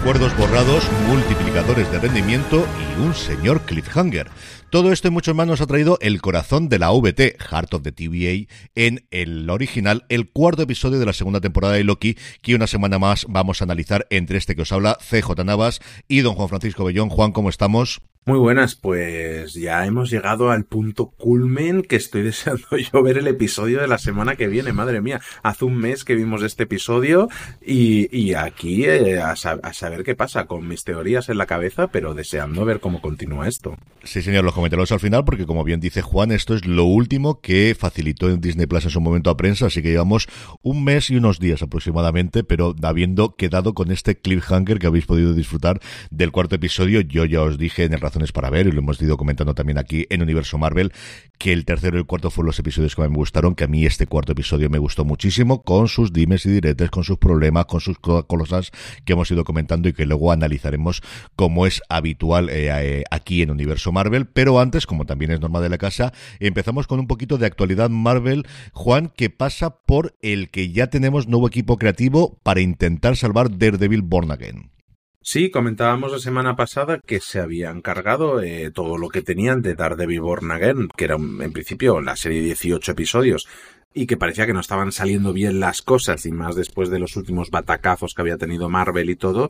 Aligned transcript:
Recuerdos 0.00 0.34
borrados, 0.38 0.82
multiplicadores 1.08 1.92
de 1.92 1.98
rendimiento 1.98 2.66
y 2.80 3.02
un 3.02 3.14
señor 3.14 3.60
cliffhanger. 3.66 4.30
Todo 4.70 4.92
esto 4.92 5.08
y 5.08 5.10
mucho 5.10 5.34
más 5.34 5.46
nos 5.46 5.60
ha 5.60 5.66
traído 5.66 5.98
el 6.00 6.22
corazón 6.22 6.70
de 6.70 6.78
la 6.78 6.90
VT, 6.90 7.36
Heart 7.38 7.74
of 7.74 7.82
the 7.82 7.92
TVA, 7.92 8.50
en 8.74 9.04
el 9.10 9.50
original, 9.50 10.06
el 10.08 10.30
cuarto 10.30 10.62
episodio 10.62 10.98
de 10.98 11.04
la 11.04 11.12
segunda 11.12 11.42
temporada 11.42 11.74
de 11.74 11.84
Loki, 11.84 12.16
que 12.40 12.54
una 12.54 12.66
semana 12.66 12.98
más 12.98 13.26
vamos 13.28 13.60
a 13.60 13.64
analizar 13.64 14.06
entre 14.08 14.38
este 14.38 14.56
que 14.56 14.62
os 14.62 14.72
habla, 14.72 14.96
CJ 14.98 15.44
Navas 15.44 15.80
y 16.08 16.20
don 16.20 16.34
Juan 16.34 16.48
Francisco 16.48 16.84
Bellón. 16.84 17.10
Juan, 17.10 17.32
¿cómo 17.32 17.50
estamos? 17.50 18.00
Muy 18.30 18.38
buenas, 18.38 18.76
pues 18.76 19.54
ya 19.54 19.84
hemos 19.86 20.08
llegado 20.08 20.52
al 20.52 20.64
punto 20.64 21.06
culmen 21.06 21.82
que 21.82 21.96
estoy 21.96 22.22
deseando 22.30 22.76
yo 22.76 23.02
ver 23.02 23.18
el 23.18 23.26
episodio 23.26 23.80
de 23.80 23.88
la 23.88 23.98
semana 23.98 24.36
que 24.36 24.46
viene, 24.46 24.72
madre 24.72 25.00
mía. 25.00 25.20
Hace 25.42 25.64
un 25.64 25.76
mes 25.76 26.04
que 26.04 26.14
vimos 26.14 26.44
este 26.44 26.62
episodio 26.62 27.28
y, 27.60 28.08
y 28.16 28.34
aquí 28.34 28.84
eh, 28.84 29.18
a, 29.18 29.32
a, 29.32 29.72
saber 29.72 30.04
qué 30.04 30.14
pasa 30.14 30.46
con 30.46 30.68
mis 30.68 30.84
teorías 30.84 31.28
en 31.28 31.38
la 31.38 31.46
cabeza, 31.46 31.88
pero 31.88 32.14
deseando 32.14 32.64
ver 32.64 32.78
cómo 32.78 33.00
continúa 33.00 33.48
esto. 33.48 33.76
Sí, 34.04 34.22
señor, 34.22 34.44
los 34.44 34.54
comentarios 34.54 34.92
al 34.92 35.00
final 35.00 35.24
porque 35.24 35.44
como 35.44 35.64
bien 35.64 35.80
dice 35.80 36.00
Juan, 36.00 36.30
esto 36.30 36.54
es 36.54 36.66
lo 36.66 36.84
último 36.84 37.40
que 37.40 37.76
facilitó 37.76 38.30
en 38.30 38.40
Disney 38.40 38.66
Plus 38.66 38.84
en 38.84 38.90
su 38.90 39.00
momento 39.00 39.30
a 39.30 39.36
prensa, 39.36 39.66
así 39.66 39.82
que 39.82 39.90
llevamos 39.90 40.28
un 40.62 40.84
mes 40.84 41.10
y 41.10 41.16
unos 41.16 41.40
días 41.40 41.62
aproximadamente, 41.62 42.44
pero 42.44 42.76
habiendo 42.80 43.34
quedado 43.34 43.74
con 43.74 43.90
este 43.90 44.16
cliffhanger 44.16 44.78
que 44.78 44.86
habéis 44.86 45.06
podido 45.06 45.34
disfrutar 45.34 45.80
del 46.12 46.30
cuarto 46.30 46.54
episodio, 46.54 47.00
yo 47.00 47.24
ya 47.24 47.42
os 47.42 47.58
dije 47.58 47.82
en 47.82 47.92
el 47.92 48.00
para 48.32 48.50
ver, 48.50 48.66
y 48.66 48.72
lo 48.72 48.80
hemos 48.80 49.00
ido 49.02 49.16
comentando 49.16 49.54
también 49.54 49.78
aquí 49.78 50.06
en 50.10 50.22
Universo 50.22 50.58
Marvel, 50.58 50.92
que 51.38 51.52
el 51.52 51.64
tercero 51.64 51.96
y 51.96 52.00
el 52.00 52.06
cuarto 52.06 52.30
fueron 52.30 52.48
los 52.48 52.58
episodios 52.58 52.94
que 52.94 53.02
me 53.02 53.08
gustaron, 53.08 53.54
que 53.54 53.64
a 53.64 53.66
mí 53.66 53.86
este 53.86 54.06
cuarto 54.06 54.32
episodio 54.32 54.68
me 54.70 54.78
gustó 54.78 55.04
muchísimo, 55.04 55.62
con 55.62 55.88
sus 55.88 56.12
dimes 56.12 56.46
y 56.46 56.50
diretes, 56.50 56.90
con 56.90 57.04
sus 57.04 57.18
problemas, 57.18 57.66
con 57.66 57.80
sus 57.80 57.98
cosas 57.98 58.70
que 59.04 59.14
hemos 59.14 59.30
ido 59.30 59.44
comentando 59.44 59.88
y 59.88 59.92
que 59.92 60.06
luego 60.06 60.32
analizaremos 60.32 61.02
como 61.36 61.66
es 61.66 61.82
habitual 61.88 62.50
eh, 62.50 62.70
eh, 62.70 63.04
aquí 63.10 63.42
en 63.42 63.50
Universo 63.50 63.92
Marvel. 63.92 64.26
Pero 64.26 64.60
antes, 64.60 64.86
como 64.86 65.06
también 65.06 65.30
es 65.30 65.40
norma 65.40 65.60
de 65.60 65.68
la 65.68 65.78
casa, 65.78 66.12
empezamos 66.38 66.86
con 66.86 67.00
un 67.00 67.06
poquito 67.06 67.38
de 67.38 67.46
actualidad 67.46 67.90
Marvel, 67.90 68.46
Juan, 68.72 69.12
que 69.14 69.30
pasa 69.30 69.76
por 69.86 70.16
el 70.22 70.50
que 70.50 70.72
ya 70.72 70.88
tenemos 70.88 71.28
nuevo 71.28 71.46
equipo 71.46 71.76
creativo 71.76 72.38
para 72.42 72.60
intentar 72.60 73.16
salvar 73.16 73.56
Daredevil 73.56 74.02
Born 74.02 74.30
Again. 74.30 74.79
Sí, 75.22 75.50
comentábamos 75.50 76.12
la 76.12 76.18
semana 76.18 76.56
pasada 76.56 76.98
que 76.98 77.20
se 77.20 77.40
habían 77.40 77.82
cargado 77.82 78.40
eh, 78.40 78.70
todo 78.70 78.96
lo 78.96 79.10
que 79.10 79.20
tenían 79.20 79.60
de 79.60 79.74
Daredevil 79.74 80.22
Born 80.22 80.50
Again, 80.50 80.88
que 80.96 81.04
era 81.04 81.16
en 81.16 81.52
principio 81.52 82.00
la 82.00 82.16
serie 82.16 82.40
de 82.40 82.46
18 82.46 82.92
episodios 82.92 83.46
y 83.92 84.06
que 84.06 84.16
parecía 84.16 84.46
que 84.46 84.52
no 84.52 84.60
estaban 84.60 84.92
saliendo 84.92 85.32
bien 85.32 85.58
las 85.58 85.82
cosas 85.82 86.24
y 86.24 86.30
más 86.30 86.54
después 86.54 86.90
de 86.90 87.00
los 87.00 87.16
últimos 87.16 87.50
batacazos 87.50 88.14
que 88.14 88.22
había 88.22 88.38
tenido 88.38 88.68
Marvel 88.68 89.10
y 89.10 89.16
todo, 89.16 89.48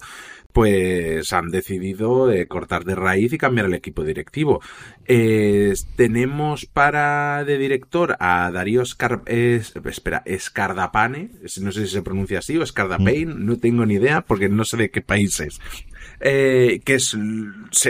pues 0.52 1.32
han 1.34 1.50
decidido 1.50 2.32
eh, 2.32 2.46
cortar 2.46 2.84
de 2.84 2.94
raíz 2.94 3.32
y 3.34 3.38
cambiar 3.38 3.66
el 3.66 3.74
equipo 3.74 4.02
directivo. 4.02 4.62
Eh, 5.04 5.74
tenemos 5.94 6.64
para 6.64 7.44
de 7.44 7.58
director 7.58 8.16
a 8.18 8.50
Darío 8.50 8.80
Escar 8.80 9.22
espera, 9.26 10.22
Escardapane, 10.24 11.30
no 11.60 11.72
sé 11.72 11.86
si 11.86 11.92
se 11.92 12.02
pronuncia 12.02 12.38
así, 12.38 12.56
o 12.56 12.62
Escardapane, 12.62 13.26
mm. 13.26 13.44
no 13.44 13.58
tengo 13.58 13.84
ni 13.84 13.94
idea 13.94 14.22
porque 14.22 14.48
no 14.48 14.64
sé 14.64 14.78
de 14.78 14.90
qué 14.90 15.02
país 15.02 15.38
es. 15.40 15.60
Eh, 16.20 16.80
que 16.84 16.94
es, 16.94 17.16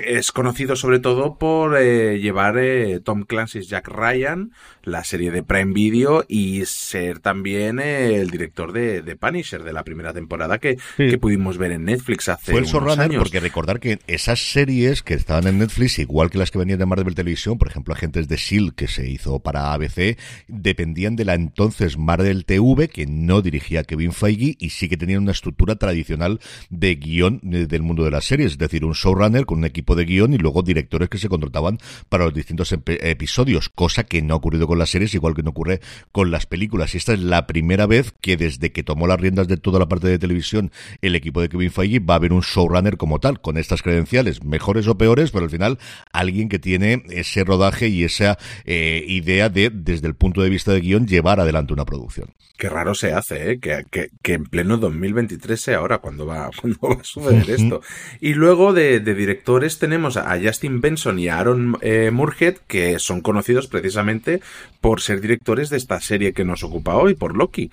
es 0.04 0.32
conocido 0.32 0.76
sobre 0.76 1.00
todo 1.00 1.36
por 1.36 1.76
eh, 1.76 2.18
llevar 2.20 2.58
eh, 2.58 3.00
Tom 3.00 3.24
Clancy's 3.24 3.68
Jack 3.68 3.88
Ryan, 3.88 4.52
la 4.82 5.04
serie 5.04 5.30
de 5.30 5.42
Prime 5.42 5.72
Video, 5.72 6.24
y 6.28 6.64
ser 6.66 7.18
también 7.18 7.80
el 7.80 8.30
director 8.30 8.72
de, 8.72 9.02
de, 9.02 9.16
Punisher 9.16 9.64
de 9.64 9.72
la 9.72 9.84
primera 9.84 10.12
temporada 10.12 10.58
que, 10.58 10.78
que 10.96 11.18
pudimos 11.18 11.58
ver 11.58 11.72
en 11.72 11.84
Netflix 11.84 12.28
hace 12.28 12.52
Fue 12.52 12.60
el 12.60 12.66
showrunner 12.66 13.18
porque 13.18 13.40
recordar 13.40 13.80
que 13.80 13.98
esas 14.06 14.40
series 14.40 15.02
que 15.02 15.14
estaban 15.14 15.46
en 15.46 15.58
Netflix, 15.58 15.98
igual 15.98 16.30
que 16.30 16.38
las 16.38 16.50
que 16.50 16.58
venían 16.58 16.78
de 16.78 16.86
Marvel 16.86 17.14
Televisión, 17.14 17.58
por 17.58 17.68
ejemplo, 17.68 17.94
Agentes 17.94 18.28
de 18.28 18.36
S.H.I.E.L.D., 18.36 18.72
que 18.76 18.88
se 18.88 19.08
hizo 19.08 19.40
para 19.40 19.72
ABC, 19.72 20.18
dependían 20.48 21.16
de 21.16 21.24
la 21.24 21.34
entonces 21.34 21.98
Marvel 21.98 22.44
TV, 22.44 22.88
que 22.88 23.06
no 23.06 23.42
dirigía 23.42 23.84
Kevin 23.84 24.12
Feige, 24.12 24.56
y 24.58 24.70
sí 24.70 24.88
que 24.88 24.96
tenían 24.96 25.22
una 25.22 25.32
estructura 25.32 25.76
tradicional 25.76 26.40
de 26.68 26.94
guion 26.94 27.40
del 27.42 27.82
mundo 27.82 28.04
de 28.04 28.09
la 28.10 28.20
series, 28.20 28.52
es 28.52 28.58
decir, 28.58 28.84
un 28.84 28.92
showrunner 28.92 29.46
con 29.46 29.58
un 29.58 29.64
equipo 29.64 29.94
de 29.94 30.04
guion 30.04 30.34
y 30.34 30.38
luego 30.38 30.62
directores 30.62 31.08
que 31.08 31.18
se 31.18 31.28
contrataban 31.28 31.78
para 32.08 32.24
los 32.24 32.34
distintos 32.34 32.72
episodios, 32.72 33.68
cosa 33.68 34.04
que 34.04 34.22
no 34.22 34.34
ha 34.34 34.36
ocurrido 34.36 34.66
con 34.66 34.78
las 34.78 34.90
series, 34.90 35.14
igual 35.14 35.34
que 35.34 35.42
no 35.42 35.50
ocurre 35.50 35.80
con 36.12 36.30
las 36.30 36.46
películas. 36.46 36.94
Y 36.94 36.98
esta 36.98 37.12
es 37.12 37.20
la 37.20 37.46
primera 37.46 37.86
vez 37.86 38.12
que 38.20 38.36
desde 38.36 38.72
que 38.72 38.82
tomó 38.82 39.06
las 39.06 39.20
riendas 39.20 39.48
de 39.48 39.56
toda 39.56 39.78
la 39.78 39.88
parte 39.88 40.08
de 40.08 40.18
televisión 40.18 40.70
el 41.00 41.14
equipo 41.14 41.40
de 41.40 41.48
Kevin 41.48 41.70
Feige 41.70 41.98
va 42.00 42.14
a 42.14 42.16
haber 42.16 42.32
un 42.32 42.40
showrunner 42.40 42.96
como 42.96 43.20
tal, 43.20 43.40
con 43.40 43.56
estas 43.56 43.82
credenciales, 43.82 44.44
mejores 44.44 44.86
o 44.88 44.96
peores, 44.96 45.30
pero 45.30 45.44
al 45.44 45.50
final 45.50 45.78
alguien 46.12 46.48
que 46.48 46.58
tiene 46.58 47.02
ese 47.10 47.44
rodaje 47.44 47.88
y 47.88 48.04
esa 48.04 48.38
eh, 48.64 49.04
idea 49.06 49.48
de, 49.48 49.70
desde 49.70 50.06
el 50.06 50.14
punto 50.14 50.42
de 50.42 50.50
vista 50.50 50.72
de 50.72 50.80
guion, 50.80 51.06
llevar 51.06 51.40
adelante 51.40 51.72
una 51.72 51.84
producción. 51.84 52.34
Qué 52.60 52.68
raro 52.68 52.94
se 52.94 53.14
hace, 53.14 53.52
¿eh? 53.52 53.58
que, 53.58 53.84
que, 53.90 54.10
que 54.22 54.34
en 54.34 54.44
pleno 54.44 54.76
2023 54.76 55.58
sea 55.58 55.78
ahora 55.78 55.98
cuando 55.98 56.26
va, 56.26 56.50
cuando 56.60 56.78
va 56.82 57.00
a 57.00 57.04
suceder 57.04 57.48
esto. 57.58 57.80
Y 58.20 58.34
luego 58.34 58.72
de, 58.72 59.00
de, 59.00 59.14
directores 59.14 59.78
tenemos 59.78 60.16
a 60.16 60.38
Justin 60.42 60.80
Benson 60.80 61.18
y 61.18 61.28
a 61.28 61.38
Aaron 61.38 61.78
eh, 61.80 62.10
Murhead, 62.10 62.56
que 62.66 62.98
son 62.98 63.20
conocidos 63.20 63.66
precisamente 63.66 64.40
por 64.80 65.00
ser 65.00 65.20
directores 65.20 65.70
de 65.70 65.76
esta 65.76 66.00
serie 66.00 66.32
que 66.32 66.44
nos 66.44 66.62
ocupa 66.62 66.96
hoy, 66.96 67.14
por 67.14 67.36
Loki 67.36 67.70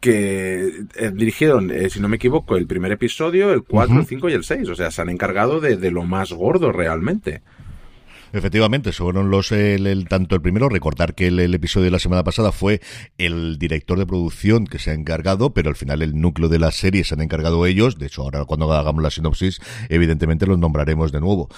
que 0.00 0.86
eh, 0.96 1.10
dirigieron, 1.12 1.70
eh, 1.70 1.90
si 1.90 2.00
no 2.00 2.08
me 2.08 2.16
equivoco, 2.16 2.56
el 2.56 2.66
primer 2.66 2.90
episodio, 2.90 3.52
el 3.52 3.62
4, 3.62 4.00
el 4.00 4.06
5 4.06 4.28
y 4.30 4.32
el 4.32 4.44
6. 4.44 4.68
O 4.70 4.74
sea, 4.74 4.90
se 4.90 5.02
han 5.02 5.10
encargado 5.10 5.60
de, 5.60 5.76
de 5.76 5.90
lo 5.90 6.04
más 6.04 6.32
gordo 6.32 6.72
realmente. 6.72 7.42
Efectivamente, 8.32 8.92
fueron 8.92 9.30
los 9.30 9.50
el, 9.52 10.06
tanto 10.08 10.34
el 10.34 10.42
primero, 10.42 10.68
recordar 10.68 11.14
que 11.14 11.28
el, 11.28 11.54
episodio 11.54 11.86
de 11.86 11.90
la 11.90 11.98
semana 11.98 12.22
pasada 12.22 12.52
fue 12.52 12.80
el 13.18 13.58
director 13.58 13.98
de 13.98 14.06
producción 14.06 14.66
que 14.66 14.78
se 14.78 14.90
ha 14.90 14.94
encargado, 14.94 15.52
pero 15.52 15.68
al 15.68 15.76
final 15.76 16.02
el 16.02 16.20
núcleo 16.20 16.48
de 16.48 16.58
la 16.58 16.70
serie 16.70 17.04
se 17.04 17.14
han 17.14 17.22
encargado 17.22 17.66
ellos. 17.66 17.98
De 17.98 18.06
hecho, 18.06 18.22
ahora 18.22 18.44
cuando 18.44 18.72
hagamos 18.72 19.02
la 19.02 19.10
sinopsis, 19.10 19.60
evidentemente 19.88 20.46
los 20.46 20.58
nombraremos 20.58 21.12
de 21.12 21.20
nuevo. 21.20 21.48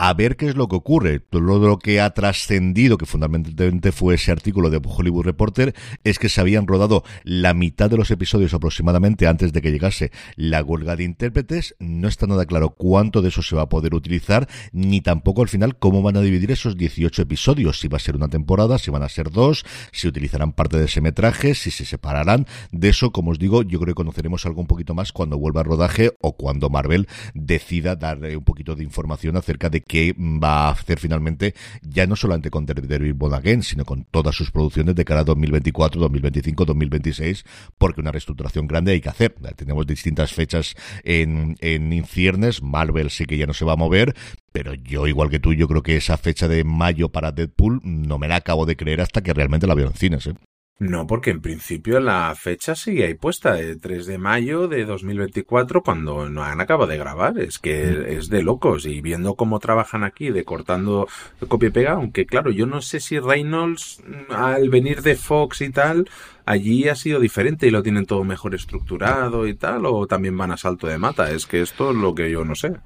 A 0.00 0.14
ver 0.14 0.36
qué 0.36 0.46
es 0.46 0.54
lo 0.54 0.68
que 0.68 0.76
ocurre. 0.76 1.18
Todo 1.18 1.40
lo 1.40 1.80
que 1.80 2.00
ha 2.00 2.10
trascendido, 2.10 2.98
que 2.98 3.04
fundamentalmente 3.04 3.90
fue 3.90 4.14
ese 4.14 4.30
artículo 4.30 4.70
de 4.70 4.80
Hollywood 4.80 5.24
Reporter, 5.24 5.74
es 6.04 6.20
que 6.20 6.28
se 6.28 6.40
habían 6.40 6.68
rodado 6.68 7.02
la 7.24 7.52
mitad 7.52 7.90
de 7.90 7.96
los 7.96 8.12
episodios 8.12 8.54
aproximadamente 8.54 9.26
antes 9.26 9.52
de 9.52 9.60
que 9.60 9.72
llegase 9.72 10.12
la 10.36 10.62
huelga 10.62 10.94
de 10.94 11.02
intérpretes. 11.02 11.74
No 11.80 12.06
está 12.06 12.28
nada 12.28 12.46
claro 12.46 12.70
cuánto 12.70 13.22
de 13.22 13.30
eso 13.30 13.42
se 13.42 13.56
va 13.56 13.62
a 13.62 13.68
poder 13.68 13.92
utilizar, 13.92 14.48
ni 14.70 15.00
tampoco 15.00 15.42
al 15.42 15.48
final 15.48 15.76
cómo 15.76 16.00
van 16.00 16.16
a 16.16 16.20
dividir 16.20 16.52
esos 16.52 16.76
18 16.76 17.22
episodios, 17.22 17.80
si 17.80 17.88
va 17.88 17.96
a 17.96 18.00
ser 18.00 18.14
una 18.14 18.28
temporada, 18.28 18.78
si 18.78 18.92
van 18.92 19.02
a 19.02 19.08
ser 19.08 19.32
dos, 19.32 19.64
si 19.90 20.06
utilizarán 20.06 20.52
parte 20.52 20.78
de 20.78 20.84
ese 20.84 21.00
metraje, 21.00 21.56
si 21.56 21.72
se 21.72 21.84
separarán. 21.84 22.46
De 22.70 22.90
eso, 22.90 23.10
como 23.10 23.32
os 23.32 23.40
digo, 23.40 23.62
yo 23.62 23.80
creo 23.80 23.96
que 23.96 23.98
conoceremos 23.98 24.46
algo 24.46 24.60
un 24.60 24.68
poquito 24.68 24.94
más 24.94 25.10
cuando 25.10 25.38
vuelva 25.38 25.62
a 25.62 25.64
rodaje 25.64 26.12
o 26.20 26.36
cuando 26.36 26.70
Marvel 26.70 27.08
decida 27.34 27.96
dar 27.96 28.20
un 28.20 28.44
poquito 28.44 28.76
de 28.76 28.84
información 28.84 29.36
acerca 29.36 29.68
de 29.70 29.87
qué 29.88 30.14
va 30.16 30.68
a 30.68 30.70
hacer 30.70 31.00
finalmente, 31.00 31.54
ya 31.82 32.06
no 32.06 32.14
solamente 32.14 32.50
con 32.50 32.64
Daredevil 32.66 33.14
Born 33.14 33.34
Again, 33.34 33.64
sino 33.64 33.84
con 33.84 34.04
todas 34.04 34.36
sus 34.36 34.52
producciones 34.52 34.94
de 34.94 35.04
cara 35.04 35.22
a 35.22 35.24
2024, 35.24 36.00
2025, 36.00 36.64
2026, 36.64 37.44
porque 37.76 38.00
una 38.00 38.12
reestructuración 38.12 38.68
grande 38.68 38.92
hay 38.92 39.00
que 39.00 39.08
hacer. 39.08 39.34
Tenemos 39.56 39.86
distintas 39.86 40.32
fechas 40.32 40.76
en, 41.02 41.56
en 41.60 41.92
inciernes, 41.92 42.62
Marvel 42.62 43.10
sí 43.10 43.26
que 43.26 43.36
ya 43.36 43.46
no 43.46 43.54
se 43.54 43.64
va 43.64 43.72
a 43.72 43.76
mover, 43.76 44.14
pero 44.52 44.74
yo, 44.74 45.06
igual 45.06 45.30
que 45.30 45.40
tú, 45.40 45.52
yo 45.52 45.68
creo 45.68 45.82
que 45.82 45.96
esa 45.96 46.16
fecha 46.16 46.48
de 46.48 46.64
mayo 46.64 47.08
para 47.08 47.32
Deadpool 47.32 47.80
no 47.82 48.18
me 48.18 48.28
la 48.28 48.36
acabo 48.36 48.66
de 48.66 48.76
creer 48.76 49.00
hasta 49.00 49.22
que 49.22 49.34
realmente 49.34 49.66
la 49.66 49.74
veo 49.74 49.88
en 49.88 49.94
cines. 49.94 50.26
¿eh? 50.26 50.34
No, 50.80 51.08
porque 51.08 51.30
en 51.30 51.40
principio 51.40 51.98
la 51.98 52.32
fecha 52.36 52.76
sigue 52.76 53.04
ahí 53.04 53.14
puesta, 53.14 53.58
el 53.58 53.80
3 53.80 54.06
de 54.06 54.16
mayo 54.16 54.68
de 54.68 54.84
2024, 54.84 55.82
cuando 55.82 56.30
no 56.30 56.44
han 56.44 56.60
acabado 56.60 56.88
de 56.88 56.96
grabar. 56.96 57.36
Es 57.38 57.58
que 57.58 57.84
mm. 57.84 58.12
es 58.12 58.28
de 58.28 58.42
locos. 58.44 58.86
Y 58.86 59.00
viendo 59.00 59.34
cómo 59.34 59.58
trabajan 59.58 60.04
aquí, 60.04 60.30
de 60.30 60.44
cortando 60.44 61.08
copia 61.48 61.68
y 61.68 61.72
pega, 61.72 61.92
aunque 61.94 62.26
claro, 62.26 62.52
yo 62.52 62.66
no 62.66 62.80
sé 62.80 63.00
si 63.00 63.18
Reynolds, 63.18 64.04
mm, 64.06 64.32
al 64.32 64.68
venir 64.68 65.02
de 65.02 65.16
Fox 65.16 65.62
y 65.62 65.70
tal, 65.70 66.08
allí 66.46 66.88
ha 66.88 66.94
sido 66.94 67.18
diferente 67.18 67.66
y 67.66 67.70
lo 67.70 67.82
tienen 67.82 68.06
todo 68.06 68.22
mejor 68.22 68.54
estructurado 68.54 69.48
y 69.48 69.54
tal, 69.54 69.84
o 69.84 70.06
también 70.06 70.36
van 70.36 70.52
a 70.52 70.56
salto 70.56 70.86
de 70.86 70.98
mata. 70.98 71.32
Es 71.32 71.46
que 71.46 71.60
esto 71.60 71.90
es 71.90 71.96
lo 71.96 72.14
que 72.14 72.30
yo 72.30 72.44
no 72.44 72.54
sé. 72.54 72.76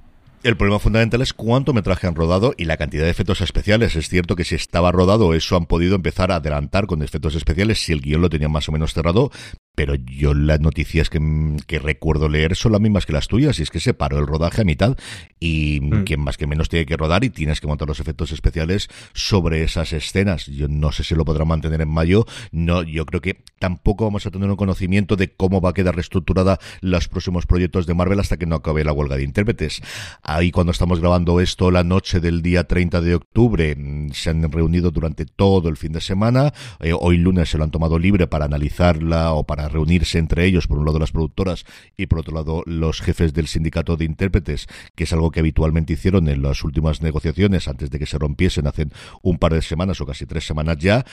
El 0.42 0.56
problema 0.56 0.80
fundamental 0.80 1.22
es 1.22 1.32
cuánto 1.32 1.72
metraje 1.72 2.08
han 2.08 2.16
rodado 2.16 2.52
y 2.56 2.64
la 2.64 2.76
cantidad 2.76 3.04
de 3.04 3.10
efectos 3.10 3.40
especiales. 3.40 3.94
Es 3.94 4.08
cierto 4.08 4.34
que 4.34 4.42
si 4.42 4.56
estaba 4.56 4.90
rodado, 4.90 5.34
eso 5.34 5.54
han 5.56 5.66
podido 5.66 5.94
empezar 5.94 6.32
a 6.32 6.36
adelantar 6.36 6.88
con 6.88 7.00
efectos 7.02 7.36
especiales 7.36 7.80
si 7.80 7.92
el 7.92 8.00
guion 8.00 8.22
lo 8.22 8.28
tenían 8.28 8.50
más 8.50 8.68
o 8.68 8.72
menos 8.72 8.92
cerrado, 8.92 9.30
pero 9.74 9.94
yo 9.94 10.34
las 10.34 10.60
noticias 10.60 11.08
que, 11.08 11.20
que, 11.66 11.78
recuerdo 11.78 12.28
leer 12.28 12.56
son 12.56 12.72
las 12.72 12.80
mismas 12.80 13.06
que 13.06 13.12
las 13.12 13.28
tuyas, 13.28 13.58
y 13.58 13.62
es 13.62 13.70
que 13.70 13.80
se 13.80 13.94
paró 13.94 14.18
el 14.18 14.26
rodaje 14.26 14.60
a 14.60 14.64
mitad 14.64 14.96
y 15.40 15.80
mm. 15.80 16.04
quien 16.04 16.20
más 16.20 16.36
que 16.36 16.46
menos 16.46 16.68
tiene 16.68 16.84
que 16.84 16.96
rodar 16.96 17.24
y 17.24 17.30
tienes 17.30 17.60
que 17.60 17.66
montar 17.66 17.88
los 17.88 17.98
efectos 17.98 18.32
especiales 18.32 18.88
sobre 19.14 19.62
esas 19.62 19.92
escenas. 19.92 20.46
Yo 20.46 20.68
no 20.68 20.92
sé 20.92 21.04
si 21.04 21.14
lo 21.14 21.24
podrán 21.24 21.48
mantener 21.48 21.80
en 21.80 21.88
mayo, 21.88 22.26
no, 22.50 22.82
yo 22.82 23.06
creo 23.06 23.20
que 23.20 23.42
tampoco 23.58 24.04
vamos 24.04 24.26
a 24.26 24.30
tener 24.30 24.50
un 24.50 24.56
conocimiento 24.56 25.16
de 25.16 25.32
cómo 25.32 25.60
va 25.60 25.70
a 25.70 25.74
quedar 25.74 25.94
reestructurada 25.94 26.58
los 26.80 27.08
próximos 27.08 27.46
proyectos 27.46 27.86
de 27.86 27.94
Marvel 27.94 28.20
hasta 28.20 28.36
que 28.36 28.46
no 28.46 28.56
acabe 28.56 28.84
la 28.84 28.92
huelga 28.92 29.16
de 29.16 29.24
intérpretes. 29.24 29.80
Ahí 30.22 30.50
cuando 30.50 30.72
estamos 30.72 31.00
grabando 31.00 31.40
esto, 31.40 31.70
la 31.70 31.82
noche 31.82 32.20
del 32.20 32.42
día 32.42 32.64
30 32.64 33.00
de 33.00 33.14
octubre, 33.14 33.74
mm, 33.74 34.10
se 34.10 34.30
han 34.30 34.50
reunido 34.52 34.90
durante 34.90 35.24
todo 35.24 35.70
el 35.70 35.78
fin 35.78 35.92
de 35.92 36.00
semana, 36.02 36.52
eh, 36.80 36.92
hoy 36.92 37.16
lunes 37.16 37.48
se 37.48 37.58
lo 37.58 37.64
han 37.64 37.70
tomado 37.70 37.98
libre 37.98 38.26
para 38.26 38.44
analizarla 38.44 39.32
o 39.32 39.44
para 39.44 39.61
reunirse 39.68 40.18
entre 40.18 40.44
ellos, 40.46 40.66
por 40.66 40.78
un 40.78 40.84
lado 40.84 40.98
las 40.98 41.12
productoras 41.12 41.64
y 41.96 42.06
por 42.06 42.20
otro 42.20 42.34
lado 42.34 42.62
los 42.66 43.00
jefes 43.00 43.32
del 43.34 43.46
sindicato 43.46 43.96
de 43.96 44.04
intérpretes, 44.04 44.66
que 44.94 45.04
es 45.04 45.12
algo 45.12 45.30
que 45.30 45.40
habitualmente 45.40 45.92
hicieron 45.92 46.28
en 46.28 46.42
las 46.42 46.64
últimas 46.64 47.02
negociaciones 47.02 47.68
antes 47.68 47.90
de 47.90 47.98
que 47.98 48.06
se 48.06 48.18
rompiesen 48.18 48.66
hace 48.66 48.86
un 49.22 49.38
par 49.38 49.54
de 49.54 49.62
semanas 49.62 50.00
o 50.00 50.06
casi 50.06 50.26
tres 50.26 50.46
semanas 50.46 50.78
ya. 50.78 51.04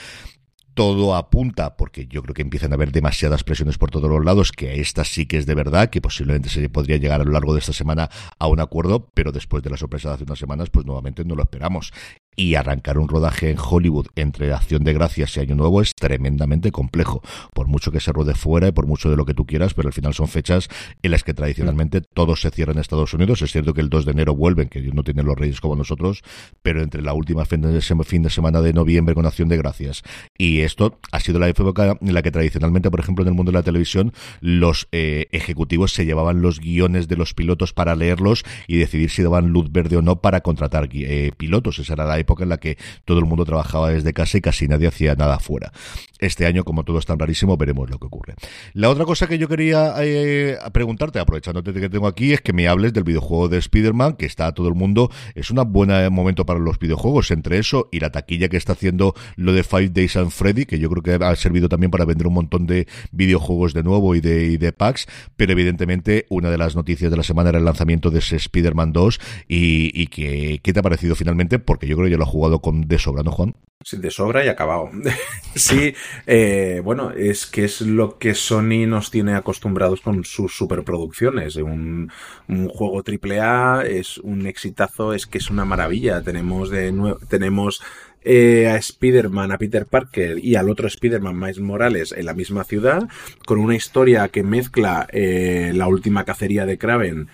Todo 0.74 1.16
apunta, 1.16 1.76
porque 1.76 2.06
yo 2.06 2.22
creo 2.22 2.32
que 2.32 2.42
empiezan 2.42 2.70
a 2.70 2.76
haber 2.76 2.92
demasiadas 2.92 3.42
presiones 3.42 3.76
por 3.76 3.90
todos 3.90 4.08
los 4.08 4.24
lados, 4.24 4.52
que 4.52 4.80
esta 4.80 5.04
sí 5.04 5.26
que 5.26 5.36
es 5.36 5.44
de 5.44 5.54
verdad, 5.54 5.90
que 5.90 6.00
posiblemente 6.00 6.48
se 6.48 6.68
podría 6.68 6.96
llegar 6.96 7.20
a 7.20 7.24
lo 7.24 7.32
largo 7.32 7.52
de 7.52 7.58
esta 7.58 7.72
semana 7.72 8.08
a 8.38 8.46
un 8.46 8.60
acuerdo, 8.60 9.10
pero 9.12 9.32
después 9.32 9.64
de 9.64 9.70
la 9.70 9.76
sorpresa 9.76 10.08
de 10.08 10.14
hace 10.14 10.24
unas 10.24 10.38
semanas, 10.38 10.70
pues 10.70 10.86
nuevamente 10.86 11.24
no 11.24 11.34
lo 11.34 11.42
esperamos 11.42 11.92
y 12.36 12.54
arrancar 12.54 12.98
un 12.98 13.08
rodaje 13.08 13.50
en 13.50 13.58
Hollywood 13.58 14.06
entre 14.16 14.52
Acción 14.52 14.84
de 14.84 14.92
Gracias 14.92 15.36
y 15.36 15.40
Año 15.40 15.54
Nuevo 15.56 15.82
es 15.82 15.94
tremendamente 15.94 16.72
complejo, 16.72 17.22
por 17.54 17.68
mucho 17.68 17.92
que 17.92 18.00
se 18.00 18.12
ruede 18.12 18.34
fuera 18.34 18.68
y 18.68 18.72
por 18.72 18.86
mucho 18.86 19.10
de 19.10 19.16
lo 19.16 19.26
que 19.26 19.34
tú 19.34 19.46
quieras, 19.46 19.74
pero 19.74 19.88
al 19.88 19.92
final 19.92 20.14
son 20.14 20.28
fechas 20.28 20.68
en 21.02 21.10
las 21.10 21.24
que 21.24 21.34
tradicionalmente 21.34 22.00
todos 22.00 22.40
se 22.40 22.50
cierran 22.50 22.76
en 22.76 22.80
Estados 22.80 23.14
Unidos. 23.14 23.42
Es 23.42 23.52
cierto 23.52 23.74
que 23.74 23.80
el 23.80 23.90
2 23.90 24.04
de 24.04 24.12
enero 24.12 24.34
vuelven, 24.34 24.68
que 24.68 24.80
no 24.80 25.02
tienen 25.02 25.26
los 25.26 25.38
reyes 25.38 25.60
como 25.60 25.76
nosotros, 25.76 26.22
pero 26.62 26.82
entre 26.82 27.02
la 27.02 27.12
última 27.12 27.44
fin 27.44 27.60
de 27.60 28.30
semana 28.30 28.60
de 28.60 28.72
noviembre 28.72 29.14
con 29.14 29.26
Acción 29.26 29.48
de 29.48 29.56
Gracias 29.56 30.02
y 30.38 30.60
esto 30.60 30.98
ha 31.12 31.20
sido 31.20 31.38
la 31.38 31.48
época 31.48 31.98
en 32.00 32.14
la 32.14 32.22
que 32.22 32.30
tradicionalmente, 32.30 32.90
por 32.90 33.00
ejemplo, 33.00 33.22
en 33.22 33.28
el 33.28 33.34
mundo 33.34 33.52
de 33.52 33.58
la 33.58 33.62
televisión, 33.62 34.12
los 34.40 34.88
eh, 34.92 35.26
ejecutivos 35.32 35.92
se 35.92 36.04
llevaban 36.04 36.42
los 36.42 36.60
guiones 36.60 37.08
de 37.08 37.16
los 37.16 37.34
pilotos 37.34 37.72
para 37.72 37.96
leerlos 37.96 38.44
y 38.66 38.76
decidir 38.76 39.10
si 39.10 39.22
daban 39.22 39.48
luz 39.48 39.70
verde 39.70 39.96
o 39.96 40.02
no 40.02 40.20
para 40.20 40.40
contratar 40.40 40.88
eh, 40.92 41.32
pilotos. 41.36 41.78
Esa 41.78 41.94
era 41.94 42.06
la 42.06 42.18
época 42.20 42.44
en 42.44 42.50
la 42.50 42.58
que 42.58 42.78
todo 43.04 43.18
el 43.18 43.24
mundo 43.24 43.44
trabajaba 43.44 43.90
desde 43.90 44.12
casa 44.12 44.38
y 44.38 44.40
casi 44.40 44.68
nadie 44.68 44.88
hacía 44.88 45.14
nada 45.14 45.38
fuera. 45.38 45.72
Este 46.20 46.44
año, 46.44 46.64
como 46.64 46.84
todo 46.84 46.98
es 46.98 47.06
tan 47.06 47.18
rarísimo, 47.18 47.56
veremos 47.56 47.88
lo 47.88 47.98
que 47.98 48.06
ocurre. 48.06 48.34
La 48.74 48.90
otra 48.90 49.06
cosa 49.06 49.26
que 49.26 49.38
yo 49.38 49.48
quería 49.48 49.94
eh, 50.00 50.58
preguntarte, 50.72 51.18
aprovechándote 51.18 51.72
que 51.72 51.88
tengo 51.88 52.06
aquí, 52.06 52.34
es 52.34 52.42
que 52.42 52.52
me 52.52 52.68
hables 52.68 52.92
del 52.92 53.04
videojuego 53.04 53.48
de 53.48 53.56
Spider-Man, 53.56 54.16
que 54.16 54.26
está 54.26 54.46
a 54.46 54.52
todo 54.52 54.68
el 54.68 54.74
mundo. 54.74 55.10
Es 55.34 55.50
un 55.50 55.60
buen 55.72 55.90
momento 56.12 56.44
para 56.44 56.60
los 56.60 56.78
videojuegos. 56.78 57.30
Entre 57.30 57.58
eso 57.58 57.88
y 57.90 58.00
la 58.00 58.12
taquilla 58.12 58.50
que 58.50 58.58
está 58.58 58.74
haciendo 58.74 59.14
lo 59.36 59.54
de 59.54 59.64
Five 59.64 59.90
Days 59.90 60.16
and 60.16 60.30
Freddy, 60.30 60.66
que 60.66 60.78
yo 60.78 60.90
creo 60.90 61.02
que 61.02 61.24
ha 61.24 61.34
servido 61.36 61.70
también 61.70 61.90
para 61.90 62.04
vender 62.04 62.26
un 62.26 62.34
montón 62.34 62.66
de 62.66 62.86
videojuegos 63.12 63.72
de 63.72 63.82
nuevo 63.82 64.14
y 64.14 64.20
de, 64.20 64.74
packs. 64.76 65.06
Pero 65.36 65.52
evidentemente, 65.52 66.26
una 66.28 66.50
de 66.50 66.58
las 66.58 66.76
noticias 66.76 67.10
de 67.10 67.16
la 67.16 67.22
semana 67.22 67.48
era 67.48 67.58
el 67.58 67.64
lanzamiento 67.64 68.10
de 68.10 68.18
ese 68.18 68.36
Spider-Man 68.36 68.92
2. 68.92 69.20
Y, 69.48 70.06
que, 70.08 70.60
¿qué 70.62 70.72
te 70.74 70.80
ha 70.80 70.82
parecido 70.82 71.14
finalmente? 71.14 71.58
Porque 71.58 71.86
yo 71.86 71.96
creo 71.96 72.08
ya 72.10 72.16
lo 72.16 72.24
ha 72.24 72.26
jugado 72.26 72.60
con 72.60 72.88
de 72.88 72.98
sobra, 72.98 73.22
¿no, 73.22 73.32
Juan? 73.32 73.54
Sí, 73.82 73.96
de 73.96 74.10
sobra 74.10 74.44
y 74.44 74.48
acabado. 74.48 74.90
sí, 75.54 75.94
eh, 76.26 76.82
bueno, 76.84 77.12
es 77.12 77.46
que 77.46 77.64
es 77.64 77.80
lo 77.80 78.18
que 78.18 78.34
Sony 78.34 78.86
nos 78.86 79.10
tiene 79.10 79.34
acostumbrados 79.34 80.02
con 80.02 80.22
sus 80.24 80.54
superproducciones. 80.54 81.56
Un, 81.56 82.12
un 82.46 82.68
juego 82.68 83.02
AAA 83.02 83.84
es 83.86 84.18
un 84.18 84.46
exitazo, 84.46 85.14
es 85.14 85.26
que 85.26 85.38
es 85.38 85.48
una 85.48 85.64
maravilla. 85.64 86.20
Tenemos 86.22 86.68
de 86.68 86.92
nuevo, 86.92 87.18
tenemos 87.26 87.80
eh, 88.22 88.68
a 88.68 88.76
Spider-Man, 88.76 89.50
a 89.50 89.56
Peter 89.56 89.86
Parker 89.86 90.38
y 90.44 90.56
al 90.56 90.68
otro 90.68 90.86
Spider-Man, 90.86 91.38
Miles 91.38 91.60
Morales, 91.60 92.12
en 92.12 92.26
la 92.26 92.34
misma 92.34 92.64
ciudad, 92.64 93.08
con 93.46 93.58
una 93.58 93.76
historia 93.76 94.28
que 94.28 94.42
mezcla 94.42 95.06
eh, 95.10 95.72
la 95.74 95.88
última 95.88 96.24
cacería 96.24 96.66
de 96.66 96.76
Kraven 96.76 97.28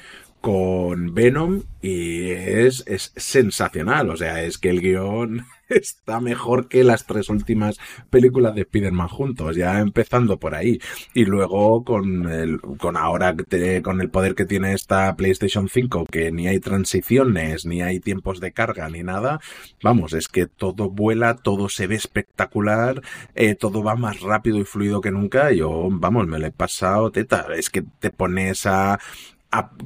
con 0.46 1.12
Venom 1.12 1.64
y 1.82 2.30
es, 2.30 2.84
es 2.86 3.12
sensacional. 3.16 4.10
O 4.10 4.16
sea, 4.16 4.44
es 4.44 4.58
que 4.58 4.70
el 4.70 4.80
guion 4.80 5.44
está 5.68 6.20
mejor 6.20 6.68
que 6.68 6.84
las 6.84 7.04
tres 7.04 7.28
últimas 7.30 7.78
películas 8.10 8.54
de 8.54 8.60
Spider-Man 8.60 9.08
juntos, 9.08 9.56
ya 9.56 9.80
empezando 9.80 10.38
por 10.38 10.54
ahí. 10.54 10.78
Y 11.14 11.24
luego 11.24 11.82
con 11.82 12.30
el, 12.30 12.60
con 12.60 12.96
ahora, 12.96 13.34
con 13.82 14.00
el 14.00 14.08
poder 14.08 14.36
que 14.36 14.46
tiene 14.46 14.72
esta 14.72 15.16
PlayStation 15.16 15.68
5, 15.68 16.06
que 16.06 16.30
ni 16.30 16.46
hay 16.46 16.60
transiciones, 16.60 17.66
ni 17.66 17.82
hay 17.82 17.98
tiempos 17.98 18.38
de 18.38 18.52
carga, 18.52 18.88
ni 18.88 19.02
nada, 19.02 19.40
vamos, 19.82 20.12
es 20.12 20.28
que 20.28 20.46
todo 20.46 20.90
vuela, 20.90 21.34
todo 21.34 21.68
se 21.68 21.88
ve 21.88 21.96
espectacular, 21.96 23.02
eh, 23.34 23.56
todo 23.56 23.82
va 23.82 23.96
más 23.96 24.20
rápido 24.20 24.58
y 24.58 24.64
fluido 24.64 25.00
que 25.00 25.10
nunca. 25.10 25.50
Yo, 25.50 25.88
vamos, 25.90 26.28
me 26.28 26.38
lo 26.38 26.46
he 26.46 26.52
pasado 26.52 27.10
teta. 27.10 27.48
Es 27.56 27.68
que 27.68 27.82
te 27.82 28.10
pones 28.10 28.64
a, 28.66 29.00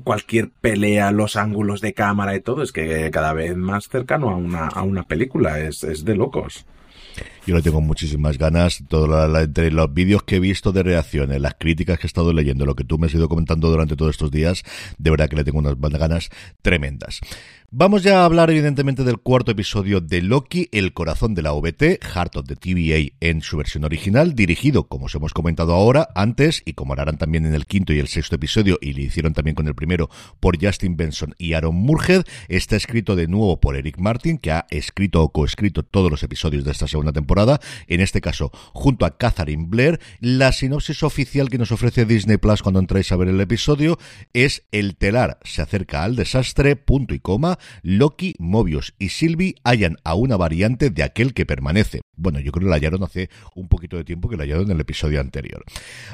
cualquier 0.04 0.50
pelea, 0.50 1.12
los 1.12 1.36
ángulos 1.36 1.80
de 1.80 1.94
cámara 1.94 2.34
y 2.34 2.40
todo, 2.40 2.62
es 2.62 2.72
que 2.72 3.10
cada 3.10 3.32
vez 3.32 3.56
más 3.56 3.88
cercano 3.88 4.30
a 4.30 4.36
una, 4.36 4.66
a 4.66 4.82
una 4.82 5.02
película, 5.04 5.58
es, 5.60 5.84
es 5.84 6.04
de 6.04 6.14
locos. 6.14 6.66
Yo 7.46 7.56
le 7.56 7.62
tengo 7.62 7.80
muchísimas 7.80 8.38
ganas. 8.38 8.82
Todo 8.88 9.40
entre 9.40 9.70
los 9.70 9.92
vídeos 9.92 10.22
que 10.22 10.36
he 10.36 10.40
visto 10.40 10.72
de 10.72 10.82
reacciones, 10.82 11.40
las 11.40 11.54
críticas 11.58 11.98
que 11.98 12.06
he 12.06 12.08
estado 12.08 12.32
leyendo, 12.32 12.66
lo 12.66 12.74
que 12.74 12.84
tú 12.84 12.98
me 12.98 13.06
has 13.06 13.14
ido 13.14 13.28
comentando 13.28 13.70
durante 13.70 13.96
todos 13.96 14.10
estos 14.10 14.30
días, 14.30 14.62
de 14.98 15.10
verdad 15.10 15.28
que 15.28 15.36
le 15.36 15.44
tengo 15.44 15.58
unas 15.58 15.76
ganas 15.76 16.30
tremendas. 16.62 17.20
Vamos 17.72 18.02
ya 18.02 18.22
a 18.22 18.24
hablar 18.24 18.50
evidentemente 18.50 19.04
del 19.04 19.18
cuarto 19.18 19.52
episodio 19.52 20.00
de 20.00 20.22
Loki, 20.22 20.68
El 20.72 20.92
corazón 20.92 21.36
de 21.36 21.42
la 21.42 21.52
OBT, 21.52 22.02
Heart 22.02 22.36
of 22.38 22.46
the 22.48 22.56
TVA 22.56 23.14
en 23.20 23.42
su 23.42 23.56
versión 23.58 23.84
original, 23.84 24.34
dirigido, 24.34 24.88
como 24.88 25.06
os 25.06 25.14
hemos 25.14 25.32
comentado 25.32 25.72
ahora, 25.72 26.08
antes, 26.16 26.64
y 26.64 26.72
como 26.72 26.94
harán 26.94 27.16
también 27.16 27.46
en 27.46 27.54
el 27.54 27.66
quinto 27.66 27.92
y 27.92 28.00
el 28.00 28.08
sexto 28.08 28.34
episodio, 28.34 28.76
y 28.80 28.94
le 28.94 29.02
hicieron 29.02 29.34
también 29.34 29.54
con 29.54 29.68
el 29.68 29.76
primero, 29.76 30.10
por 30.40 30.60
Justin 30.60 30.96
Benson 30.96 31.36
y 31.38 31.52
Aaron 31.52 31.76
Murhead, 31.76 32.24
está 32.48 32.74
escrito 32.74 33.14
de 33.14 33.28
nuevo 33.28 33.60
por 33.60 33.76
Eric 33.76 33.98
Martin, 33.98 34.38
que 34.38 34.50
ha 34.50 34.66
escrito 34.70 35.22
o 35.22 35.28
coescrito 35.28 35.84
todos 35.84 36.10
los 36.10 36.24
episodios 36.24 36.64
de 36.64 36.72
esta 36.72 36.88
segunda 36.88 37.12
temporada, 37.12 37.29
en 37.86 38.00
este 38.00 38.20
caso 38.20 38.50
junto 38.72 39.04
a 39.04 39.16
Catherine 39.16 39.66
Blair. 39.68 40.00
La 40.20 40.52
sinopsis 40.52 41.02
oficial 41.02 41.48
que 41.48 41.58
nos 41.58 41.72
ofrece 41.72 42.04
Disney 42.04 42.36
Plus 42.36 42.62
cuando 42.62 42.80
entráis 42.80 43.12
a 43.12 43.16
ver 43.16 43.28
el 43.28 43.40
episodio 43.40 43.98
es 44.32 44.64
el 44.72 44.96
telar 44.96 45.38
se 45.44 45.62
acerca 45.62 46.04
al 46.04 46.16
desastre, 46.16 46.76
punto 46.76 47.14
y 47.14 47.20
coma, 47.20 47.58
Loki, 47.82 48.34
Mobius 48.38 48.94
y 48.98 49.10
Sylvie 49.10 49.54
hallan 49.64 49.96
a 50.04 50.14
una 50.14 50.36
variante 50.36 50.90
de 50.90 51.02
aquel 51.02 51.34
que 51.34 51.46
permanece. 51.46 52.00
Bueno, 52.16 52.38
yo 52.40 52.52
creo 52.52 52.66
que 52.66 52.70
la 52.70 52.76
hallaron 52.76 53.02
hace 53.02 53.30
un 53.54 53.68
poquito 53.68 53.96
de 53.96 54.04
tiempo 54.04 54.28
que 54.28 54.36
la 54.36 54.44
hallaron 54.44 54.66
en 54.66 54.72
el 54.72 54.80
episodio 54.80 55.20
anterior. 55.20 55.64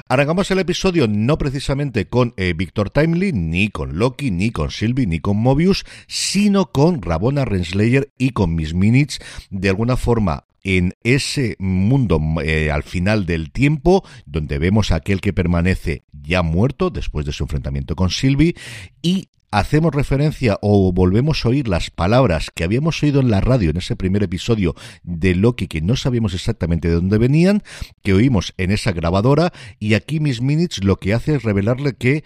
Arrancamos 0.07 0.49
el 0.51 0.59
episodio 0.59 1.07
no 1.07 1.37
precisamente 1.37 2.07
con 2.07 2.33
eh, 2.37 2.53
Victor 2.55 2.89
Timely, 2.89 3.33
ni 3.33 3.69
con 3.69 3.97
Loki, 3.97 4.31
ni 4.31 4.51
con 4.51 4.71
Sylvie, 4.71 5.07
ni 5.07 5.19
con 5.19 5.37
Mobius, 5.37 5.83
sino 6.07 6.71
con 6.71 7.01
Rabona 7.01 7.45
Renslayer 7.45 8.11
y 8.17 8.31
con 8.31 8.55
Miss 8.55 8.73
Minutes, 8.73 9.19
de 9.49 9.69
alguna 9.69 9.97
forma 9.97 10.46
en 10.67 10.95
ese 11.03 11.55
mundo 11.59 12.19
eh, 12.43 12.71
al 12.71 12.83
final 12.83 13.25
del 13.25 13.51
tiempo, 13.51 14.03
donde 14.25 14.59
vemos 14.59 14.91
a 14.91 14.95
aquel 14.95 15.21
que 15.21 15.31
permanece 15.31 16.03
ya 16.11 16.41
muerto 16.41 16.89
después 16.89 17.25
de 17.25 17.31
su 17.31 17.45
enfrentamiento 17.45 17.95
con 17.95 18.09
Sylvie, 18.09 18.53
y 19.01 19.29
hacemos 19.49 19.95
referencia 19.95 20.59
o 20.61 20.91
volvemos 20.91 21.45
a 21.45 21.49
oír 21.49 21.69
las 21.69 21.89
palabras 21.89 22.51
que 22.53 22.65
habíamos 22.65 23.01
oído 23.01 23.21
en 23.21 23.31
la 23.31 23.39
radio 23.39 23.69
en 23.69 23.77
ese 23.77 23.95
primer 23.95 24.23
episodio 24.23 24.75
de 25.03 25.35
Loki 25.35 25.69
que 25.69 25.79
no 25.79 25.95
sabíamos 25.95 26.33
exactamente 26.33 26.89
de 26.89 26.95
dónde 26.95 27.17
venían, 27.17 27.63
que 28.03 28.13
oímos 28.13 28.53
en 28.57 28.71
esa 28.71 28.91
grabadora 28.91 29.53
y 29.79 29.93
aquí 29.93 30.19
Miss 30.19 30.41
Minutes 30.41 30.83
lo 30.83 30.97
que 30.97 31.13
hace 31.13 31.35
es 31.35 31.43
revelarle 31.43 31.93
que 31.93 32.25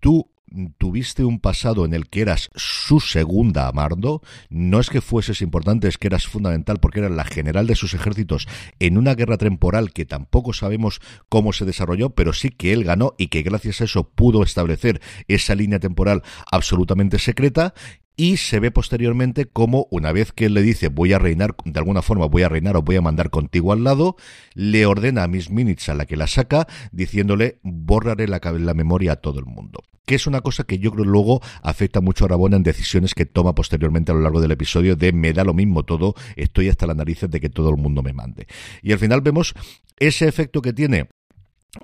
tú 0.00 0.30
tuviste 0.78 1.24
un 1.24 1.40
pasado 1.40 1.84
en 1.84 1.94
el 1.94 2.08
que 2.08 2.22
eras 2.22 2.50
su 2.54 3.00
segunda 3.00 3.68
Amardo, 3.68 4.22
no 4.48 4.80
es 4.80 4.90
que 4.90 5.00
fueses 5.00 5.42
importante, 5.42 5.88
es 5.88 5.98
que 5.98 6.08
eras 6.08 6.26
fundamental 6.26 6.78
porque 6.78 7.00
eras 7.00 7.12
la 7.12 7.24
general 7.24 7.66
de 7.66 7.76
sus 7.76 7.94
ejércitos 7.94 8.46
en 8.78 8.98
una 8.98 9.14
guerra 9.14 9.38
temporal 9.38 9.92
que 9.92 10.04
tampoco 10.04 10.52
sabemos 10.52 11.00
cómo 11.28 11.52
se 11.52 11.64
desarrolló, 11.64 12.10
pero 12.10 12.32
sí 12.32 12.50
que 12.50 12.72
él 12.72 12.84
ganó 12.84 13.14
y 13.18 13.28
que 13.28 13.42
gracias 13.42 13.80
a 13.80 13.84
eso 13.84 14.10
pudo 14.10 14.42
establecer 14.42 15.00
esa 15.28 15.54
línea 15.54 15.78
temporal 15.78 16.22
absolutamente 16.50 17.18
secreta 17.18 17.74
y 18.16 18.38
se 18.38 18.60
ve 18.60 18.70
posteriormente 18.70 19.44
como 19.44 19.86
una 19.90 20.12
vez 20.12 20.32
que 20.32 20.46
él 20.46 20.54
le 20.54 20.62
dice 20.62 20.88
voy 20.88 21.12
a 21.12 21.18
reinar, 21.18 21.54
de 21.64 21.78
alguna 21.78 22.02
forma 22.02 22.26
voy 22.26 22.42
a 22.42 22.48
reinar 22.48 22.76
o 22.76 22.82
voy 22.82 22.96
a 22.96 23.02
mandar 23.02 23.30
contigo 23.30 23.72
al 23.72 23.84
lado, 23.84 24.16
le 24.54 24.86
ordena 24.86 25.22
a 25.22 25.28
Miss 25.28 25.50
Minutes 25.50 25.88
a 25.90 25.94
la 25.94 26.06
que 26.06 26.16
la 26.16 26.26
saca 26.26 26.66
diciéndole 26.92 27.58
borraré 27.62 28.26
la, 28.26 28.40
la 28.42 28.74
memoria 28.74 29.12
a 29.12 29.16
todo 29.16 29.38
el 29.38 29.46
mundo. 29.46 29.80
Que 30.06 30.14
es 30.14 30.26
una 30.26 30.40
cosa 30.40 30.64
que 30.64 30.78
yo 30.78 30.92
creo 30.92 31.04
luego 31.04 31.42
afecta 31.62 32.00
mucho 32.00 32.24
a 32.24 32.28
Rabona 32.28 32.56
en 32.56 32.62
decisiones 32.62 33.12
que 33.12 33.26
toma 33.26 33.54
posteriormente 33.54 34.12
a 34.12 34.14
lo 34.14 34.20
largo 34.20 34.40
del 34.40 34.52
episodio 34.52 34.96
de 34.96 35.12
me 35.12 35.32
da 35.32 35.44
lo 35.44 35.52
mismo 35.52 35.84
todo, 35.84 36.14
estoy 36.36 36.68
hasta 36.68 36.86
las 36.86 36.96
narices 36.96 37.30
de 37.30 37.40
que 37.40 37.50
todo 37.50 37.70
el 37.70 37.76
mundo 37.76 38.02
me 38.02 38.12
mande. 38.12 38.46
Y 38.82 38.92
al 38.92 38.98
final 38.98 39.20
vemos 39.20 39.54
ese 39.98 40.28
efecto 40.28 40.62
que 40.62 40.72
tiene 40.72 41.08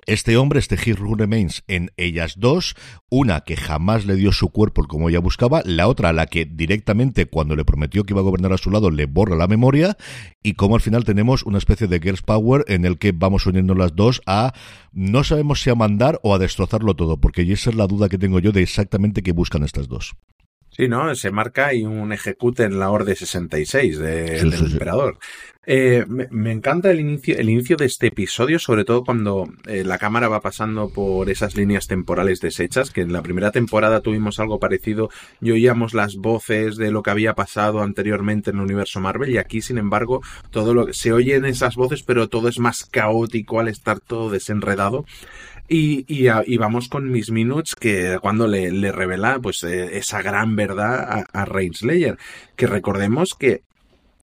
este 0.05 0.37
hombre, 0.37 0.59
este 0.59 0.75
He 0.75 0.93
Remains, 0.93 1.63
en 1.67 1.91
ellas 1.97 2.35
dos, 2.37 2.75
una 3.09 3.41
que 3.41 3.55
jamás 3.55 4.05
le 4.05 4.15
dio 4.15 4.31
su 4.31 4.49
cuerpo 4.49 4.83
como 4.85 5.09
ella 5.09 5.19
buscaba, 5.19 5.61
la 5.65 5.87
otra 5.87 6.13
la 6.13 6.27
que 6.27 6.45
directamente 6.45 7.25
cuando 7.25 7.55
le 7.55 7.65
prometió 7.65 8.03
que 8.03 8.13
iba 8.13 8.21
a 8.21 8.23
gobernar 8.23 8.53
a 8.53 8.57
su 8.57 8.71
lado 8.71 8.91
le 8.91 9.05
borra 9.05 9.35
la 9.35 9.47
memoria, 9.47 9.97
y 10.41 10.53
como 10.53 10.75
al 10.75 10.81
final 10.81 11.03
tenemos 11.03 11.43
una 11.43 11.57
especie 11.57 11.87
de 11.87 11.99
Girls 11.99 12.21
Power 12.21 12.65
en 12.67 12.85
el 12.85 12.97
que 12.97 13.11
vamos 13.11 13.45
uniendo 13.45 13.75
las 13.75 13.95
dos 13.95 14.21
a 14.25 14.53
no 14.91 15.23
sabemos 15.23 15.61
si 15.61 15.69
a 15.69 15.75
mandar 15.75 16.19
o 16.23 16.35
a 16.35 16.39
destrozarlo 16.39 16.95
todo, 16.95 17.17
porque 17.17 17.41
esa 17.51 17.69
es 17.69 17.75
la 17.75 17.87
duda 17.87 18.09
que 18.09 18.17
tengo 18.17 18.39
yo 18.39 18.51
de 18.51 18.61
exactamente 18.61 19.23
qué 19.23 19.31
buscan 19.31 19.63
estas 19.63 19.87
dos. 19.87 20.15
Sí, 20.75 20.87
¿no? 20.87 21.13
Se 21.13 21.29
marca 21.29 21.73
y 21.73 21.83
un 21.83 22.11
ejecute 22.13 22.63
en 22.63 22.79
la 22.79 22.89
Orden 22.89 23.15
66 23.15 23.99
del 23.99 24.53
emperador. 24.53 25.19
Eh, 25.65 26.03
me, 26.09 26.51
encanta 26.51 26.91
el 26.91 26.99
inicio, 26.99 27.37
el 27.37 27.49
inicio 27.49 27.77
de 27.77 27.85
este 27.85 28.07
episodio, 28.07 28.59
sobre 28.59 28.83
todo 28.83 29.05
cuando 29.05 29.47
eh, 29.65 29.85
la 29.85 29.97
cámara 29.97 30.27
va 30.27 30.41
pasando 30.41 30.89
por 30.89 31.29
esas 31.29 31.55
líneas 31.55 31.87
temporales 31.87 32.41
deshechas, 32.41 32.91
que 32.91 33.01
en 33.01 33.13
la 33.13 33.21
primera 33.21 33.51
temporada 33.51 34.01
tuvimos 34.01 34.41
algo 34.41 34.59
parecido 34.59 35.09
y 35.39 35.51
oíamos 35.51 35.93
las 35.93 36.15
voces 36.15 36.75
de 36.75 36.91
lo 36.91 37.01
que 37.01 37.11
había 37.11 37.33
pasado 37.33 37.81
anteriormente 37.81 38.49
en 38.49 38.57
el 38.57 38.63
universo 38.63 38.99
Marvel 38.99 39.29
y 39.29 39.37
aquí, 39.37 39.61
sin 39.61 39.77
embargo, 39.77 40.21
todo 40.51 40.73
lo 40.73 40.87
que 40.87 40.93
se 40.93 41.13
oyen 41.13 41.45
esas 41.45 41.75
voces, 41.75 42.03
pero 42.03 42.27
todo 42.27 42.49
es 42.49 42.59
más 42.59 42.83
caótico 42.83 43.61
al 43.61 43.69
estar 43.69 44.01
todo 44.01 44.29
desenredado. 44.29 45.05
Y, 45.75 46.05
y, 46.07 46.57
vamos 46.57 46.87
con 46.87 47.09
Miss 47.09 47.31
Minutes, 47.31 47.73
que 47.73 48.19
cuando 48.21 48.47
le, 48.47 48.71
le 48.71 48.91
revela 48.91 49.39
pues 49.39 49.63
eh, 49.63 49.97
esa 49.97 50.21
gran 50.21 50.55
verdad 50.55 51.25
a, 51.33 51.41
a 51.41 51.47
Slayer 51.73 52.15
que 52.55 52.67
recordemos 52.67 53.33
que 53.33 53.63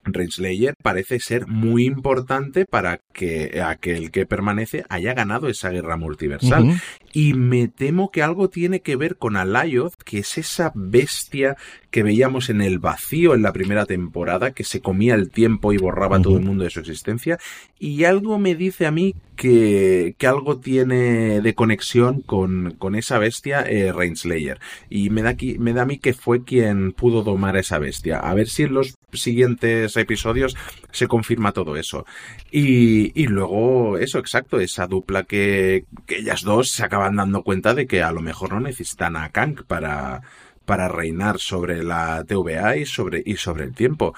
Renslayer 0.03 0.75
parece 0.81 1.19
ser 1.19 1.47
muy 1.47 1.85
importante 1.85 2.65
para 2.65 2.99
que 3.13 3.59
aquel 3.63 4.11
que 4.11 4.27
permanece 4.27 4.85
haya 4.89 5.15
ganado 5.15 5.47
esa 5.47 5.69
guerra 5.69 5.97
multiversal. 5.97 6.79
Y 7.13 7.33
me 7.33 7.67
temo 7.67 8.11
que 8.11 8.23
algo 8.23 8.49
tiene 8.49 8.81
que 8.81 8.95
ver 8.95 9.17
con 9.17 9.35
Alayoth, 9.35 9.95
que 10.03 10.19
es 10.19 10.37
esa 10.37 10.71
bestia 10.75 11.57
que 11.89 12.03
veíamos 12.03 12.49
en 12.49 12.61
el 12.61 12.79
vacío 12.79 13.33
en 13.33 13.41
la 13.41 13.51
primera 13.51 13.85
temporada, 13.85 14.51
que 14.51 14.63
se 14.63 14.79
comía 14.79 15.13
el 15.13 15.29
tiempo 15.29 15.73
y 15.73 15.77
borraba 15.77 16.21
todo 16.21 16.37
el 16.37 16.45
mundo 16.45 16.63
de 16.63 16.69
su 16.69 16.79
existencia. 16.79 17.37
Y 17.77 18.05
algo 18.05 18.39
me 18.39 18.55
dice 18.55 18.85
a 18.85 18.91
mí 18.91 19.15
que, 19.35 20.15
que 20.17 20.27
algo 20.27 20.59
tiene 20.59 21.41
de 21.41 21.53
conexión 21.53 22.21
con, 22.21 22.75
con 22.77 22.95
esa 22.95 23.19
bestia 23.19 23.61
eh, 23.61 23.91
Rainslayer. 23.91 24.59
Y 24.89 25.09
me 25.09 25.21
da, 25.21 25.31
aquí, 25.31 25.57
me 25.59 25.73
da 25.73 25.81
a 25.81 25.85
mí 25.85 25.97
que 25.97 26.13
fue 26.13 26.45
quien 26.45 26.93
pudo 26.93 27.23
domar 27.23 27.57
a 27.57 27.59
esa 27.59 27.77
bestia. 27.77 28.19
A 28.19 28.33
ver 28.35 28.47
si 28.47 28.63
en 28.63 28.73
los 28.73 28.95
siguientes 29.11 29.97
episodios 29.97 30.55
se 30.91 31.07
confirma 31.07 31.51
todo 31.51 31.75
eso. 31.75 32.05
Y, 32.51 33.19
y 33.21 33.27
luego, 33.27 33.97
eso, 33.97 34.19
exacto, 34.19 34.61
esa 34.61 34.87
dupla 34.87 35.23
que, 35.23 35.85
que 36.05 36.19
ellas 36.19 36.43
dos 36.43 36.69
se 36.69 36.83
acaban 36.83 37.00
dando 37.09 37.43
cuenta 37.43 37.73
de 37.73 37.87
que 37.87 38.03
a 38.03 38.11
lo 38.11 38.21
mejor 38.21 38.53
no 38.53 38.59
necesitan 38.59 39.15
a 39.15 39.29
Kang 39.29 39.63
para 39.65 40.21
para 40.65 40.87
reinar 40.87 41.39
sobre 41.39 41.83
la 41.83 42.23
TVA 42.23 42.77
y 42.77 42.85
sobre, 42.85 43.21
y 43.25 43.35
sobre 43.35 43.65
el 43.65 43.73
tiempo. 43.73 44.13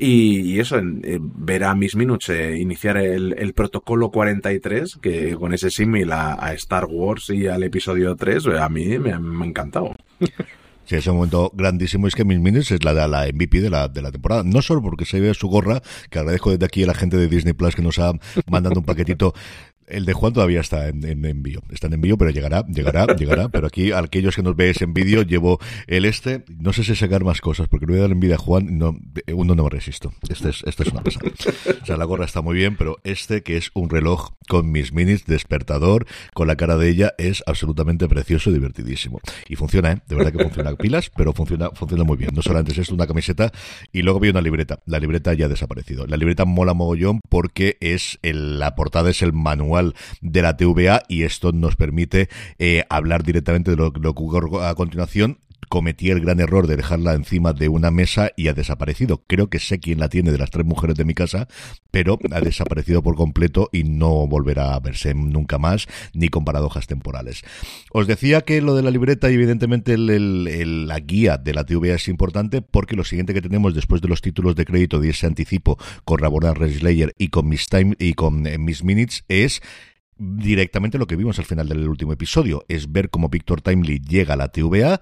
Y, 0.00 0.60
eso, 0.60 0.78
eh, 0.78 1.18
ver 1.20 1.64
a 1.64 1.74
Miss 1.74 1.96
Minutes 1.96 2.28
eh, 2.30 2.56
iniciar 2.56 2.96
el, 2.96 3.52
protocolo 3.52 4.10
43, 4.10 4.98
que 5.02 5.34
con 5.34 5.52
ese 5.52 5.70
símil 5.70 6.12
a, 6.12 6.52
Star 6.54 6.86
Wars 6.86 7.30
y 7.30 7.48
al 7.48 7.64
episodio 7.64 8.14
3, 8.14 8.46
eh, 8.46 8.58
a 8.58 8.68
mí 8.68 8.98
me, 8.98 9.12
ha 9.12 9.18
encantado. 9.44 9.94
Sí, 10.88 10.96
ese 10.96 11.12
momento 11.12 11.50
grandísimo 11.52 12.06
es 12.06 12.14
que 12.14 12.24
Miss 12.24 12.38
Minutes 12.38 12.70
es 12.70 12.82
la, 12.82 12.94
la 13.06 13.26
MVP 13.26 13.60
de 13.60 13.68
la, 13.68 13.88
de 13.88 14.00
la 14.00 14.10
temporada. 14.10 14.42
No 14.42 14.62
solo 14.62 14.80
porque 14.80 15.04
se 15.04 15.20
ve 15.20 15.34
su 15.34 15.46
gorra, 15.46 15.82
que 16.08 16.18
agradezco 16.18 16.50
desde 16.50 16.64
aquí 16.64 16.82
a 16.82 16.86
la 16.86 16.94
gente 16.94 17.18
de 17.18 17.28
Disney 17.28 17.52
Plus 17.52 17.76
que 17.76 17.82
nos 17.82 17.98
ha 17.98 18.12
mandado 18.46 18.80
un 18.80 18.86
paquetito 18.86 19.34
el 19.90 20.04
de 20.04 20.12
Juan 20.12 20.32
todavía 20.32 20.60
está 20.60 20.88
en, 20.88 21.04
envío. 21.24 21.62
Está 21.70 21.86
en 21.86 21.94
envío, 21.94 22.16
pero 22.18 22.30
llegará, 22.30 22.64
llegará, 22.66 23.06
llegará. 23.16 23.48
Pero 23.48 23.66
aquí, 23.66 23.92
aquellos 23.92 24.34
que 24.36 24.42
nos 24.42 24.56
veis 24.56 24.80
en 24.82 24.94
vídeo, 24.94 25.22
llevo 25.22 25.58
el 25.86 26.04
este. 26.04 26.44
No 26.58 26.72
sé 26.72 26.84
si 26.84 26.94
sacar 26.94 27.24
más 27.24 27.40
cosas, 27.40 27.68
porque 27.68 27.86
le 27.86 27.92
voy 27.92 27.98
a 27.98 28.02
dar 28.02 28.12
envidia 28.12 28.36
a 28.36 28.38
Juan. 28.38 28.78
No, 28.78 28.98
uno 29.32 29.54
no 29.54 29.64
me 29.64 29.70
resisto. 29.70 30.12
Este 30.28 30.50
es, 30.50 30.62
este 30.64 30.84
es 30.84 30.92
una 30.92 31.02
cosa. 31.02 31.20
O 31.82 31.86
sea, 31.86 31.96
la 31.96 32.04
gorra 32.04 32.24
está 32.24 32.40
muy 32.42 32.56
bien, 32.56 32.76
pero 32.76 32.98
este, 33.04 33.42
que 33.42 33.56
es 33.56 33.70
un 33.74 33.90
reloj 33.90 34.30
con 34.48 34.70
mis 34.70 34.92
minis, 34.92 35.26
despertador, 35.26 36.06
con 36.34 36.48
la 36.48 36.56
cara 36.56 36.76
de 36.76 36.88
ella, 36.88 37.14
es 37.18 37.42
absolutamente 37.46 38.08
precioso 38.08 38.50
y 38.50 38.54
divertidísimo. 38.54 39.20
Y 39.48 39.56
funciona, 39.56 39.92
¿eh? 39.92 40.02
De 40.06 40.16
verdad 40.16 40.32
que 40.32 40.42
funciona. 40.42 40.74
Pilas, 40.76 41.10
pero 41.16 41.32
funciona, 41.32 41.70
funciona 41.70 42.04
muy 42.04 42.16
bien. 42.16 42.30
No 42.34 42.42
solamente 42.42 42.72
es 42.72 42.78
esto, 42.78 42.94
una 42.94 43.06
camiseta, 43.06 43.50
y 43.92 44.02
luego 44.02 44.20
vi 44.20 44.28
una 44.28 44.40
libreta. 44.40 44.80
La 44.86 44.98
libreta 44.98 45.34
ya 45.34 45.46
ha 45.46 45.48
desaparecido. 45.48 46.06
La 46.06 46.16
libreta 46.16 46.44
mola 46.44 46.74
mogollón 46.74 47.20
porque 47.28 47.76
es 47.80 48.18
el, 48.22 48.58
la 48.58 48.74
portada 48.74 49.10
es 49.10 49.22
el 49.22 49.32
manual 49.32 49.77
de 50.20 50.42
la 50.42 50.56
TVA 50.56 51.02
y 51.08 51.22
esto 51.22 51.52
nos 51.52 51.76
permite 51.76 52.28
eh, 52.58 52.84
hablar 52.88 53.22
directamente 53.22 53.70
de 53.70 53.76
lo, 53.76 53.90
lo 53.90 54.14
que 54.14 54.22
ocurre 54.22 54.66
a 54.66 54.74
continuación 54.74 55.38
cometí 55.68 56.10
el 56.10 56.20
gran 56.20 56.40
error 56.40 56.66
de 56.66 56.76
dejarla 56.76 57.14
encima 57.14 57.52
de 57.52 57.68
una 57.68 57.90
mesa 57.90 58.30
y 58.36 58.48
ha 58.48 58.54
desaparecido. 58.54 59.24
Creo 59.26 59.48
que 59.48 59.58
sé 59.58 59.80
quién 59.80 60.00
la 60.00 60.08
tiene 60.08 60.32
de 60.32 60.38
las 60.38 60.50
tres 60.50 60.64
mujeres 60.64 60.96
de 60.96 61.04
mi 61.04 61.14
casa, 61.14 61.48
pero 61.90 62.18
ha 62.32 62.40
desaparecido 62.40 63.02
por 63.02 63.16
completo 63.16 63.68
y 63.72 63.84
no 63.84 64.26
volverá 64.26 64.74
a 64.74 64.80
verse 64.80 65.14
nunca 65.14 65.58
más, 65.58 65.86
ni 66.12 66.28
con 66.28 66.44
paradojas 66.44 66.86
temporales. 66.86 67.42
Os 67.92 68.06
decía 68.06 68.42
que 68.42 68.60
lo 68.62 68.74
de 68.74 68.82
la 68.82 68.90
libreta 68.90 69.30
y 69.30 69.34
evidentemente 69.34 69.96
la 69.98 71.00
guía 71.00 71.36
de 71.36 71.54
la 71.54 71.64
TVA 71.64 71.94
es 71.94 72.08
importante 72.08 72.62
porque 72.62 72.96
lo 72.96 73.04
siguiente 73.04 73.34
que 73.34 73.42
tenemos 73.42 73.74
después 73.74 74.00
de 74.00 74.08
los 74.08 74.22
títulos 74.22 74.56
de 74.56 74.64
crédito 74.64 75.00
de 75.00 75.10
ese 75.10 75.26
anticipo 75.26 75.78
con 76.04 76.18
Rabona 76.18 76.54
Slayer 76.54 77.14
y 77.18 77.28
con 77.28 77.48
Miss 77.48 77.66
Time 77.68 77.94
y 77.98 78.14
con 78.14 78.46
eh, 78.46 78.58
Miss 78.58 78.84
Minutes 78.84 79.24
es 79.28 79.62
directamente 80.18 80.98
lo 80.98 81.06
que 81.06 81.16
vimos 81.16 81.38
al 81.38 81.44
final 81.44 81.68
del 81.68 81.88
último 81.88 82.12
episodio, 82.12 82.64
es 82.68 82.90
ver 82.90 83.08
cómo 83.10 83.28
Victor 83.28 83.62
Timely 83.62 84.00
llega 84.00 84.34
a 84.34 84.36
la 84.36 84.48
TVA, 84.48 85.00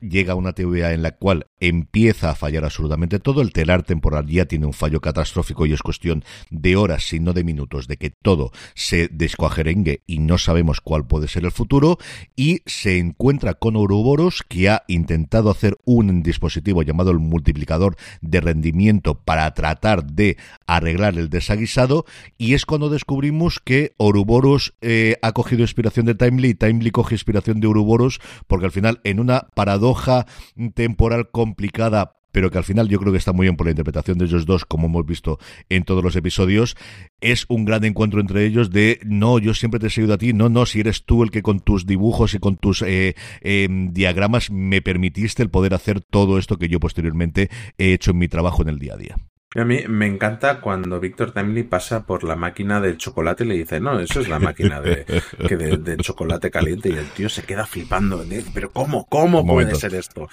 llega 0.00 0.34
una 0.34 0.52
TVA 0.52 0.92
en 0.92 1.02
la 1.02 1.12
cual 1.12 1.46
empieza 1.60 2.30
a 2.30 2.34
fallar 2.34 2.64
absolutamente 2.64 3.18
todo, 3.18 3.40
el 3.40 3.52
telar 3.52 3.82
temporal 3.82 4.26
ya 4.26 4.46
tiene 4.46 4.66
un 4.66 4.72
fallo 4.72 5.00
catastrófico 5.00 5.66
y 5.66 5.72
es 5.72 5.82
cuestión 5.82 6.24
de 6.50 6.76
horas, 6.76 7.08
si 7.08 7.20
no 7.20 7.32
de 7.32 7.44
minutos, 7.44 7.88
de 7.88 7.96
que 7.96 8.10
todo 8.10 8.52
se 8.74 9.08
descuajerengue 9.08 10.02
y 10.06 10.18
no 10.18 10.38
sabemos 10.38 10.80
cuál 10.80 11.06
puede 11.06 11.28
ser 11.28 11.44
el 11.44 11.52
futuro, 11.52 11.98
y 12.34 12.62
se 12.66 12.98
encuentra 12.98 13.54
con 13.54 13.76
Ouroboros 13.76 14.42
que 14.46 14.68
ha 14.68 14.82
intentado 14.86 15.50
hacer 15.50 15.76
un 15.84 16.22
dispositivo 16.22 16.82
llamado 16.82 17.10
el 17.10 17.18
multiplicador 17.18 17.96
de 18.20 18.40
rendimiento 18.40 19.20
para 19.22 19.52
tratar 19.54 20.04
de 20.04 20.36
arreglar 20.66 21.18
el 21.18 21.30
desaguisado, 21.30 22.04
y 22.38 22.54
es 22.54 22.66
cuando 22.66 22.90
descubrimos 22.90 23.60
que 23.60 23.94
Ouroboros 23.98 24.74
eh, 24.80 25.16
ha 25.22 25.32
cogido 25.32 25.62
inspiración 25.62 26.06
de 26.06 26.14
Timely 26.14 26.50
y 26.50 26.54
Timely 26.54 26.90
coge 26.90 27.14
inspiración 27.14 27.60
de 27.60 27.66
Ouroboros, 27.66 28.20
porque 28.46 28.66
al 28.66 28.72
final 28.72 29.00
en 29.04 29.20
una 29.20 29.48
paradoja 29.54 30.26
temporal 30.74 31.30
complicada 31.46 32.12
pero 32.32 32.50
que 32.50 32.58
al 32.58 32.64
final 32.64 32.86
yo 32.86 32.98
creo 32.98 33.12
que 33.12 33.18
está 33.18 33.32
muy 33.32 33.46
bien 33.46 33.56
por 33.56 33.66
la 33.66 33.70
interpretación 33.70 34.18
de 34.18 34.26
ellos 34.26 34.44
dos, 34.44 34.66
como 34.66 34.88
hemos 34.88 35.06
visto 35.06 35.38
en 35.70 35.84
todos 35.84 36.04
los 36.04 36.16
episodios. 36.16 36.76
Es 37.22 37.46
un 37.48 37.64
gran 37.64 37.82
encuentro 37.84 38.20
entre 38.20 38.44
ellos 38.44 38.70
de, 38.70 39.00
no, 39.06 39.38
yo 39.38 39.54
siempre 39.54 39.80
te 39.80 39.86
he 39.86 39.90
seguido 39.90 40.12
a 40.12 40.18
ti, 40.18 40.34
no, 40.34 40.50
no, 40.50 40.66
si 40.66 40.80
eres 40.80 41.06
tú 41.06 41.22
el 41.22 41.30
que 41.30 41.40
con 41.40 41.60
tus 41.60 41.86
dibujos 41.86 42.34
y 42.34 42.38
con 42.38 42.58
tus 42.58 42.82
eh, 42.82 43.14
em, 43.40 43.90
diagramas 43.94 44.50
me 44.50 44.82
permitiste 44.82 45.42
el 45.42 45.48
poder 45.48 45.72
hacer 45.72 46.02
todo 46.02 46.36
esto 46.36 46.58
que 46.58 46.68
yo 46.68 46.78
posteriormente 46.78 47.48
he 47.78 47.94
hecho 47.94 48.10
en 48.10 48.18
mi 48.18 48.28
trabajo 48.28 48.60
en 48.60 48.68
el 48.68 48.78
día 48.78 48.92
a 48.92 48.98
día. 48.98 49.16
A 49.54 49.64
mí 49.64 49.84
me 49.88 50.06
encanta 50.06 50.60
cuando 50.60 51.00
Víctor 51.00 51.32
Timely 51.32 51.62
pasa 51.62 52.04
por 52.04 52.22
la 52.22 52.36
máquina 52.36 52.82
del 52.82 52.98
chocolate 52.98 53.44
y 53.44 53.46
le 53.46 53.54
dice, 53.54 53.80
no, 53.80 53.98
eso 53.98 54.20
es 54.20 54.28
la 54.28 54.38
máquina 54.38 54.82
de, 54.82 55.06
de, 55.06 55.96
chocolate 55.96 56.50
caliente 56.50 56.90
y 56.90 56.92
el 56.92 57.06
tío 57.06 57.30
se 57.30 57.44
queda 57.44 57.64
flipando. 57.64 58.22
Pero 58.52 58.70
¿cómo? 58.72 59.06
¿Cómo 59.06 59.46
puede 59.46 59.74
ser 59.74 59.94
esto? 59.94 60.28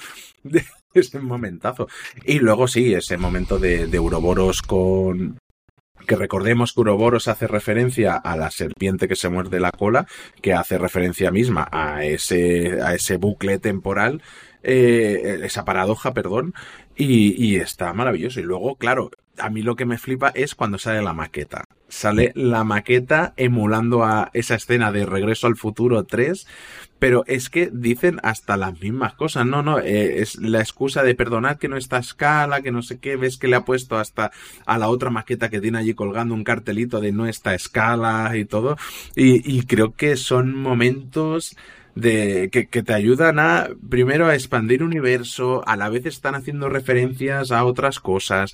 ese 1.00 1.20
momentazo. 1.20 1.88
Y 2.26 2.40
luego 2.40 2.68
sí, 2.68 2.94
ese 2.94 3.18
momento 3.18 3.60
de, 3.60 3.88
de 3.88 4.00
Uroboros 4.00 4.62
con, 4.62 5.38
que 6.06 6.16
recordemos 6.16 6.74
que 6.74 6.82
Uroboros 6.82 7.28
hace 7.28 7.48
referencia 7.48 8.16
a 8.16 8.36
la 8.36 8.52
serpiente 8.52 9.08
que 9.08 9.16
se 9.16 9.30
muerde 9.30 9.60
la 9.60 9.72
cola, 9.72 10.08
que 10.42 10.54
hace 10.54 10.78
referencia 10.78 11.32
misma 11.32 11.68
a 11.72 12.04
ese, 12.04 12.82
a 12.82 12.94
ese 12.94 13.18
bucle 13.18 13.60
temporal, 13.60 14.22
eh, 14.64 15.42
esa 15.44 15.66
paradoja, 15.66 16.14
perdón, 16.14 16.54
y, 16.96 17.44
y 17.44 17.58
está 17.58 17.94
maravilloso. 17.94 18.40
Y 18.40 18.44
luego, 18.44 18.76
claro, 18.76 19.12
a 19.38 19.50
mí 19.50 19.62
lo 19.62 19.76
que 19.76 19.86
me 19.86 19.98
flipa 19.98 20.32
es 20.34 20.56
cuando 20.56 20.78
sale 20.78 21.02
la 21.02 21.14
maqueta. 21.14 21.66
Sale 21.88 22.32
la 22.36 22.64
maqueta 22.64 23.34
emulando 23.38 24.04
a 24.04 24.30
esa 24.34 24.56
escena 24.56 24.92
de 24.92 25.06
Regreso 25.06 25.48
al 25.48 25.56
Futuro 25.56 26.04
3, 26.04 26.48
pero 27.04 27.26
es 27.28 27.50
que 27.50 27.70
dicen 27.70 28.22
hasta 28.24 28.56
las 28.56 28.80
mismas 28.80 29.14
cosas. 29.14 29.46
No, 29.46 29.62
no, 29.62 29.78
eh, 29.78 30.22
es 30.22 30.38
la 30.38 30.62
excusa 30.62 31.04
de 31.04 31.16
perdonar 31.16 31.58
que 31.58 31.68
no 31.68 31.76
está 31.76 31.98
a 31.98 32.00
escala, 32.00 32.62
que 32.62 32.72
no 32.72 32.82
sé 32.82 32.98
qué, 33.00 33.18
ves 33.18 33.36
que 33.36 33.50
le 33.50 33.58
ha 33.58 33.66
puesto 33.66 33.98
hasta 33.98 34.32
a 34.66 34.78
la 34.78 34.88
otra 34.88 35.10
maqueta 35.10 35.50
que 35.50 35.60
tiene 35.60 35.80
allí 35.80 35.96
colgando 35.96 36.34
un 36.34 36.46
cartelito 36.46 37.02
de 37.02 37.12
no 37.12 37.28
está 37.28 37.56
escala 37.56 38.38
y 38.38 38.46
todo. 38.46 38.78
Y, 39.18 39.54
y 39.54 39.64
creo 39.64 39.94
que 39.94 40.16
son 40.16 40.56
momentos 40.56 41.58
de 41.94 42.48
que, 42.54 42.68
que, 42.68 42.84
te 42.84 42.94
ayudan 42.94 43.38
a 43.38 43.68
primero 43.90 44.28
a 44.28 44.36
expandir 44.36 44.82
universo, 44.82 45.62
a 45.68 45.76
la 45.76 45.90
vez 45.90 46.06
están 46.06 46.36
haciendo 46.36 46.70
referencias 46.70 47.52
a 47.52 47.66
otras 47.66 48.00
cosas 48.00 48.54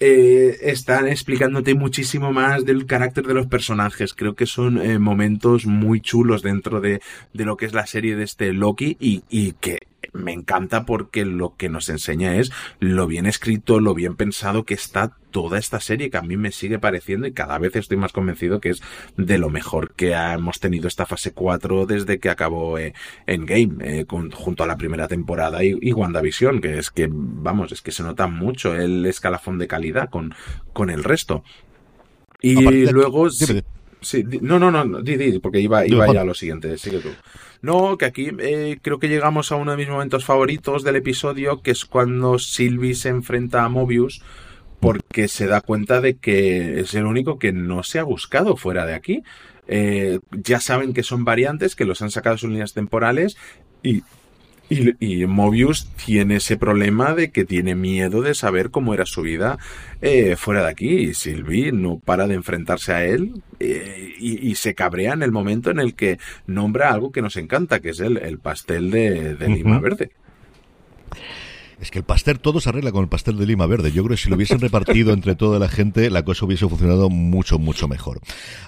eh, 0.00 0.58
están 0.62 1.08
explicándote 1.08 1.74
muchísimo 1.74 2.32
más 2.32 2.64
del 2.64 2.86
carácter 2.86 3.26
de 3.26 3.34
los 3.34 3.46
personajes. 3.46 4.14
Creo 4.14 4.34
que 4.34 4.46
son 4.46 4.80
eh, 4.80 4.98
momentos 4.98 5.66
muy 5.66 6.00
chulos 6.00 6.42
dentro 6.42 6.80
de, 6.80 7.00
de, 7.32 7.44
lo 7.44 7.56
que 7.56 7.66
es 7.66 7.72
la 7.72 7.86
serie 7.86 8.16
de 8.16 8.24
este 8.24 8.52
Loki 8.52 8.96
y, 9.00 9.24
y 9.28 9.52
que 9.52 9.80
me 10.12 10.32
encanta 10.32 10.84
porque 10.84 11.24
lo 11.24 11.56
que 11.56 11.68
nos 11.68 11.88
enseña 11.88 12.36
es 12.36 12.50
lo 12.78 13.06
bien 13.06 13.26
escrito, 13.26 13.80
lo 13.80 13.94
bien 13.94 14.16
pensado 14.16 14.64
que 14.64 14.74
está 14.74 15.16
toda 15.30 15.58
esta 15.58 15.80
serie 15.80 16.10
que 16.10 16.16
a 16.16 16.22
mí 16.22 16.36
me 16.36 16.52
sigue 16.52 16.78
pareciendo 16.78 17.26
y 17.26 17.32
cada 17.32 17.58
vez 17.58 17.76
estoy 17.76 17.96
más 17.96 18.12
convencido 18.12 18.60
que 18.60 18.70
es 18.70 18.82
de 19.16 19.38
lo 19.38 19.50
mejor 19.50 19.92
que 19.94 20.12
hemos 20.12 20.58
tenido 20.60 20.88
esta 20.88 21.04
fase 21.04 21.32
4 21.32 21.86
desde 21.86 22.18
que 22.18 22.30
acabó 22.30 22.78
eh, 22.78 22.94
Endgame 23.26 23.76
eh, 23.80 24.04
con, 24.06 24.30
junto 24.30 24.64
a 24.64 24.66
la 24.66 24.76
primera 24.76 25.08
temporada 25.08 25.62
y, 25.62 25.76
y, 25.80 25.92
WandaVision 25.92 26.60
que 26.60 26.78
es 26.78 26.90
que 26.90 27.08
vamos 27.10 27.72
es 27.72 27.82
que 27.82 27.92
se 27.92 28.02
nota 28.02 28.26
mucho 28.26 28.74
el 28.74 29.04
escalafón 29.04 29.58
de 29.58 29.68
calidad 29.68 30.08
con, 30.08 30.34
con 30.72 30.90
el 30.90 31.04
resto. 31.04 31.44
Y 32.40 32.86
luego 32.86 33.30
sí, 33.30 33.62
sí, 34.00 34.24
no 34.40 34.58
no 34.58 34.70
no 34.70 35.02
di, 35.02 35.16
di, 35.16 35.38
porque 35.38 35.60
iba, 35.60 35.86
iba 35.86 36.12
ya 36.12 36.20
a 36.20 36.24
lo 36.24 36.34
siguiente 36.34 36.78
sigue 36.78 36.98
tú 36.98 37.10
no, 37.60 37.98
que 37.98 38.04
aquí 38.04 38.30
eh, 38.38 38.78
creo 38.82 38.98
que 38.98 39.08
llegamos 39.08 39.50
a 39.50 39.56
uno 39.56 39.72
de 39.72 39.76
mis 39.76 39.88
momentos 39.88 40.24
favoritos 40.24 40.84
del 40.84 40.96
episodio, 40.96 41.60
que 41.60 41.72
es 41.72 41.84
cuando 41.84 42.38
Sylvie 42.38 42.94
se 42.94 43.08
enfrenta 43.08 43.64
a 43.64 43.68
Mobius 43.68 44.22
porque 44.78 45.26
se 45.26 45.48
da 45.48 45.60
cuenta 45.60 46.00
de 46.00 46.16
que 46.18 46.80
es 46.80 46.94
el 46.94 47.04
único 47.04 47.38
que 47.40 47.52
no 47.52 47.82
se 47.82 47.98
ha 47.98 48.04
buscado 48.04 48.56
fuera 48.56 48.86
de 48.86 48.94
aquí. 48.94 49.24
Eh, 49.66 50.20
ya 50.30 50.60
saben 50.60 50.94
que 50.94 51.02
son 51.02 51.24
variantes, 51.24 51.74
que 51.74 51.84
los 51.84 52.00
han 52.00 52.12
sacado 52.12 52.38
sus 52.38 52.48
líneas 52.48 52.74
temporales 52.74 53.36
y 53.82 54.04
y, 54.68 55.22
y, 55.22 55.26
Mobius 55.26 55.88
tiene 56.04 56.36
ese 56.36 56.56
problema 56.56 57.14
de 57.14 57.30
que 57.30 57.44
tiene 57.44 57.74
miedo 57.74 58.22
de 58.22 58.34
saber 58.34 58.70
cómo 58.70 58.94
era 58.94 59.06
su 59.06 59.22
vida 59.22 59.58
eh, 60.00 60.36
fuera 60.36 60.62
de 60.62 60.70
aquí. 60.70 60.88
Y 60.88 61.14
Sylvie 61.14 61.72
no 61.72 61.98
para 61.98 62.26
de 62.26 62.34
enfrentarse 62.34 62.92
a 62.92 63.04
él 63.04 63.42
eh, 63.60 64.14
y, 64.18 64.48
y, 64.48 64.54
se 64.54 64.74
cabrea 64.74 65.12
en 65.14 65.22
el 65.22 65.32
momento 65.32 65.70
en 65.70 65.78
el 65.78 65.94
que 65.94 66.18
nombra 66.46 66.92
algo 66.92 67.12
que 67.12 67.22
nos 67.22 67.36
encanta, 67.36 67.80
que 67.80 67.90
es 67.90 68.00
el, 68.00 68.18
el 68.18 68.38
pastel 68.38 68.90
de, 68.90 69.34
de 69.34 69.48
Lima 69.48 69.76
uh 69.76 69.80
-huh. 69.80 69.82
Verde. 69.82 70.10
Es 71.80 71.92
que 71.92 72.00
el 72.00 72.04
pastel, 72.04 72.40
todo 72.40 72.60
se 72.60 72.68
arregla 72.70 72.90
con 72.90 73.02
el 73.04 73.08
pastel 73.08 73.38
de 73.38 73.46
lima 73.46 73.66
verde. 73.66 73.92
Yo 73.92 74.02
creo 74.02 74.16
que 74.16 74.22
si 74.22 74.28
lo 74.28 74.34
hubiesen 74.34 74.58
repartido 74.58 75.12
entre 75.12 75.36
toda 75.36 75.60
la 75.60 75.68
gente, 75.68 76.10
la 76.10 76.24
cosa 76.24 76.44
hubiese 76.44 76.68
funcionado 76.68 77.08
mucho, 77.08 77.60
mucho 77.60 77.86
mejor. 77.86 78.20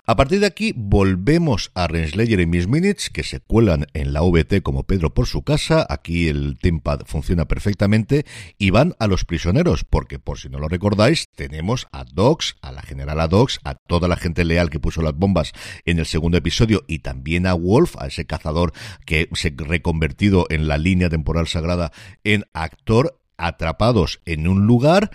A 0.07 0.15
partir 0.15 0.39
de 0.39 0.47
aquí, 0.47 0.73
volvemos 0.77 1.73
a 1.75 1.89
Renslayer 1.89 2.39
y 2.39 2.47
Miss 2.47 2.69
Minutes, 2.69 3.11
que 3.11 3.25
se 3.25 3.41
cuelan 3.41 3.87
en 3.95 4.13
la 4.13 4.23
VT 4.23 4.63
como 4.63 4.85
Pedro 4.85 5.13
por 5.13 5.27
su 5.27 5.43
casa. 5.43 5.85
Aquí 5.89 6.29
el 6.29 6.57
Tempad 6.61 7.01
funciona 7.05 7.47
perfectamente 7.47 8.27
y 8.59 8.71
van 8.71 8.95
a 9.01 9.09
los 9.09 9.25
prisioneros, 9.25 9.83
porque 9.83 10.21
por 10.21 10.39
si 10.39 10.49
no 10.49 10.61
lo 10.61 10.69
recordáis, 10.69 11.27
tenemos 11.35 11.89
a 11.91 12.05
Docs, 12.05 12.59
a 12.63 12.71
la 12.71 12.83
general 12.83 13.29
Docs, 13.29 13.59
a 13.65 13.75
toda 13.75 14.07
la 14.07 14.17
gente 14.17 14.45
leal 14.45 14.71
que 14.71 14.79
puso 14.79 15.03
las 15.03 15.15
bombas 15.15 15.53
en 15.85 15.99
el 15.99 16.07
segundo 16.07 16.39
episodio 16.39 16.85
y 16.87 17.01
también 17.01 17.49
a 17.49 17.55
Wolf, 17.55 17.97
a 17.99 18.07
ese 18.07 18.25
cazador 18.25 18.73
que 19.05 19.29
se 19.33 19.53
reconvertido 19.57 20.47
en 20.49 20.69
la 20.69 20.79
línea 20.79 21.09
temporal 21.11 21.49
sagrada 21.49 21.91
en 22.23 22.45
actor 22.53 23.00
atrapados 23.47 24.21
en 24.25 24.49
un 24.49 24.67
lugar 24.67 25.11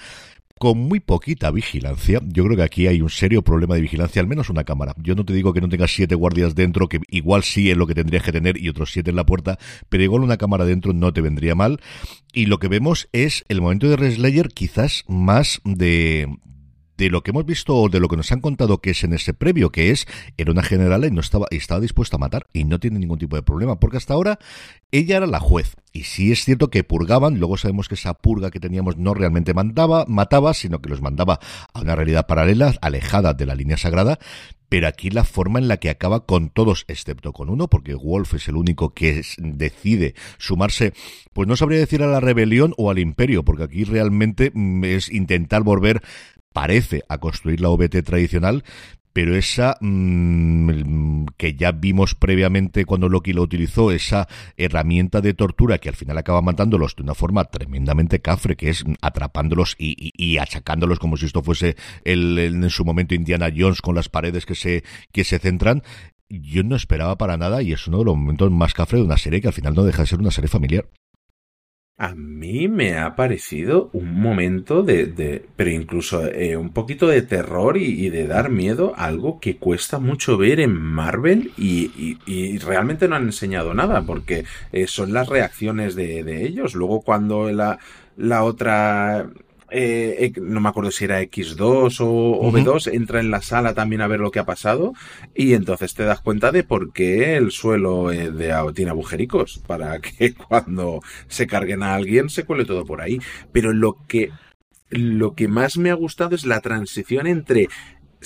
con 0.58 0.78
muy 0.78 1.00
poquita 1.00 1.52
vigilancia. 1.52 2.22
Yo 2.26 2.46
creo 2.46 2.56
que 2.56 2.64
aquí 2.64 2.88
hay 2.88 3.02
un 3.02 3.10
serio 3.10 3.42
problema 3.42 3.76
de 3.76 3.82
vigilancia, 3.82 4.22
al 4.22 4.28
menos 4.28 4.50
una 4.50 4.64
cámara. 4.64 4.94
Yo 4.98 5.14
no 5.16 5.26
te 5.26 5.34
digo 5.34 5.54
que 5.54 5.62
no 5.62 5.70
tengas 5.70 5.94
siete 5.94 6.16
guardias 6.16 6.56
dentro, 6.56 6.88
que 6.88 7.00
igual 7.10 7.44
sí 7.44 7.70
es 7.70 7.78
lo 7.78 7.86
que 7.88 7.94
tendrías 7.94 8.24
que 8.24 8.32
tener 8.32 8.58
y 8.58 8.70
otros 8.70 8.92
siete 8.92 9.10
en 9.10 9.18
la 9.18 9.26
puerta, 9.26 9.60
pero 9.90 10.04
igual 10.04 10.24
una 10.24 10.38
cámara 10.38 10.66
dentro 10.66 10.94
no 10.94 11.12
te 11.14 11.22
vendría 11.22 11.56
mal. 11.56 11.82
Y 12.34 12.46
lo 12.46 12.60
que 12.60 12.68
vemos 12.68 13.10
es 13.12 13.44
el 13.50 13.62
momento 13.62 13.90
de 13.90 13.98
Reslayer 13.98 14.50
quizás 14.50 15.04
más 15.08 15.62
de, 15.66 16.30
de 16.98 17.10
lo 17.10 17.24
que 17.24 17.32
hemos 17.32 17.46
visto 17.46 17.76
o 17.76 17.90
de 17.90 18.00
lo 18.00 18.08
que 18.08 18.18
nos 18.18 18.32
han 18.32 18.42
contado 18.42 18.80
que 18.80 18.92
es 18.92 19.04
en 19.04 19.14
ese 19.14 19.34
previo, 19.34 19.72
que 19.72 19.92
es, 19.92 20.08
era 20.38 20.52
una 20.52 20.64
general 20.64 21.06
y 21.06 21.12
no 21.12 21.22
estaba, 21.22 21.48
estaba 21.52 21.82
dispuesta 21.82 22.18
a 22.18 22.20
matar 22.20 22.48
y 22.54 22.64
no 22.64 22.80
tiene 22.80 23.00
ningún 23.00 23.20
tipo 23.20 23.36
de 23.36 23.44
problema, 23.44 23.80
porque 23.80 23.98
hasta 23.98 24.14
ahora 24.14 24.40
ella 24.92 25.18
era 25.18 25.28
la 25.28 25.40
juez. 25.40 25.76
Y 25.92 26.04
sí 26.04 26.32
es 26.32 26.44
cierto 26.44 26.70
que 26.70 26.84
purgaban, 26.84 27.40
luego 27.40 27.58
sabemos 27.58 27.88
que 27.88 27.96
esa 27.96 28.14
purga 28.14 28.52
que 28.52 28.60
teníamos 28.60 28.98
no 28.98 29.14
realmente 29.14 29.54
mandaba, 29.54 30.06
mataba, 30.08 30.54
sino 30.54 30.82
que 30.82 30.90
los 30.90 31.02
mandaba 31.02 31.40
a 31.74 31.82
una 31.82 31.96
realidad 31.96 32.28
paralela, 32.28 32.74
alejada 32.82 33.34
de 33.34 33.46
la 33.46 33.56
línea 33.56 33.78
sagrada, 33.78 34.20
pero 34.70 34.88
aquí 34.88 35.10
la 35.10 35.24
forma 35.24 35.60
en 35.60 35.68
la 35.68 35.78
que 35.78 35.90
acaba 35.90 36.26
con 36.26 36.50
todos, 36.50 36.86
excepto 36.88 37.34
con 37.34 37.50
uno, 37.50 37.70
porque 37.70 37.94
Wolf 37.94 38.34
es 38.34 38.48
el 38.48 38.56
único 38.56 38.94
que 38.94 39.22
decide 39.38 40.16
sumarse, 40.38 40.94
pues 41.34 41.48
no 41.48 41.56
sabría 41.56 41.80
decir 41.80 42.04
a 42.04 42.08
la 42.08 42.20
rebelión 42.20 42.74
o 42.78 42.90
al 42.90 43.00
imperio, 43.00 43.44
porque 43.44 43.64
aquí 43.64 43.84
realmente 43.84 44.52
es 44.84 45.10
intentar 45.10 45.64
volver 45.64 46.02
parece 46.56 47.04
a 47.10 47.18
construir 47.18 47.60
la 47.60 47.68
OBT 47.68 48.02
tradicional, 48.06 48.64
pero 49.12 49.36
esa 49.36 49.78
mmm, 49.82 51.26
que 51.36 51.56
ya 51.56 51.74
vimos 51.74 52.16
previamente 52.16 52.86
cuando 52.86 53.10
Loki 53.10 53.34
lo 53.34 53.42
utilizó, 53.42 53.92
esa 53.92 54.30
herramienta 54.56 55.20
de 55.20 55.34
tortura 55.34 55.80
que 55.80 55.90
al 55.90 55.96
final 55.96 56.18
acaba 56.18 56.42
matándolos 56.42 56.96
de 56.96 57.04
una 57.04 57.14
forma 57.14 57.44
tremendamente 57.44 58.22
cafre, 58.22 58.56
que 58.56 58.70
es 58.70 58.86
atrapándolos 59.02 59.76
y, 59.78 60.12
y, 60.16 60.38
achacándolos 60.38 60.98
como 61.00 61.18
si 61.18 61.26
esto 61.26 61.44
fuese 61.44 61.76
el, 62.06 62.40
el, 62.40 62.64
en 62.64 62.70
su 62.70 62.86
momento 62.86 63.16
Indiana 63.16 63.52
Jones 63.54 63.82
con 63.82 63.94
las 63.94 64.08
paredes 64.08 64.46
que 64.46 64.56
se, 64.56 64.86
que 65.12 65.26
se 65.26 65.40
centran, 65.40 65.84
yo 66.30 66.64
no 66.64 66.78
esperaba 66.78 67.18
para 67.18 67.36
nada 67.36 67.62
y 67.62 67.74
es 67.74 67.86
uno 67.88 68.00
de 68.00 68.06
los 68.06 68.16
momentos 68.16 68.50
más 68.50 68.74
cafre 68.74 69.00
de 69.00 69.04
una 69.04 69.18
serie 69.18 69.42
que 69.42 69.50
al 69.50 69.54
final 69.54 69.76
no 69.76 69.84
deja 69.84 70.04
de 70.04 70.08
ser 70.08 70.20
una 70.20 70.32
serie 70.32 70.48
familiar. 70.48 70.88
A 71.98 72.14
mí 72.14 72.68
me 72.68 72.98
ha 72.98 73.16
parecido 73.16 73.90
un 73.94 74.20
momento 74.20 74.84
de, 74.84 75.06
de 75.06 75.46
pero 75.56 75.70
incluso 75.70 76.28
eh, 76.28 76.58
un 76.58 76.74
poquito 76.74 77.08
de 77.08 77.22
terror 77.22 77.78
y, 77.78 78.10
de 78.10 78.28
dar 78.28 78.50
miedo, 78.50 78.92
algo 78.98 79.40
que 79.40 79.56
cuesta 79.56 79.98
mucho 79.98 80.38
ver 80.38 80.60
en 80.60 80.74
Marvel 80.74 81.54
y, 81.58 81.92
y, 81.96 82.18
y 82.26 82.58
realmente 82.58 83.08
no 83.08 83.16
han 83.16 83.24
enseñado 83.24 83.74
nada, 83.74 84.02
porque 84.02 84.44
eh, 84.74 84.88
son 84.88 85.14
las 85.14 85.30
reacciones 85.30 85.96
de, 85.96 86.24
de, 86.26 86.46
ellos. 86.46 86.76
Luego 86.76 87.00
cuando 87.02 87.50
la, 87.52 87.80
la 88.18 88.44
otra 88.44 89.30
eh, 89.78 90.32
no 90.42 90.62
me 90.62 90.70
acuerdo 90.70 90.90
si 90.90 91.04
era 91.04 91.22
X2 91.22 92.00
o, 92.00 92.08
o, 92.08 92.52
B2, 92.52 92.94
entra 92.94 93.20
en 93.20 93.30
la 93.30 93.42
sala 93.42 93.74
también 93.74 94.02
a 94.02 94.08
ver 94.08 94.22
lo 94.22 94.32
que 94.32 94.40
ha 94.40 94.46
pasado 94.46 94.94
y 95.34 95.54
entonces 95.54 95.94
te 95.94 96.06
das 96.06 96.22
cuenta 96.22 96.54
de 96.54 96.64
por 96.64 96.94
qué 96.94 97.36
el 97.36 97.52
suelo 97.52 98.10
eh, 98.10 98.32
de, 98.32 98.54
tiene 98.74 98.92
agujericos, 98.92 99.62
para 99.68 100.00
que 100.02 100.34
cuando 100.34 101.02
se 101.28 101.46
carguen 101.46 101.84
a 101.84 101.96
alguien 101.96 102.30
se 102.30 102.46
cuele 102.46 102.64
todo 102.64 102.86
por 102.86 103.02
ahí. 103.02 103.20
Pero 103.52 103.74
lo 103.74 103.98
que, 104.08 104.32
lo 104.90 105.36
que 105.36 105.50
más 105.50 105.78
me 105.78 105.92
ha 105.92 105.96
gustado 105.96 106.36
es 106.36 106.46
la 106.46 106.62
transición 106.62 107.28
entre 107.28 107.68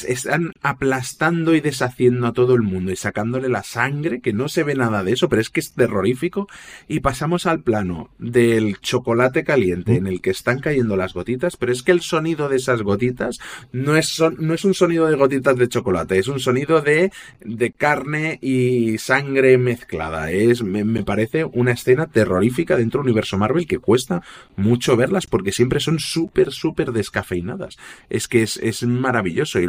están 0.07 0.53
aplastando 0.61 1.55
y 1.55 1.61
deshaciendo 1.61 2.27
a 2.27 2.33
todo 2.33 2.55
el 2.55 2.61
mundo 2.61 2.91
y 2.91 2.95
sacándole 2.95 3.49
la 3.49 3.63
sangre, 3.63 4.21
que 4.21 4.33
no 4.33 4.49
se 4.49 4.63
ve 4.63 4.75
nada 4.75 5.03
de 5.03 5.13
eso, 5.13 5.29
pero 5.29 5.41
es 5.41 5.49
que 5.49 5.59
es 5.59 5.73
terrorífico. 5.73 6.47
Y 6.87 6.99
pasamos 7.01 7.45
al 7.45 7.61
plano 7.61 8.09
del 8.17 8.79
chocolate 8.79 9.43
caliente 9.43 9.95
en 9.95 10.07
el 10.07 10.21
que 10.21 10.31
están 10.31 10.59
cayendo 10.59 10.95
las 10.95 11.13
gotitas, 11.13 11.57
pero 11.57 11.71
es 11.71 11.83
que 11.83 11.91
el 11.91 12.01
sonido 12.01 12.49
de 12.49 12.57
esas 12.57 12.81
gotitas 12.81 13.39
no 13.71 13.95
es, 13.95 14.21
no 14.37 14.53
es 14.53 14.65
un 14.65 14.73
sonido 14.73 15.07
de 15.07 15.15
gotitas 15.15 15.57
de 15.57 15.67
chocolate, 15.67 16.17
es 16.17 16.27
un 16.27 16.39
sonido 16.39 16.81
de, 16.81 17.11
de 17.41 17.71
carne 17.71 18.39
y 18.41 18.97
sangre 18.97 19.57
mezclada. 19.57 20.31
Es, 20.31 20.63
me, 20.63 21.03
parece 21.03 21.45
una 21.45 21.71
escena 21.71 22.07
terrorífica 22.07 22.77
dentro 22.77 22.99
del 22.99 23.09
universo 23.09 23.37
Marvel 23.37 23.67
que 23.67 23.79
cuesta 23.79 24.21
mucho 24.55 24.95
verlas 24.95 25.27
porque 25.27 25.51
siempre 25.51 25.79
son 25.79 25.99
súper, 25.99 26.51
súper 26.51 26.91
descafeinadas. 26.91 27.77
Es 28.09 28.27
que 28.27 28.43
es, 28.43 28.57
es 28.57 28.83
maravilloso. 28.83 29.59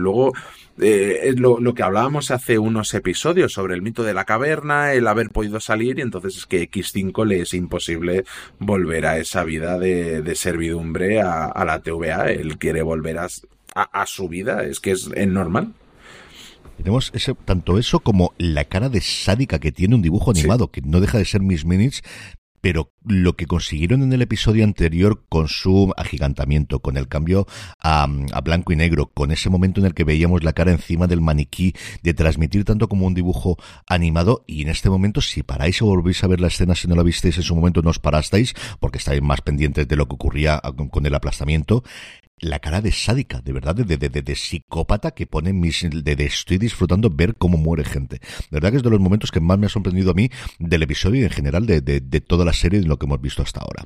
Eh, 0.81 1.21
es 1.25 1.39
lo, 1.39 1.61
lo, 1.61 1.75
que 1.75 1.83
hablábamos 1.83 2.31
hace 2.31 2.59
unos 2.59 2.95
episodios 2.95 3.53
sobre 3.53 3.75
el 3.75 3.83
mito 3.83 4.03
de 4.03 4.15
la 4.15 4.25
caverna, 4.25 4.93
el 4.93 5.07
haber 5.07 5.31
podido 5.31 5.61
salir, 5.61 5.99
y 5.99 6.03
entonces 6.03 6.37
es 6.37 6.47
que 6.47 6.71
X5 6.71 7.27
le 7.27 7.41
es 7.41 7.55
imposible 7.55 8.25
volver 8.59 9.07
a 9.07 9.19
esa 9.19 9.45
vida 9.45 9.79
de, 9.79 10.23
de 10.23 10.35
servidumbre 10.35 11.21
a, 11.21 11.45
a, 11.45 11.65
la 11.65 11.81
TVA. 11.81 12.31
Él 12.31 12.57
quiere 12.59 12.83
volver 12.83 13.19
a, 13.19 13.29
a, 13.75 14.07
su 14.07 14.29
vida, 14.29 14.65
es 14.65 14.81
que 14.81 14.93
es, 14.93 15.09
normal. 15.09 15.75
Tenemos 16.79 17.11
ese, 17.15 17.35
tanto 17.35 17.79
eso 17.79 18.01
como 18.01 18.33
la 18.39 18.65
cara 18.65 18.89
de 18.89 19.03
sádica 19.03 19.59
que 19.59 19.73
tiene 19.73 19.97
un 19.97 20.03
dibujo 20.03 20.31
animado, 20.31 20.69
que 20.69 20.81
no 20.81 21.01
deja 21.01 21.19
de 21.19 21.27
ser 21.27 21.43
Miss 21.43 21.67
Minutes, 21.67 22.03
pero 22.61 22.93
lo 23.05 23.37
que 23.37 23.47
consiguieron 23.47 24.03
en 24.03 24.13
el 24.13 24.23
episodio 24.23 24.65
anterior 24.65 25.25
con 25.29 25.49
su 25.49 25.93
agigantamiento, 25.97 26.81
con 26.81 26.97
el 26.97 27.09
cambio 27.09 27.47
a, 27.81 28.07
blanco 28.43 28.73
y 28.73 28.77
negro, 28.77 29.11
con 29.13 29.31
ese 29.31 29.51
momento 29.51 29.81
en 29.81 29.87
el 29.87 29.95
que 29.95 30.05
veíamos 30.05 30.45
la 30.45 30.53
cara 30.53 30.73
encima 30.73 31.07
del 31.07 31.21
maniquí, 31.21 31.75
de 32.03 32.15
transmitir 32.15 32.65
tanto 32.65 32.89
como 32.89 33.07
un 33.07 33.15
dibujo 33.15 33.57
animado, 33.87 34.45
y 34.47 34.63
en 34.63 34.69
este 34.69 34.91
momento, 34.91 35.21
si 35.21 35.43
paráis 35.43 35.81
o 35.83 35.87
volvéis 35.87 36.23
a 36.25 36.27
ver 36.27 36.41
la 36.41 36.49
escena, 36.49 36.75
si 36.75 36.89
no 36.89 36.95
la 36.95 37.03
visteis 37.03 37.37
en 37.37 37.43
su 37.43 37.55
momento, 37.55 37.83
no 37.83 37.91
os 37.91 37.99
parasteis, 37.99 38.55
porque 38.79 38.99
estáis 38.99 39.23
más 39.23 39.41
pendientes 39.41 39.89
de 39.89 39.97
lo 39.97 40.07
que 40.07 40.15
ocurría 40.15 40.61
con 40.91 41.07
el 41.07 41.15
aplastamiento, 41.15 41.83
la 42.41 42.59
cara 42.59 42.81
de 42.81 42.93
sádica, 42.93 43.41
de 43.41 43.53
verdad, 43.53 43.75
de, 43.75 43.97
de, 43.97 44.09
de, 44.09 44.35
psicópata 44.35 45.13
que 45.13 45.27
pone 45.27 45.53
mis, 45.53 45.87
de, 45.91 46.13
estoy 46.25 46.59
disfrutando 46.59 47.11
ver 47.11 47.37
cómo 47.37 47.59
muere 47.59 47.85
gente. 47.85 48.19
De 48.19 48.49
verdad 48.51 48.71
que 48.71 48.79
es 48.79 48.83
de 48.83 48.91
los 48.91 49.01
momentos 49.01 49.31
que 49.31 49.41
más 49.41 49.59
me 49.59 49.67
ha 49.67 49.69
sorprendido 49.69 50.11
a 50.11 50.15
mí 50.15 50.31
del 50.59 50.83
episodio 50.83 51.21
y 51.21 51.25
en 51.25 51.31
general 51.31 51.67
de, 51.67 52.21
toda 52.27 52.45
la 52.45 52.53
serie 52.53 52.81
de 52.81 52.87
lo 52.87 52.99
que 52.99 53.07
hemos 53.07 53.21
visto 53.21 53.43
hasta 53.43 53.61
ahora. 53.61 53.85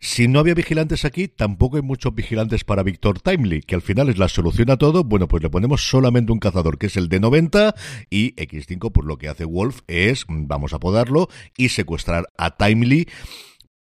Si 0.00 0.28
no 0.28 0.38
había 0.38 0.52
vigilantes 0.52 1.06
aquí, 1.06 1.28
tampoco 1.28 1.76
hay 1.76 1.82
muchos 1.82 2.14
vigilantes 2.14 2.62
para 2.62 2.82
Victor 2.82 3.20
Timely, 3.20 3.62
que 3.62 3.74
al 3.74 3.80
final 3.80 4.10
es 4.10 4.18
la 4.18 4.28
solución 4.28 4.70
a 4.70 4.76
todo. 4.76 5.02
Bueno, 5.02 5.28
pues 5.28 5.42
le 5.42 5.48
ponemos 5.48 5.88
solamente 5.88 6.30
un 6.30 6.40
cazador, 6.40 6.76
que 6.76 6.88
es 6.88 6.98
el 6.98 7.08
de 7.08 7.20
90, 7.20 7.74
y 8.10 8.34
X5, 8.34 8.92
pues 8.92 9.06
lo 9.06 9.16
que 9.16 9.28
hace 9.28 9.46
Wolf 9.46 9.80
es, 9.86 10.26
vamos 10.28 10.74
a 10.74 10.78
podarlo, 10.78 11.30
y 11.56 11.70
secuestrar 11.70 12.26
a 12.36 12.54
Timely 12.54 13.08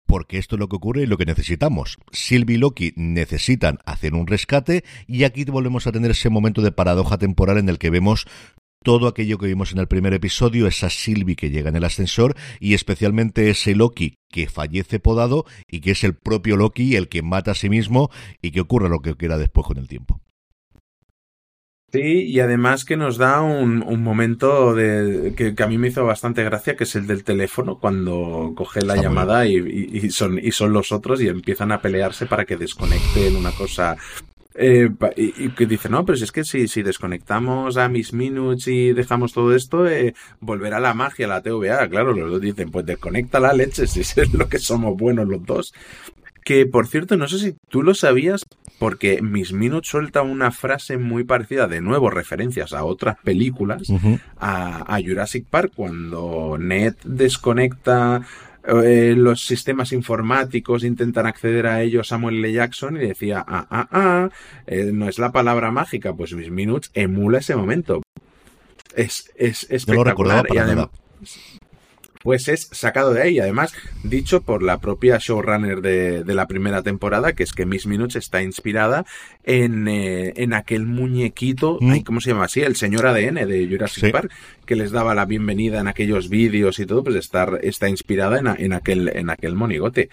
porque 0.07 0.39
esto 0.39 0.55
es 0.55 0.59
lo 0.59 0.69
que 0.69 0.77
ocurre 0.77 1.03
y 1.03 1.05
lo 1.05 1.17
que 1.17 1.25
necesitamos. 1.25 1.97
Sylvie 2.11 2.55
y 2.55 2.57
Loki 2.57 2.93
necesitan 2.95 3.77
hacer 3.85 4.15
un 4.15 4.25
rescate 4.25 4.83
y 5.05 5.23
aquí 5.25 5.43
volvemos 5.45 5.85
a 5.85 5.91
tener 5.91 6.11
ese 6.11 6.29
momento 6.29 6.61
de 6.61 6.71
paradoja 6.71 7.17
temporal 7.17 7.57
en 7.57 7.69
el 7.69 7.77
que 7.77 7.91
vemos 7.91 8.25
todo 8.83 9.07
aquello 9.07 9.37
que 9.37 9.47
vimos 9.47 9.73
en 9.73 9.79
el 9.79 9.87
primer 9.87 10.13
episodio, 10.13 10.65
esa 10.65 10.89
Sylvie 10.89 11.35
que 11.35 11.49
llega 11.49 11.69
en 11.69 11.75
el 11.75 11.83
ascensor 11.83 12.35
y 12.59 12.73
especialmente 12.73 13.49
ese 13.49 13.75
Loki 13.75 14.15
que 14.29 14.47
fallece 14.47 14.99
podado 14.99 15.45
y 15.69 15.81
que 15.81 15.91
es 15.91 16.03
el 16.03 16.15
propio 16.15 16.55
Loki 16.55 16.95
el 16.95 17.09
que 17.09 17.21
mata 17.21 17.51
a 17.51 17.55
sí 17.55 17.69
mismo 17.69 18.09
y 18.41 18.51
que 18.51 18.61
ocurre 18.61 18.89
lo 18.89 19.01
que 19.01 19.15
quiera 19.15 19.37
después 19.37 19.67
con 19.67 19.77
el 19.77 19.87
tiempo. 19.87 20.21
Sí, 21.89 22.23
y 22.23 22.41
además 22.41 22.83
que 22.83 22.97
nos 22.97 23.17
da 23.17 23.41
un, 23.41 23.81
un 23.81 24.03
momento 24.03 24.75
de, 24.75 25.33
que, 25.37 25.55
a 25.63 25.67
mí 25.67 25.77
me 25.77 25.87
hizo 25.87 26.03
bastante 26.03 26.43
gracia, 26.43 26.75
que 26.75 26.83
es 26.83 26.95
el 26.97 27.07
del 27.07 27.23
teléfono, 27.23 27.79
cuando 27.79 28.51
coge 28.57 28.81
la 28.81 28.97
llamada 28.97 29.45
y, 29.45 29.55
y, 29.55 30.09
son, 30.09 30.37
y 30.37 30.51
son 30.51 30.73
los 30.73 30.91
otros 30.91 31.21
y 31.21 31.29
empiezan 31.29 31.71
a 31.71 31.81
pelearse 31.81 32.25
para 32.25 32.43
que 32.43 32.57
desconecten 32.57 33.37
una 33.37 33.51
cosa. 33.51 33.95
Eh, 34.55 34.89
y, 35.15 35.49
que 35.51 35.65
dice, 35.65 35.87
no, 35.87 36.03
pero 36.03 36.17
si 36.17 36.25
es 36.25 36.33
que 36.33 36.43
si, 36.43 36.67
si 36.67 36.83
desconectamos 36.83 37.77
a 37.77 37.87
mis 37.87 38.11
minutes 38.11 38.67
y 38.67 38.91
dejamos 38.91 39.31
todo 39.31 39.55
esto, 39.55 39.87
eh, 39.87 40.13
volverá 40.41 40.81
la 40.81 40.93
magia, 40.93 41.27
la 41.27 41.41
TVA. 41.41 41.87
Claro, 41.87 42.11
los 42.11 42.31
dos 42.31 42.41
dicen, 42.41 42.69
pues 42.69 42.85
desconecta 42.85 43.39
la 43.39 43.53
leche, 43.53 43.87
si 43.87 44.01
es 44.01 44.33
lo 44.33 44.49
que 44.49 44.59
somos 44.59 44.97
buenos 44.97 45.25
los 45.29 45.45
dos. 45.45 45.73
Que 46.43 46.65
por 46.65 46.87
cierto, 46.87 47.15
no 47.15 47.29
sé 47.29 47.39
si 47.39 47.55
tú 47.69 47.81
lo 47.81 47.93
sabías, 47.93 48.45
porque 48.79 49.21
Miss 49.21 49.53
Minutes 49.53 49.89
suelta 49.89 50.21
una 50.21 50.51
frase 50.51 50.97
muy 50.97 51.23
parecida, 51.23 51.67
de 51.67 51.81
nuevo 51.81 52.09
referencias 52.09 52.73
a 52.73 52.83
otras 52.83 53.17
películas, 53.23 53.91
a, 54.39 54.99
Jurassic 55.03 55.45
Park, 55.45 55.71
cuando 55.75 56.57
Ned 56.59 56.95
desconecta 57.03 58.21
eh, 58.67 59.15
los 59.17 59.45
sistemas 59.45 59.91
informáticos, 59.93 60.83
intentan 60.83 61.25
acceder 61.25 61.67
a 61.67 61.81
ellos 61.81 62.09
Samuel 62.09 62.37
L. 62.37 62.51
Jackson 62.51 62.97
y 62.97 63.07
decía, 63.07 63.43
ah, 63.47 63.65
ah, 63.69 63.87
ah, 63.91 64.29
eh, 64.67 64.91
no 64.93 65.07
es 65.07 65.19
la 65.19 65.31
palabra 65.31 65.71
mágica, 65.71 66.13
pues 66.13 66.33
Miss 66.33 66.51
Minutes 66.51 66.91
emula 66.93 67.39
ese 67.39 67.55
momento. 67.55 68.01
Es, 68.95 69.31
es 69.35 69.67
espectacular. 69.69 70.45
No 70.75 70.89
pues 72.27 72.49
es 72.49 72.67
sacado 72.73 73.13
de 73.13 73.21
ahí. 73.21 73.39
Además, 73.39 73.73
dicho 74.03 74.41
por 74.41 74.61
la 74.61 74.81
propia 74.81 75.17
showrunner 75.17 75.79
de, 75.79 76.25
de 76.25 76.35
la 76.35 76.45
primera 76.45 76.83
temporada, 76.83 77.31
que 77.31 77.43
es 77.43 77.53
que 77.53 77.65
Miss 77.65 77.87
Minutes 77.87 78.17
está 78.17 78.43
inspirada 78.43 79.05
en, 79.45 79.87
eh, 79.87 80.33
en 80.35 80.51
aquel 80.51 80.85
muñequito, 80.85 81.77
mm. 81.79 81.99
¿cómo 81.99 82.19
se 82.19 82.31
llama 82.31 82.43
así? 82.43 82.59
El 82.59 82.75
señor 82.75 83.05
ADN 83.05 83.47
de 83.47 83.65
Jurassic 83.71 84.11
Park, 84.11 84.29
que 84.65 84.75
les 84.75 84.91
daba 84.91 85.15
la 85.15 85.23
bienvenida 85.23 85.79
en 85.79 85.87
aquellos 85.87 86.27
vídeos 86.27 86.79
y 86.79 86.85
todo, 86.85 87.01
pues 87.01 87.15
está, 87.15 87.47
está 87.61 87.87
inspirada 87.87 88.39
en, 88.39 88.47
en, 88.61 88.73
aquel, 88.73 89.07
en 89.07 89.29
aquel 89.29 89.55
monigote. 89.55 90.09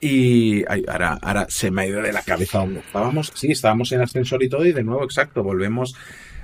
Y 0.00 0.64
ahora, 0.88 1.18
ahora 1.20 1.46
se 1.50 1.70
me 1.70 1.82
ha 1.82 1.86
ido 1.86 2.00
de 2.00 2.14
la 2.14 2.22
cabeza 2.22 2.64
estábamos. 2.64 3.30
Sí, 3.34 3.52
estábamos 3.52 3.92
en 3.92 4.00
ascensor 4.00 4.42
y 4.42 4.48
todo, 4.48 4.64
y 4.64 4.72
de 4.72 4.84
nuevo, 4.84 5.04
exacto, 5.04 5.42
volvemos 5.42 5.94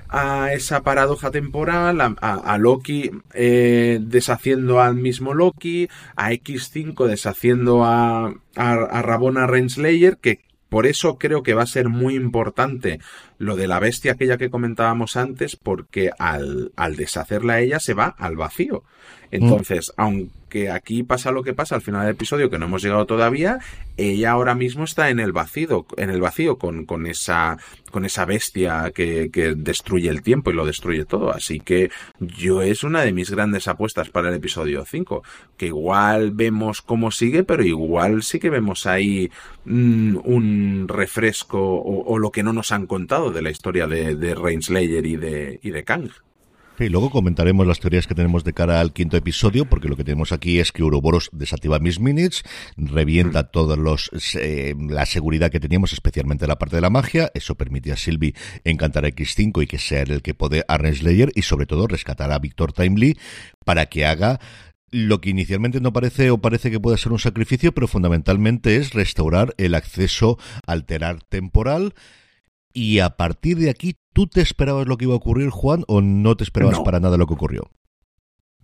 a 0.09 0.53
esa 0.53 0.81
paradoja 0.81 1.31
temporal, 1.31 2.01
a, 2.01 2.57
Loki 2.57 3.11
eh, 3.33 3.99
deshaciendo 4.01 4.81
al 4.81 4.95
mismo 4.95 5.33
Loki, 5.33 5.87
a 6.15 6.31
X5 6.31 7.07
deshaciendo 7.07 7.83
a, 7.83 8.27
a, 8.27 8.33
a 8.55 9.01
Rabona 9.01 9.47
Renslayer, 9.47 10.17
que 10.17 10.41
por 10.69 10.85
eso 10.85 11.17
creo 11.17 11.43
que 11.43 11.53
va 11.53 11.63
a 11.63 11.67
ser 11.67 11.89
muy 11.89 12.15
importante 12.15 12.99
lo 13.39 13.55
de 13.55 13.67
la 13.67 13.79
bestia 13.79 14.11
aquella 14.11 14.37
que 14.37 14.51
comentábamos 14.51 15.15
antes, 15.15 15.55
porque 15.55 16.11
al, 16.19 16.71
al 16.75 16.95
deshacerla 16.95 17.59
ella 17.61 17.79
se 17.79 17.95
va 17.95 18.13
al 18.17 18.35
vacío. 18.35 18.83
Entonces, 19.31 19.93
aunque 19.95 20.71
aquí 20.71 21.03
pasa 21.03 21.31
lo 21.31 21.43
que 21.43 21.53
pasa 21.53 21.75
al 21.75 21.81
final 21.81 22.01
del 22.01 22.15
episodio, 22.15 22.49
que 22.49 22.57
no 22.57 22.65
hemos 22.65 22.81
llegado 22.81 23.05
todavía, 23.05 23.59
ella 23.97 24.31
ahora 24.31 24.55
mismo 24.55 24.83
está 24.83 25.09
en 25.09 25.19
el 25.19 25.31
vacío, 25.31 25.85
en 25.97 26.09
el 26.09 26.19
vacío 26.19 26.57
con, 26.57 26.85
con 26.85 27.05
esa, 27.05 27.57
con 27.91 28.05
esa 28.05 28.25
bestia 28.25 28.91
que, 28.93 29.29
que 29.31 29.53
destruye 29.55 30.09
el 30.09 30.23
tiempo 30.23 30.49
y 30.49 30.55
lo 30.55 30.65
destruye 30.65 31.05
todo. 31.05 31.31
Así 31.31 31.59
que 31.59 31.91
yo 32.19 32.61
es 32.61 32.83
una 32.83 33.01
de 33.01 33.13
mis 33.13 33.29
grandes 33.29 33.67
apuestas 33.67 34.09
para 34.09 34.29
el 34.29 34.35
episodio 34.35 34.83
5, 34.85 35.23
que 35.57 35.67
igual 35.67 36.31
vemos 36.31 36.81
cómo 36.81 37.11
sigue, 37.11 37.43
pero 37.43 37.63
igual 37.63 38.23
sí 38.23 38.39
que 38.39 38.49
vemos 38.49 38.87
ahí 38.87 39.29
mm, 39.65 40.17
un 40.23 40.85
refresco 40.87 41.59
o, 41.59 42.17
lo 42.17 42.31
que 42.31 42.43
no 42.43 42.53
nos 42.53 42.71
han 42.71 42.87
contado 42.87 43.28
de 43.31 43.41
la 43.41 43.49
historia 43.49 43.87
de, 43.87 44.15
de 44.15 44.35
Rainslayer 44.35 45.05
y 45.05 45.15
de, 45.15 45.59
y 45.61 45.71
de 45.71 45.83
Kang. 45.83 46.09
Y 46.79 46.87
luego 46.87 47.09
comentaremos 47.09 47.67
las 47.67 47.81
teorías 47.81 48.07
que 48.07 48.15
tenemos 48.15 48.45
de 48.45 48.53
cara 48.53 48.79
al 48.79 48.93
quinto 48.93 49.17
episodio, 49.17 49.65
porque 49.65 49.89
lo 49.89 49.97
que 49.97 50.05
tenemos 50.05 50.31
aquí 50.31 50.59
es 50.59 50.71
que 50.71 50.81
Uroboros 50.81 51.29
desactiva 51.33 51.77
Miss 51.79 51.99
Minutes, 51.99 52.43
revienta 52.77 53.43
mm. 53.43 53.51
toda 53.51 53.75
los 53.75 54.09
eh, 54.35 54.75
la 54.87 55.05
seguridad 55.05 55.51
que 55.51 55.59
teníamos, 55.59 55.91
especialmente 55.91 56.47
la 56.47 56.57
parte 56.57 56.77
de 56.77 56.81
la 56.81 56.89
magia. 56.89 57.31
Eso 57.33 57.55
permite 57.55 57.91
a 57.91 57.97
Sylvie 57.97 58.33
encantar 58.63 59.03
a 59.03 59.09
X5 59.09 59.63
y 59.63 59.67
que 59.67 59.77
sea 59.77 60.03
el 60.03 60.21
que 60.21 60.33
puede 60.33 60.63
a 60.67 60.79
y 61.35 61.41
sobre 61.41 61.65
todo 61.65 61.87
rescatar 61.87 62.31
a 62.31 62.39
Victor 62.39 62.71
Timely 62.71 63.17
para 63.65 63.87
que 63.87 64.05
haga 64.05 64.39
lo 64.89 65.19
que 65.19 65.29
inicialmente 65.29 65.81
no 65.81 65.91
parece 65.91 66.31
o 66.31 66.39
parece 66.39 66.71
que 66.71 66.79
puede 66.79 66.97
ser 66.97 67.11
un 67.11 67.19
sacrificio, 67.19 67.73
pero 67.73 67.87
fundamentalmente 67.87 68.77
es 68.77 68.93
restaurar 68.93 69.53
el 69.57 69.75
acceso 69.75 70.39
alterar 70.65 71.21
temporal 71.23 71.93
y 72.73 72.99
a 72.99 73.11
partir 73.11 73.57
de 73.57 73.69
aquí, 73.69 73.95
¿tú 74.13 74.27
te 74.27 74.41
esperabas 74.41 74.87
lo 74.87 74.97
que 74.97 75.05
iba 75.05 75.13
a 75.13 75.17
ocurrir, 75.17 75.49
Juan, 75.49 75.83
o 75.87 76.01
no 76.01 76.35
te 76.35 76.43
esperabas 76.43 76.79
para 76.79 76.99
nada 76.99 77.17
lo 77.17 77.27
que 77.27 77.33
ocurrió? 77.33 77.69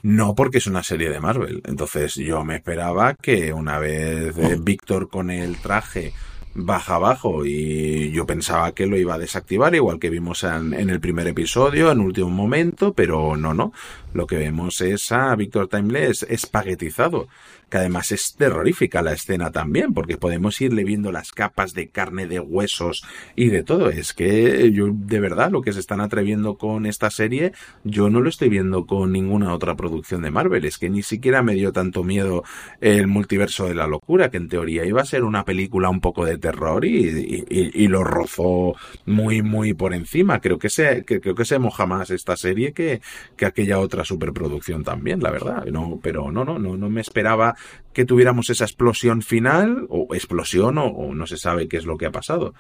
No, 0.02 0.36
porque 0.36 0.60
es 0.60 0.68
una 0.68 0.84
serie 0.84 1.10
de 1.10 1.20
Marvel. 1.20 1.64
Entonces 1.66 2.14
yo 2.16 2.44
me 2.44 2.58
esperaba 2.58 3.16
que 3.16 3.54
una 3.54 3.80
vez 3.80 4.38
eh, 4.38 4.58
Víctor 4.60 5.10
con 5.10 5.32
el 5.32 5.58
traje 5.58 6.14
baja 6.56 6.96
abajo 6.96 7.46
y 7.46 8.12
yo 8.12 8.26
pensaba 8.26 8.72
que 8.74 8.86
lo 8.86 8.98
iba 8.98 9.16
a 9.16 9.20
desactivar 9.20 9.76
igual 9.76 10.00
que 10.00 10.10
vimos 10.10 10.44
en, 10.44 10.74
en, 10.74 10.90
el 10.90 11.02
primer 11.02 11.28
episodio 11.28 11.92
en 11.92 12.00
último 12.00 12.30
momento 12.30 12.94
pero 12.94 13.36
no 13.36 13.54
no 13.54 13.74
lo 14.14 14.26
que 14.26 14.38
vemos 14.38 14.80
es 14.80 15.12
a 15.12 15.36
Víctor 15.36 15.68
Timeless 15.68 16.24
espaguetizado 16.24 17.28
que 17.70 17.78
además 17.78 18.12
es 18.12 18.36
terrorífica 18.38 19.02
la 19.02 19.14
escena 19.14 19.52
también, 19.52 19.94
porque 19.94 20.18
podemos 20.18 20.60
irle 20.62 20.84
viendo 20.84 21.12
las 21.12 21.32
capas 21.32 21.74
de 21.74 21.90
carne, 21.90 22.28
de 22.28 22.40
huesos 22.40 23.04
y 23.36 23.50
de 23.50 23.64
todo. 23.64 23.90
Es 23.90 24.14
que 24.14 24.72
yo, 24.72 24.88
de 24.92 25.20
verdad, 25.20 25.52
lo 25.52 25.62
que 25.62 25.74
se 25.74 25.80
están 25.80 26.02
atreviendo 26.02 26.58
con 26.58 26.86
esta 26.86 27.10
serie, 27.10 27.54
yo 27.84 28.10
no 28.10 28.22
lo 28.22 28.30
estoy 28.30 28.50
viendo 28.50 28.86
con 28.86 29.12
ninguna 29.12 29.54
otra 29.54 29.76
producción 29.76 30.22
de 30.22 30.32
Marvel. 30.32 30.66
Es 30.66 30.78
que 30.78 30.90
ni 30.90 31.04
siquiera 31.04 31.42
me 31.42 31.54
dio 31.54 31.72
tanto 31.72 32.04
miedo 32.04 32.44
el 32.82 33.08
multiverso 33.08 33.68
de 33.68 33.76
la 33.76 33.88
locura, 33.88 34.30
que 34.30 34.38
en 34.38 34.50
teoría 34.50 34.86
iba 34.86 35.02
a 35.02 35.06
ser 35.06 35.24
una 35.24 35.46
película 35.46 35.90
un 35.90 36.02
poco 36.02 36.26
de 36.26 36.38
terror 36.38 36.86
y, 36.86 37.46
y, 37.50 37.88
lo 37.88 38.04
rozó 38.04 38.76
muy, 39.06 39.42
muy 39.42 39.74
por 39.74 39.94
encima. 39.94 40.40
Creo 40.40 40.58
que 40.58 40.70
se, 40.70 41.06
creo 41.06 41.36
que 41.36 41.46
se 41.46 41.60
moja 41.60 41.86
más 41.86 42.10
esta 42.10 42.36
serie 42.36 42.74
que, 42.74 43.02
que 43.36 43.46
aquella 43.46 43.80
otra 43.80 44.04
superproducción 44.04 44.84
también, 44.84 45.22
la 45.22 45.32
verdad. 45.32 45.66
No, 45.66 46.00
pero 46.02 46.32
no, 46.32 46.44
no, 46.44 46.60
no, 46.60 46.78
no 46.78 46.90
me 46.90 47.02
esperaba 47.02 47.56
que 47.94 48.06
tuviéramos 48.06 48.50
esa 48.50 48.66
explosión 48.66 49.22
final, 49.22 49.88
o 49.90 50.14
explosión, 50.14 50.78
o, 50.78 51.14
no 51.14 51.26
se 51.28 51.38
sabe 51.38 51.70
qué 51.70 51.78
es 51.78 51.86
lo 51.86 51.98
que 51.98 52.06
ha 52.06 52.12
pasado. 52.12 52.54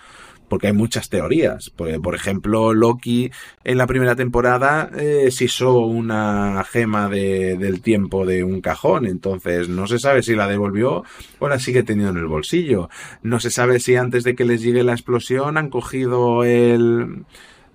porque 0.48 0.68
hay 0.68 0.74
muchas 0.74 1.10
teorías. 1.10 1.72
Por, 1.72 2.02
por 2.02 2.13
ejemplo, 2.15 2.74
Loki 2.74 3.32
en 3.63 3.78
la 3.80 3.88
primera 3.88 4.15
temporada 4.15 4.91
eh, 4.96 5.32
se 5.32 5.46
hizo 5.46 5.80
una 5.80 6.63
gema 6.72 7.10
de, 7.10 7.58
del 7.58 7.82
tiempo 7.82 8.26
de 8.28 8.44
un 8.44 8.62
cajón, 8.62 9.08
entonces 9.08 9.70
no 9.70 9.88
se 9.88 9.98
sabe 9.98 10.22
si 10.22 10.36
la 10.36 10.48
devolvió 10.48 11.04
o 11.39 11.50
la 11.50 11.60
sigue 11.60 11.84
teniendo 11.84 12.12
en 12.12 12.20
el 12.20 12.28
bolsillo. 12.28 12.89
No 13.24 13.39
se 13.39 13.50
sabe 13.50 13.80
si 13.80 13.96
antes 13.96 14.24
de 14.24 14.36
que 14.36 14.46
les 14.46 14.62
llegue 14.62 14.84
la 14.84 14.94
explosión 14.94 15.58
han 15.58 15.70
cogido 15.70 16.44
el 16.44 17.26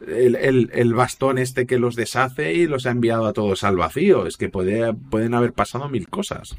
el, 0.07 0.71
el, 0.73 0.95
bastón 0.95 1.39
este 1.39 1.67
que 1.67 1.79
los 1.79 1.95
deshace 1.95 2.55
y 2.55 2.67
los 2.67 2.87
ha 2.87 2.91
enviado 2.91 3.27
a 3.27 3.33
todos 3.33 3.65
al 3.65 3.77
vacío. 3.77 4.27
Es 4.27 4.37
que 4.37 4.49
puede, 4.49 4.95
pueden 4.95 5.35
haber 5.35 5.53
pasado 5.53 5.89
mil 5.89 6.09
cosas. 6.09 6.57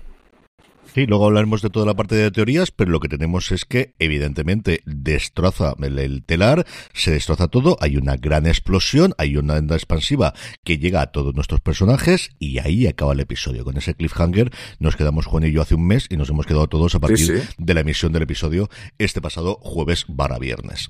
Sí, 0.93 1.05
luego 1.05 1.25
hablaremos 1.25 1.61
de 1.61 1.69
toda 1.69 1.85
la 1.85 1.93
parte 1.93 2.15
de 2.15 2.31
teorías, 2.31 2.71
pero 2.71 2.91
lo 2.91 2.99
que 2.99 3.07
tenemos 3.07 3.51
es 3.53 3.63
que, 3.63 3.95
evidentemente, 3.97 4.81
destroza 4.85 5.73
el, 5.81 6.23
telar, 6.25 6.65
se 6.93 7.11
destroza 7.11 7.47
todo, 7.47 7.77
hay 7.79 7.95
una 7.95 8.17
gran 8.17 8.45
explosión, 8.45 9.13
hay 9.17 9.37
una 9.37 9.53
onda 9.53 9.75
expansiva 9.75 10.33
que 10.65 10.79
llega 10.79 11.01
a 11.01 11.11
todos 11.13 11.33
nuestros 11.33 11.61
personajes 11.61 12.31
y 12.39 12.59
ahí 12.59 12.87
acaba 12.87 13.13
el 13.13 13.21
episodio. 13.21 13.63
Con 13.63 13.77
ese 13.77 13.95
cliffhanger 13.95 14.51
nos 14.79 14.97
quedamos 14.97 15.27
Juan 15.27 15.45
y 15.45 15.51
yo 15.51 15.61
hace 15.61 15.75
un 15.75 15.87
mes 15.87 16.07
y 16.09 16.17
nos 16.17 16.29
hemos 16.29 16.45
quedado 16.45 16.67
todos 16.67 16.93
a 16.93 16.99
partir 16.99 17.41
de 17.57 17.73
la 17.73 17.79
emisión 17.79 18.11
del 18.11 18.23
episodio 18.23 18.69
este 18.97 19.21
pasado 19.21 19.59
jueves 19.61 20.03
barra 20.09 20.39
viernes. 20.39 20.89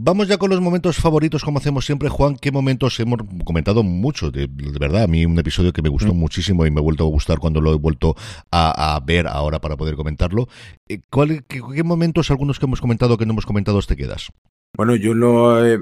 Vamos 0.00 0.28
ya 0.28 0.38
con 0.38 0.50
los 0.50 0.60
momentos 0.60 0.96
favoritos, 0.96 1.42
como 1.42 1.58
hacemos 1.58 1.84
siempre, 1.84 2.08
Juan. 2.08 2.36
¿Qué 2.36 2.52
momentos 2.52 3.00
hemos 3.00 3.18
comentado 3.44 3.82
mucho? 3.82 4.30
De, 4.30 4.48
verdad, 4.78 5.02
a 5.02 5.06
mí 5.08 5.26
un 5.26 5.36
episodio 5.36 5.72
que 5.72 5.82
me 5.82 5.88
gustó 5.88 6.14
mm. 6.14 6.16
muchísimo 6.16 6.64
y 6.64 6.70
me 6.70 6.78
ha 6.78 6.82
vuelto 6.84 7.02
a 7.02 7.08
gustar 7.08 7.40
cuando 7.40 7.60
lo 7.60 7.72
he 7.72 7.76
vuelto 7.76 8.14
a, 8.52 9.02
ver 9.04 9.26
ahora 9.26 9.60
para 9.60 9.76
poder 9.76 9.96
comentarlo. 9.96 10.46
Eh, 10.88 11.00
¿Cuál, 11.10 11.44
qué, 11.48 11.82
momentos, 11.82 12.30
algunos 12.30 12.60
que 12.60 12.66
hemos 12.66 12.80
comentado, 12.80 13.18
que 13.18 13.26
no 13.26 13.32
hemos 13.32 13.44
comentado, 13.44 13.82
te 13.82 13.96
quedas? 13.96 14.30
Bueno, 14.76 14.94
yo 14.94 15.66
eh, 15.66 15.80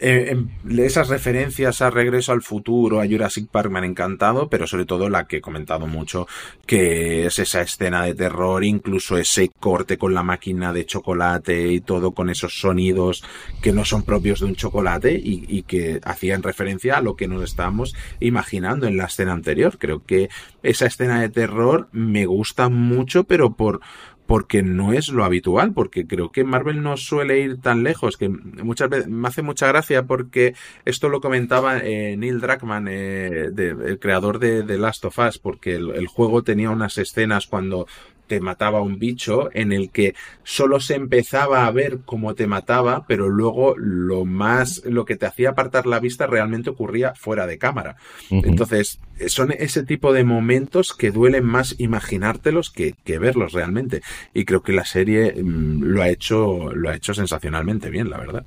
esas 0.00 1.08
referencias 1.08 1.82
a 1.82 1.90
Regreso 1.90 2.32
al 2.32 2.42
Futuro, 2.42 3.00
a 3.00 3.06
Jurassic 3.06 3.48
Park 3.48 3.70
me 3.70 3.78
han 3.78 3.84
encantado, 3.84 4.48
pero 4.48 4.66
sobre 4.66 4.86
todo 4.86 5.08
la 5.08 5.26
que 5.26 5.38
he 5.38 5.40
comentado 5.40 5.86
mucho, 5.86 6.26
que 6.66 7.26
es 7.26 7.38
esa 7.38 7.60
escena 7.60 8.04
de 8.04 8.14
terror, 8.14 8.64
incluso 8.64 9.18
ese 9.18 9.50
corte 9.60 9.98
con 9.98 10.14
la 10.14 10.22
máquina 10.22 10.72
de 10.72 10.86
chocolate 10.86 11.68
y 11.68 11.80
todo 11.80 12.12
con 12.12 12.30
esos 12.30 12.60
sonidos 12.60 13.22
que 13.60 13.72
no 13.72 13.84
son 13.84 14.02
propios 14.02 14.40
de 14.40 14.46
un 14.46 14.56
chocolate 14.56 15.12
y, 15.12 15.44
y 15.48 15.62
que 15.64 16.00
hacían 16.02 16.42
referencia 16.42 16.96
a 16.96 17.02
lo 17.02 17.14
que 17.16 17.28
nos 17.28 17.42
estábamos 17.42 17.94
imaginando 18.20 18.86
en 18.86 18.96
la 18.96 19.04
escena 19.04 19.32
anterior. 19.32 19.76
Creo 19.78 20.04
que 20.04 20.30
esa 20.62 20.86
escena 20.86 21.20
de 21.20 21.28
terror 21.28 21.88
me 21.92 22.26
gusta 22.26 22.68
mucho, 22.68 23.24
pero 23.24 23.52
por 23.52 23.80
porque 24.30 24.62
no 24.62 24.92
es 24.92 25.08
lo 25.08 25.24
habitual, 25.24 25.72
porque 25.72 26.06
creo 26.06 26.30
que 26.30 26.44
Marvel 26.44 26.84
no 26.84 26.96
suele 26.96 27.40
ir 27.40 27.60
tan 27.60 27.82
lejos, 27.82 28.16
que 28.16 28.28
muchas 28.28 28.88
veces 28.88 29.08
me 29.08 29.26
hace 29.26 29.42
mucha 29.42 29.66
gracia 29.66 30.04
porque 30.04 30.54
esto 30.84 31.08
lo 31.08 31.20
comentaba 31.20 31.78
eh, 31.78 32.16
Neil 32.16 32.40
Druckmann, 32.40 32.86
eh, 32.88 33.48
el 33.56 33.98
creador 33.98 34.38
de 34.38 34.78
Last 34.78 35.04
of 35.04 35.18
Us, 35.18 35.38
porque 35.38 35.74
el, 35.74 36.06
juego 36.06 36.44
tenía 36.44 36.70
unas 36.70 36.96
escenas 36.96 37.48
cuando 37.48 37.88
te 38.30 38.40
mataba 38.40 38.80
un 38.80 39.00
bicho 39.00 39.50
en 39.54 39.72
el 39.72 39.90
que 39.90 40.14
solo 40.44 40.78
se 40.78 40.94
empezaba 40.94 41.66
a 41.66 41.70
ver 41.72 41.98
cómo 42.04 42.36
te 42.36 42.46
mataba, 42.46 43.04
pero 43.08 43.28
luego 43.28 43.74
lo 43.76 44.24
más, 44.24 44.82
lo 44.84 45.04
que 45.04 45.16
te 45.16 45.26
hacía 45.26 45.50
apartar 45.50 45.88
la 45.88 45.98
vista 45.98 46.28
realmente 46.28 46.70
ocurría 46.70 47.12
fuera 47.16 47.48
de 47.48 47.58
cámara. 47.58 47.96
Entonces, 48.30 49.00
son 49.26 49.50
ese 49.50 49.82
tipo 49.82 50.12
de 50.12 50.22
momentos 50.22 50.94
que 50.94 51.10
duelen 51.10 51.44
más 51.44 51.74
imaginártelos 51.80 52.70
que, 52.70 52.94
que 53.02 53.18
verlos 53.18 53.52
realmente. 53.52 54.00
Y 54.32 54.44
creo 54.44 54.62
que 54.62 54.74
la 54.74 54.84
serie 54.84 55.34
mm, 55.42 55.82
lo 55.82 56.02
ha 56.02 56.08
hecho, 56.08 56.72
lo 56.72 56.88
ha 56.88 56.94
hecho 56.94 57.12
sensacionalmente 57.12 57.90
bien, 57.90 58.10
la 58.10 58.18
verdad. 58.18 58.46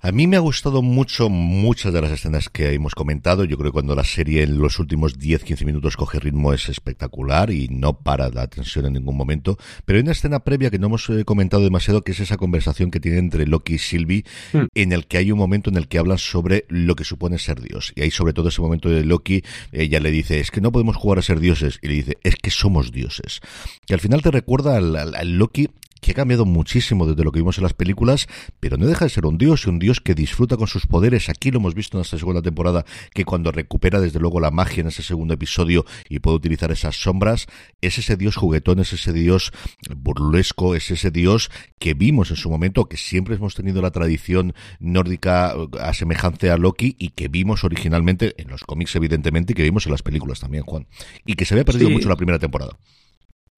A 0.00 0.12
mí 0.12 0.28
me 0.28 0.36
ha 0.36 0.40
gustado 0.40 0.80
mucho 0.80 1.28
muchas 1.28 1.92
de 1.92 2.00
las 2.00 2.12
escenas 2.12 2.48
que 2.48 2.72
hemos 2.72 2.94
comentado. 2.94 3.44
Yo 3.44 3.58
creo 3.58 3.72
que 3.72 3.74
cuando 3.74 3.96
la 3.96 4.04
serie 4.04 4.44
en 4.44 4.58
los 4.58 4.78
últimos 4.78 5.18
10-15 5.18 5.64
minutos 5.64 5.96
coge 5.96 6.20
ritmo 6.20 6.52
es 6.52 6.68
espectacular 6.68 7.50
y 7.50 7.66
no 7.68 7.98
para 7.98 8.28
la 8.28 8.46
tensión 8.46 8.86
en 8.86 8.92
ningún 8.92 9.16
momento. 9.16 9.58
Pero 9.84 9.96
hay 9.96 10.02
una 10.02 10.12
escena 10.12 10.40
previa 10.44 10.70
que 10.70 10.78
no 10.78 10.86
hemos 10.86 11.10
eh, 11.10 11.24
comentado 11.24 11.64
demasiado, 11.64 12.02
que 12.02 12.12
es 12.12 12.20
esa 12.20 12.36
conversación 12.36 12.92
que 12.92 13.00
tiene 13.00 13.18
entre 13.18 13.44
Loki 13.46 13.74
y 13.74 13.78
Sylvie, 13.78 14.24
hmm. 14.52 14.66
en 14.74 14.92
el 14.92 15.08
que 15.08 15.18
hay 15.18 15.32
un 15.32 15.38
momento 15.38 15.68
en 15.68 15.76
el 15.76 15.88
que 15.88 15.98
hablan 15.98 16.18
sobre 16.18 16.64
lo 16.68 16.94
que 16.94 17.02
supone 17.02 17.38
ser 17.38 17.60
Dios. 17.60 17.92
Y 17.96 18.02
hay 18.02 18.12
sobre 18.12 18.32
todo 18.32 18.50
ese 18.50 18.60
momento 18.60 18.88
de 18.88 19.04
Loki, 19.04 19.42
ella 19.72 19.98
le 19.98 20.12
dice, 20.12 20.38
es 20.38 20.52
que 20.52 20.60
no 20.60 20.70
podemos 20.70 20.96
jugar 20.96 21.18
a 21.18 21.22
ser 21.22 21.40
dioses. 21.40 21.80
Y 21.82 21.88
le 21.88 21.94
dice, 21.94 22.18
es 22.22 22.36
que 22.36 22.50
somos 22.50 22.92
dioses. 22.92 23.40
Que 23.84 23.94
al 23.94 24.00
final 24.00 24.22
te 24.22 24.30
recuerda 24.30 24.76
al 24.76 25.38
Loki 25.38 25.68
que 26.00 26.12
ha 26.12 26.14
cambiado 26.14 26.44
muchísimo 26.44 27.06
desde 27.06 27.24
lo 27.24 27.32
que 27.32 27.40
vimos 27.40 27.58
en 27.58 27.64
las 27.64 27.74
películas, 27.74 28.26
pero 28.60 28.76
no 28.76 28.86
deja 28.86 29.04
de 29.04 29.10
ser 29.10 29.26
un 29.26 29.38
dios 29.38 29.66
y 29.66 29.70
un 29.70 29.78
dios 29.78 30.00
que 30.00 30.14
disfruta 30.14 30.56
con 30.56 30.66
sus 30.66 30.86
poderes. 30.86 31.28
Aquí 31.28 31.50
lo 31.50 31.58
hemos 31.58 31.74
visto 31.74 31.98
en 31.98 32.02
esta 32.02 32.18
segunda 32.18 32.42
temporada, 32.42 32.84
que 33.14 33.24
cuando 33.24 33.52
recupera 33.52 34.00
desde 34.00 34.20
luego 34.20 34.40
la 34.40 34.50
magia 34.50 34.80
en 34.82 34.88
ese 34.88 35.02
segundo 35.02 35.34
episodio 35.34 35.84
y 36.08 36.20
puede 36.20 36.36
utilizar 36.36 36.70
esas 36.70 36.96
sombras, 36.96 37.46
es 37.80 37.98
ese 37.98 38.16
dios 38.16 38.36
juguetón, 38.36 38.78
es 38.78 38.92
ese 38.92 39.12
dios 39.12 39.52
burlesco, 39.96 40.74
es 40.74 40.90
ese 40.90 41.10
dios 41.10 41.50
que 41.78 41.94
vimos 41.94 42.30
en 42.30 42.36
su 42.36 42.50
momento, 42.50 42.86
que 42.86 42.96
siempre 42.96 43.36
hemos 43.36 43.54
tenido 43.54 43.82
la 43.82 43.90
tradición 43.90 44.54
nórdica 44.80 45.54
a 45.80 45.94
semejanza 45.94 46.52
a 46.52 46.56
Loki 46.56 46.96
y 46.98 47.10
que 47.10 47.28
vimos 47.28 47.64
originalmente 47.64 48.34
en 48.38 48.48
los 48.48 48.64
cómics 48.64 48.94
evidentemente 48.96 49.52
y 49.52 49.56
que 49.56 49.62
vimos 49.62 49.86
en 49.86 49.92
las 49.92 50.02
películas 50.02 50.40
también, 50.40 50.64
Juan. 50.64 50.86
Y 51.24 51.34
que 51.34 51.44
se 51.44 51.54
había 51.54 51.64
perdido 51.64 51.90
mucho 51.90 52.08
la 52.08 52.16
primera 52.16 52.38
temporada. 52.38 52.76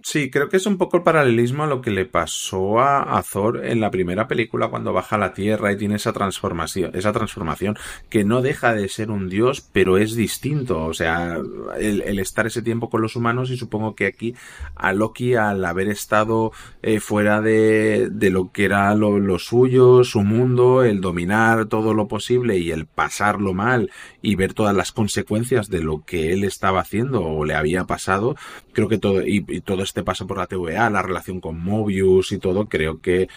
Sí, 0.02 0.30
creo 0.30 0.48
que 0.48 0.56
es 0.56 0.66
un 0.66 0.78
poco 0.78 0.96
el 0.96 1.02
paralelismo 1.02 1.64
a 1.64 1.66
lo 1.66 1.82
que 1.82 1.90
le 1.90 2.06
pasó 2.06 2.80
a, 2.80 3.22
Thor 3.22 3.64
en 3.66 3.80
la 3.80 3.90
primera 3.90 4.28
película 4.28 4.68
cuando 4.68 4.92
baja 4.92 5.16
a 5.16 5.18
la 5.18 5.34
Tierra 5.34 5.72
y 5.72 5.76
tiene 5.76 5.96
esa 5.96 6.12
transformación, 6.12 6.92
esa 6.94 7.12
transformación 7.12 7.76
que 8.08 8.24
no 8.24 8.40
deja 8.40 8.74
de 8.74 8.88
ser 8.88 9.10
un 9.10 9.28
dios, 9.28 9.60
pero 9.72 9.98
es 9.98 10.14
distinto. 10.14 10.84
O 10.84 10.94
sea, 10.94 11.38
el, 11.78 12.18
estar 12.18 12.46
ese 12.46 12.62
tiempo 12.62 12.88
con 12.88 13.02
los 13.02 13.14
humanos 13.14 13.50
y 13.50 13.56
supongo 13.56 13.94
que 13.94 14.06
aquí 14.06 14.34
a 14.74 14.92
Loki 14.92 15.34
al 15.34 15.64
haber 15.64 15.88
estado 15.88 16.52
eh, 16.82 17.00
fuera 17.00 17.42
de, 17.42 18.08
de, 18.10 18.30
lo 18.30 18.52
que 18.52 18.64
era 18.64 18.94
lo, 18.94 19.18
lo 19.18 19.38
suyo, 19.38 20.02
su 20.04 20.22
mundo, 20.22 20.82
el 20.82 21.00
dominar 21.00 21.66
todo 21.66 21.92
lo 21.94 22.08
posible 22.08 22.58
y 22.58 22.70
el 22.70 22.86
pasarlo 22.86 23.52
mal 23.52 23.90
y 24.22 24.34
ver 24.34 24.54
todas 24.54 24.74
las 24.74 24.92
consecuencias 24.92 25.68
de 25.68 25.82
lo 25.82 26.04
que 26.04 26.32
él 26.32 26.44
estaba 26.44 26.80
haciendo 26.80 27.22
o 27.22 27.44
le 27.44 27.54
había 27.54 27.84
pasado, 27.84 28.36
creo 28.72 28.88
que 28.88 28.98
todo 28.98 29.26
y, 29.26 29.42
todo 29.60 29.82
este 29.82 30.02
paso 30.02 30.26
por 30.26 30.38
la 30.38 30.46
TVA, 30.46 30.90
la 30.90 31.02
relación 31.02 31.40
con 31.40 31.62
Mobius 31.62 32.32
y 32.32 32.38
todo, 32.38 32.68
creo 32.68 33.00
que 33.00 33.28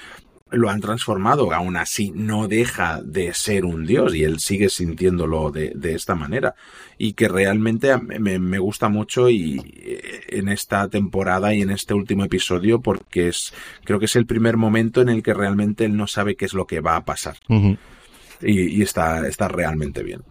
lo 0.53 0.69
han 0.69 0.81
transformado, 0.81 1.51
aún 1.51 1.75
así 1.77 2.11
no 2.13 2.47
deja 2.47 3.01
de 3.03 3.33
ser 3.33 3.65
un 3.65 3.85
dios 3.85 4.13
y 4.13 4.23
él 4.23 4.39
sigue 4.39 4.69
sintiéndolo 4.69 5.49
de, 5.51 5.71
de 5.75 5.95
esta 5.95 6.15
manera. 6.15 6.53
Y 6.97 7.13
que 7.13 7.27
realmente 7.27 7.97
me, 7.97 8.37
me, 8.37 8.59
gusta 8.59 8.87
mucho 8.87 9.29
y 9.29 9.59
eh, 9.75 10.21
en 10.29 10.47
esta 10.49 10.87
temporada 10.89 11.53
y 11.55 11.61
en 11.61 11.71
este 11.71 11.95
último 11.95 12.23
episodio 12.23 12.81
porque 12.81 13.29
es 13.29 13.51
creo 13.83 13.97
que 13.97 14.05
es 14.05 14.15
el 14.15 14.27
primer 14.27 14.57
momento 14.57 15.01
en 15.01 15.09
el 15.09 15.23
que 15.23 15.33
realmente 15.33 15.85
él 15.85 15.97
no 15.97 16.05
sabe 16.05 16.35
qué 16.35 16.45
es 16.45 16.53
lo 16.53 16.67
que 16.67 16.81
va 16.81 16.97
a 16.97 17.05
pasar. 17.05 17.37
Y, 17.49 18.77
y, 18.77 18.81
está, 18.81 19.27
está 19.27 19.47
realmente 19.47 20.03
bien. 20.03 20.21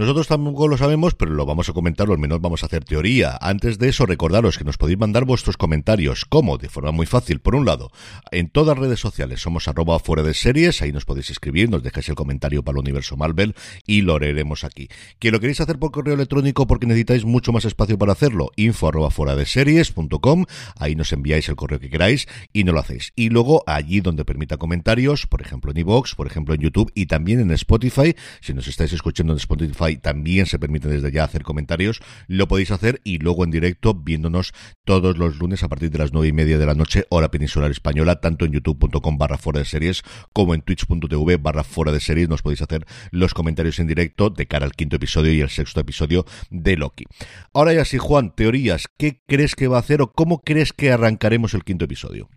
Nosotros 0.00 0.28
tampoco 0.28 0.66
lo 0.66 0.78
sabemos, 0.78 1.14
pero 1.14 1.32
lo 1.32 1.44
vamos 1.44 1.68
a 1.68 1.74
comentar, 1.74 2.08
o 2.08 2.14
al 2.14 2.18
menos 2.18 2.40
vamos 2.40 2.62
a 2.62 2.66
hacer 2.66 2.84
teoría. 2.86 3.36
Antes 3.38 3.78
de 3.78 3.90
eso, 3.90 4.06
recordaros 4.06 4.56
que 4.56 4.64
nos 4.64 4.78
podéis 4.78 4.98
mandar 4.98 5.26
vuestros 5.26 5.58
comentarios. 5.58 6.24
¿Cómo? 6.24 6.56
De 6.56 6.70
forma 6.70 6.90
muy 6.90 7.04
fácil. 7.04 7.40
Por 7.40 7.54
un 7.54 7.66
lado, 7.66 7.90
en 8.30 8.48
todas 8.48 8.78
redes 8.78 8.98
sociales 8.98 9.42
somos 9.42 9.68
arroba 9.68 9.98
fuera 9.98 10.22
de 10.22 10.32
series, 10.32 10.80
ahí 10.80 10.90
nos 10.90 11.04
podéis 11.04 11.28
escribir, 11.28 11.68
nos 11.68 11.82
dejáis 11.82 12.08
el 12.08 12.14
comentario 12.14 12.62
para 12.62 12.76
el 12.76 12.80
universo 12.80 13.18
Marvel 13.18 13.54
y 13.86 14.00
lo 14.00 14.18
leeremos 14.18 14.64
aquí. 14.64 14.88
Que 15.18 15.30
lo 15.30 15.38
queréis 15.38 15.60
hacer 15.60 15.78
por 15.78 15.90
correo 15.90 16.14
electrónico 16.14 16.66
porque 16.66 16.86
necesitáis 16.86 17.26
mucho 17.26 17.52
más 17.52 17.66
espacio 17.66 17.98
para 17.98 18.12
hacerlo, 18.12 18.52
info 18.56 18.88
arroba 18.88 19.10
de 19.36 19.44
series.com, 19.44 20.46
ahí 20.78 20.94
nos 20.94 21.12
enviáis 21.12 21.46
el 21.50 21.56
correo 21.56 21.78
que 21.78 21.90
queráis 21.90 22.26
y 22.54 22.64
no 22.64 22.72
lo 22.72 22.80
hacéis. 22.80 23.12
Y 23.16 23.28
luego 23.28 23.64
allí 23.66 24.00
donde 24.00 24.24
permita 24.24 24.56
comentarios, 24.56 25.26
por 25.26 25.42
ejemplo 25.42 25.72
en 25.72 25.76
iVoox, 25.76 26.14
por 26.14 26.26
ejemplo 26.26 26.54
en 26.54 26.62
YouTube 26.62 26.90
y 26.94 27.04
también 27.04 27.40
en 27.40 27.50
Spotify, 27.50 28.16
si 28.40 28.54
nos 28.54 28.66
estáis 28.66 28.94
escuchando 28.94 29.34
en 29.34 29.36
Spotify 29.36 29.89
Spotify 29.90 29.96
también 29.96 30.46
se 30.46 30.58
permite 30.58 30.88
desde 30.88 31.12
ya 31.12 31.24
hacer 31.24 31.42
comentarios, 31.42 32.00
lo 32.26 32.48
podéis 32.48 32.70
hacer 32.70 33.00
y 33.04 33.18
luego 33.18 33.44
en 33.44 33.50
directo 33.50 33.94
viéndonos 33.94 34.52
todos 34.84 35.18
los 35.18 35.38
lunes 35.38 35.62
a 35.62 35.68
partir 35.68 35.90
de 35.90 35.98
las 35.98 36.12
nueve 36.12 36.28
y 36.28 36.32
media 36.32 36.58
de 36.58 36.66
la 36.66 36.74
noche, 36.74 37.04
hora 37.10 37.30
peninsular 37.30 37.70
española, 37.70 38.20
tanto 38.20 38.44
en 38.44 38.52
youtube.com 38.52 39.18
barra 39.18 39.38
fuera 39.38 39.60
de 39.60 39.64
series 39.64 40.02
como 40.32 40.54
en 40.54 40.62
twitch.tv 40.62 41.36
barra 41.36 41.64
fuera 41.64 41.92
de 41.92 42.00
series, 42.00 42.28
nos 42.28 42.42
podéis 42.42 42.62
hacer 42.62 42.86
los 43.10 43.34
comentarios 43.34 43.78
en 43.78 43.86
directo 43.86 44.30
de 44.30 44.46
cara 44.46 44.66
al 44.66 44.72
quinto 44.72 44.96
episodio 44.96 45.32
y 45.32 45.40
el 45.40 45.50
sexto 45.50 45.80
episodio 45.80 46.24
de 46.50 46.76
Loki. 46.76 47.04
Ahora 47.52 47.72
ya 47.72 47.84
sí, 47.84 47.98
Juan, 47.98 48.34
teorías, 48.34 48.86
¿qué 48.96 49.22
crees 49.26 49.54
que 49.54 49.68
va 49.68 49.76
a 49.76 49.80
hacer 49.80 50.02
o 50.02 50.12
cómo 50.12 50.42
crees 50.42 50.72
que 50.72 50.92
arrancaremos 50.92 51.54
el 51.54 51.64
quinto 51.64 51.84
episodio? 51.84 52.28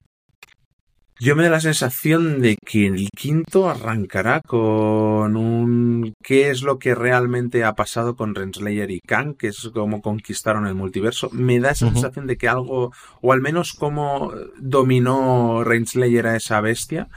Yo 1.24 1.38
me 1.38 1.44
da 1.44 1.52
la 1.52 1.62
sensación 1.62 2.42
de 2.42 2.58
que 2.58 2.86
el 2.86 3.08
quinto 3.16 3.70
arrancará 3.70 4.42
con 4.42 5.38
un 5.38 6.14
qué 6.22 6.50
es 6.50 6.64
lo 6.64 6.80
que 6.80 6.96
realmente 6.96 7.64
ha 7.64 7.76
pasado 7.76 8.18
con 8.18 8.36
Renslayer 8.36 8.92
y 8.92 9.00
Kang, 9.00 9.38
que 9.38 9.48
es 9.48 9.72
cómo 9.74 10.02
conquistaron 10.02 10.68
el 10.68 10.76
multiverso. 10.76 11.30
Me 11.32 11.62
da 11.62 11.72
esa 11.72 11.90
sensación 11.90 12.28
de 12.28 12.36
que 12.36 12.50
algo, 12.50 12.92
o 13.22 13.32
al 13.32 13.40
menos 13.40 13.72
cómo 13.72 14.34
dominó 14.58 15.64
Renslayer 15.64 16.28
a 16.28 16.36
esa 16.36 16.60
bestia 16.60 17.08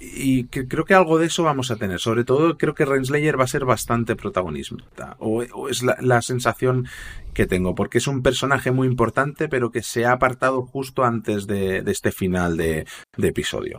y 0.00 0.44
creo 0.44 0.84
que 0.84 0.94
algo 0.94 1.18
de 1.18 1.26
eso 1.26 1.42
vamos 1.42 1.70
a 1.70 1.76
tener. 1.76 2.00
Sobre 2.00 2.24
todo, 2.24 2.56
creo 2.56 2.74
que 2.74 2.84
Renslayer 2.84 3.38
va 3.38 3.44
a 3.44 3.48
ser 3.48 3.64
bastante 3.64 4.16
protagonista. 4.16 5.16
O, 5.18 5.42
es 5.68 5.82
la, 5.82 6.22
sensación 6.22 6.86
que 7.34 7.46
tengo, 7.46 7.74
porque 7.74 7.98
es 7.98 8.06
un 8.06 8.22
personaje 8.22 8.70
muy 8.70 8.88
importante, 8.88 9.48
pero 9.48 9.70
que 9.70 9.82
se 9.82 10.04
ha 10.04 10.12
apartado 10.12 10.62
justo 10.62 11.04
antes 11.04 11.46
de, 11.46 11.78
este 11.86 12.12
final 12.12 12.56
de 12.56 12.86
episodio. 13.16 13.78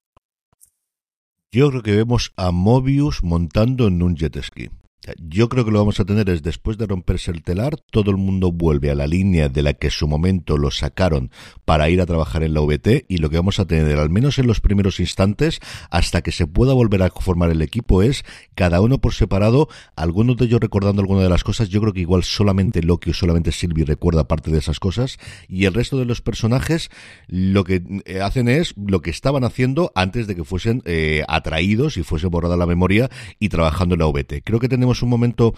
Yo 1.51 1.69
creo 1.71 1.81
que 1.81 1.95
vemos 1.95 2.31
a 2.37 2.51
Mobius 2.51 3.23
montando 3.23 3.87
en 3.87 4.03
un 4.03 4.15
jet 4.15 4.39
ski. 4.43 4.69
Yo 5.17 5.49
creo 5.49 5.65
que 5.65 5.71
lo 5.71 5.79
vamos 5.79 5.99
a 5.99 6.05
tener 6.05 6.29
es 6.29 6.43
después 6.43 6.77
de 6.77 6.87
romperse 6.87 7.31
el 7.31 7.43
telar, 7.43 7.77
todo 7.91 8.11
el 8.11 8.17
mundo 8.17 8.51
vuelve 8.51 8.91
a 8.91 8.95
la 8.95 9.07
línea 9.07 9.49
de 9.49 9.61
la 9.61 9.73
que 9.73 9.87
en 9.87 9.91
su 9.91 10.07
momento 10.07 10.57
lo 10.57 10.71
sacaron 10.71 11.31
para 11.65 11.89
ir 11.89 12.01
a 12.01 12.05
trabajar 12.05 12.43
en 12.43 12.53
la 12.53 12.61
VT 12.61 13.05
y 13.07 13.17
lo 13.17 13.29
que 13.29 13.37
vamos 13.37 13.59
a 13.59 13.65
tener, 13.65 13.97
al 13.97 14.09
menos 14.09 14.39
en 14.39 14.47
los 14.47 14.61
primeros 14.61 14.99
instantes, 14.99 15.59
hasta 15.89 16.21
que 16.21 16.31
se 16.31 16.47
pueda 16.47 16.73
volver 16.73 17.03
a 17.03 17.09
formar 17.09 17.49
el 17.49 17.61
equipo, 17.61 18.01
es 18.01 18.23
cada 18.55 18.81
uno 18.81 18.99
por 18.99 19.13
separado, 19.13 19.69
algunos 19.95 20.37
de 20.37 20.45
ellos 20.45 20.59
recordando 20.59 21.01
alguna 21.01 21.21
de 21.21 21.29
las 21.29 21.43
cosas, 21.43 21.69
yo 21.69 21.81
creo 21.81 21.93
que 21.93 22.01
igual 22.01 22.23
solamente 22.23 22.81
Loki 22.81 23.11
o 23.11 23.13
solamente 23.13 23.51
Sylvie 23.51 23.85
recuerda 23.85 24.27
parte 24.27 24.51
de 24.51 24.59
esas 24.59 24.79
cosas 24.79 25.17
y 25.47 25.65
el 25.65 25.73
resto 25.73 25.97
de 25.97 26.05
los 26.05 26.21
personajes 26.21 26.89
lo 27.27 27.63
que 27.63 27.81
eh, 28.05 28.21
hacen 28.21 28.49
es 28.49 28.73
lo 28.77 29.01
que 29.01 29.09
estaban 29.09 29.43
haciendo 29.43 29.91
antes 29.95 30.27
de 30.27 30.35
que 30.35 30.43
fuesen 30.43 30.81
eh, 30.85 31.23
atraídos 31.27 31.97
y 31.97 32.03
fuese 32.03 32.27
borrada 32.27 32.57
la 32.57 32.65
memoria 32.65 33.09
y 33.39 33.49
trabajando 33.49 33.95
en 33.95 33.99
la 33.99 34.07
VT. 34.07 34.43
Creo 34.43 34.59
que 34.59 34.69
tenemos 34.69 34.98
un 35.01 35.09
momento 35.09 35.53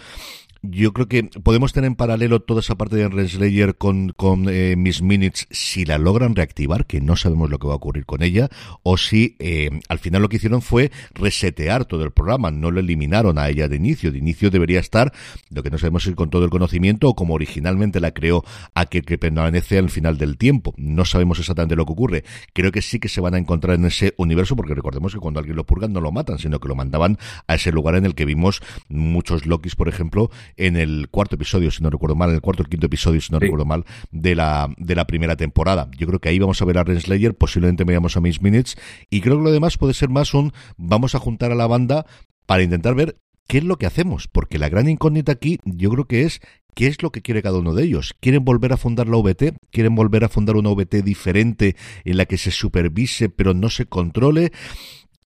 yo 0.63 0.93
creo 0.93 1.08
que 1.08 1.24
podemos 1.24 1.74
tener 1.74 1.88
en 1.88 1.95
paralelo 1.95 2.41
toda 2.41 2.60
esa 2.60 2.76
parte 2.76 2.95
de 2.95 3.10
Renslayer 3.10 3.76
con, 3.76 4.10
con 4.10 4.47
eh, 4.47 4.76
Miss 4.78 5.02
Minutes 5.02 5.47
si 5.50 5.86
la 5.86 5.97
logran 5.97 6.36
reactivar, 6.36 6.86
que 6.86 7.02
no 7.02 7.15
sabemos 7.15 7.50
lo 7.50 7.58
que 7.58 7.67
va 7.67 7.74
a 7.74 7.78
ocurrir 7.78 8.06
con 8.06 8.21
ella, 8.21 8.50
o 8.84 8.97
si 8.97 9.36
eh, 9.39 9.69
al 9.89 10.00
final 10.00 10.21
lo 10.21 10.30
que 10.30 10.38
hicieron 10.38 10.62
fue 10.62 10.91
resetear 11.13 11.86
todo 11.86 12.04
el 12.04 12.12
programa, 12.12 12.52
no 12.52 12.69
lo 12.69 12.80
eliminaron 12.80 13.39
a 13.39 13.50
ella 13.50 13.67
de 13.67 13.76
inicio. 13.76 14.12
De 14.12 14.19
inicio 14.19 14.52
debería 14.52 14.80
estar, 14.80 15.12
lo 15.50 15.63
que 15.63 15.71
no 15.71 15.80
sabemos 15.80 16.06
es 16.06 16.15
con 16.15 16.30
todo 16.30 16.43
el 16.43 16.52
conocimiento 16.52 17.10
o 17.10 17.15
como 17.15 17.34
originalmente 17.34 18.00
la 18.00 18.12
creó 18.12 18.43
a 18.76 18.86
que, 18.86 19.02
que 19.02 19.17
permanece 19.17 19.80
al 19.80 19.89
final 19.89 20.17
del 20.17 20.38
tiempo. 20.38 20.76
No 20.78 21.06
sabemos 21.06 21.39
exactamente 21.39 21.76
lo 21.76 21.86
que 21.86 21.93
ocurre. 21.93 22.24
Creo 22.54 22.71
que 22.71 22.84
sí 22.84 23.00
que 23.00 23.10
se 23.10 23.21
van 23.21 23.34
a 23.34 23.39
encontrar 23.39 23.78
en 23.78 23.86
ese 23.86 24.13
universo, 24.17 24.56
porque 24.56 24.76
recordemos 24.76 25.13
que 25.13 25.19
cuando 25.19 25.39
alguien 25.39 25.56
lo 25.56 25.65
purgan 25.65 25.91
no 25.91 26.02
lo 26.02 26.12
matan, 26.12 26.38
sino 26.38 26.60
que 26.60 26.67
lo 26.67 26.76
mandaban 26.76 27.17
a 27.47 27.56
ese 27.56 27.71
lugar 27.71 27.95
en 27.95 28.06
el 28.06 28.13
que 28.13 28.26
vimos 28.26 28.62
muchos 28.89 29.47
Lokis, 29.47 29.76
por 29.76 29.89
ejemplo, 29.89 30.30
en 30.58 30.76
el 30.78 31.08
cuarto 31.10 31.36
episodio, 31.36 31.72
si 31.72 31.84
no 31.84 31.90
recuerdo 31.90 32.16
mal, 32.16 32.30
en 32.30 32.36
el 32.36 32.42
cuarto 32.42 32.64
o 32.64 32.66
quinto 32.66 32.88
episodio, 32.88 33.22
si 33.22 33.32
no 33.32 33.40
recuerdo 33.40 33.66
mal, 33.66 33.86
de 34.12 34.36
la, 34.36 34.70
de 34.78 34.96
la 34.96 35.06
primera 35.06 35.36
temporada. 35.36 35.90
Yo 35.98 36.08
creo 36.08 36.20
que 36.20 36.30
ahí 36.30 36.40
vamos 36.40 36.62
a 36.62 36.66
ver 36.66 36.78
a 36.78 36.84
Renslayer, 36.84 37.36
posiblemente 37.36 37.84
veamos 37.84 38.18
a 38.18 38.22
Miss 38.22 38.42
Minutes, 38.42 38.78
y 39.10 39.22
creo 39.22 39.38
que 39.38 39.44
lo 39.44 39.52
demás 39.52 39.78
puede 39.78 39.94
ser 39.94 40.10
más 40.10 40.34
un 40.34 40.52
vamos 40.78 41.16
a 41.16 41.20
juntar 41.20 41.52
a 41.52 41.56
la 41.56 41.68
banda 41.68 42.06
para 42.46 42.64
intentar 42.64 42.96
ver 42.96 43.18
qué 43.48 43.58
es 43.58 43.64
lo 43.64 43.78
que 43.78 43.86
hacemos, 43.86 44.28
porque 44.28 44.60
la 44.60 44.70
gran 44.70 44.88
incógnita 44.88 45.34
aquí 45.34 45.60
yo 45.66 45.90
creo 45.90 46.06
que 46.06 46.24
es 46.24 46.42
qué 46.74 46.88
es 46.88 47.02
lo 47.04 47.12
que 47.12 47.22
quiere 47.22 47.42
cada 47.42 47.60
uno 47.60 47.74
de 47.74 47.84
ellos. 47.84 48.16
¿Quieren 48.20 48.46
volver 48.46 48.74
a 48.74 48.78
fundar 48.78 49.08
la 49.08 49.18
VT? 49.18 49.58
¿Quieren 49.72 49.96
volver 49.96 50.24
a 50.24 50.30
fundar 50.30 50.56
una 50.56 50.70
VT 50.70 51.02
diferente 51.04 51.76
en 52.06 52.18
la 52.18 52.26
que 52.26 52.38
se 52.38 52.52
supervise 52.52 53.30
pero 53.30 53.54
no 53.54 53.70
se 53.70 53.86
controle? 53.86 54.52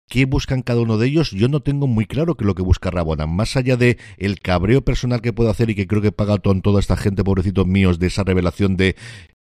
Qué 0.08 0.26
buscan 0.26 0.62
cada 0.62 0.82
uno 0.82 0.98
de 0.98 1.08
ellos, 1.08 1.32
yo 1.32 1.48
no 1.48 1.62
tengo 1.62 1.88
muy 1.88 2.06
claro 2.06 2.36
qué 2.36 2.44
es 2.44 2.48
lo 2.48 2.56
que 2.56 2.62
busca 2.62 2.92
Rabona, 2.92 3.26
más 3.26 3.58
allá 3.58 3.78
de 3.78 3.98
el 4.18 4.40
cabreo 4.40 4.84
personal 4.84 5.22
que 5.22 5.34
puedo 5.34 5.50
hacer 5.50 5.70
y 5.70 5.76
que 5.76 5.88
creo 5.88 6.02
que 6.02 6.12
paga 6.12 6.38
con 6.40 6.62
toda 6.62 6.80
esta 6.80 6.98
gente, 6.98 7.24
pobrecitos 7.24 7.66
míos, 7.66 8.00
de 8.00 8.08
esa 8.08 8.24
revelación 8.24 8.78
de 8.78 8.96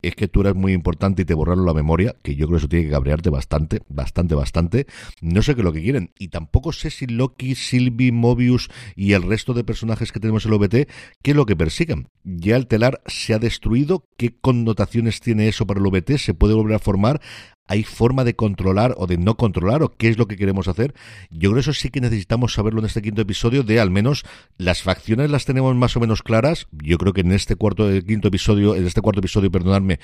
es 0.05 0.15
que 0.15 0.29
tú 0.29 0.43
eres 0.43 0.55
muy 0.55 0.73
importante 0.73 1.23
y 1.23 1.25
te 1.25 1.35
borraron 1.35 1.65
la 1.65 1.73
memoria, 1.73 2.15
que 2.23 2.35
yo 2.35 2.47
creo 2.47 2.57
que 2.57 2.61
eso 2.61 2.69
tiene 2.69 2.87
que 2.87 2.91
cabrearte 2.91 3.31
bastante, 3.31 3.81
bastante, 3.89 4.35
bastante. 4.35 4.87
No 5.23 5.43
sé 5.43 5.55
qué 5.55 5.63
es 5.63 5.65
lo 5.65 5.73
que 5.73 5.83
quieren. 5.83 6.13
Y 6.19 6.29
tampoco 6.29 6.73
sé 6.73 6.91
si 6.91 7.07
Loki, 7.07 7.55
Sylvie, 7.55 8.13
Mobius 8.13 8.69
y 8.97 9.15
el 9.15 9.23
resto 9.23 9.55
de 9.55 9.65
personajes 9.65 10.13
que 10.13 10.21
tenemos 10.21 10.45
en 10.45 10.53
el 10.53 10.57
OBT, 10.57 10.75
qué 11.23 11.31
es 11.31 11.37
lo 11.37 11.47
que 11.47 11.57
persiguen. 11.57 12.09
Ya 12.23 12.57
el 12.57 12.67
telar 12.67 13.01
se 13.07 13.35
ha 13.35 13.39
destruido, 13.39 14.07
qué 14.19 14.37
connotaciones 14.39 15.21
tiene 15.21 15.49
eso 15.49 15.67
para 15.67 15.81
el 15.81 15.87
OBT, 15.87 16.19
se 16.19 16.35
puede 16.35 16.55
volver 16.55 16.77
a 16.77 16.81
formar 16.81 17.21
hay 17.67 17.83
forma 17.83 18.25
de 18.25 18.35
controlar 18.35 18.95
o 18.99 19.07
de 19.07 19.17
no 19.17 19.37
controlar 19.37 19.83
o 19.83 19.89
qué 19.97 20.09
es 20.09 20.19
lo 20.19 20.27
que 20.27 20.37
queremos 20.37 20.69
hacer. 20.69 20.95
Yo 21.31 21.51
creo 21.51 21.55
que 21.55 21.61
eso 21.61 21.73
sí 21.73 21.91
que 21.91 22.01
necesitamos 22.01 22.53
saberlo 22.53 22.81
en 22.81 22.87
este 22.87 23.01
quinto 23.01 23.23
episodio 23.23 23.63
de 23.63 23.81
al 23.81 23.91
menos 23.91 24.25
las 24.59 24.83
facciones 24.83 25.31
las 25.31 25.45
tenemos 25.45 25.75
más 25.75 25.97
o 25.97 26.01
menos 26.01 26.23
claras. 26.23 26.67
Yo 26.73 26.99
creo 26.99 27.13
que 27.13 27.23
en 27.23 27.33
este 27.33 27.57
cuarto 27.57 27.91
eh, 27.91 28.05
quinto 28.05 28.29
episodio, 28.29 28.75
en 28.75 28.87
este 28.87 29.01
cuarto 29.01 29.21
episodio, 29.21 29.51
perdonadme, 29.51 29.99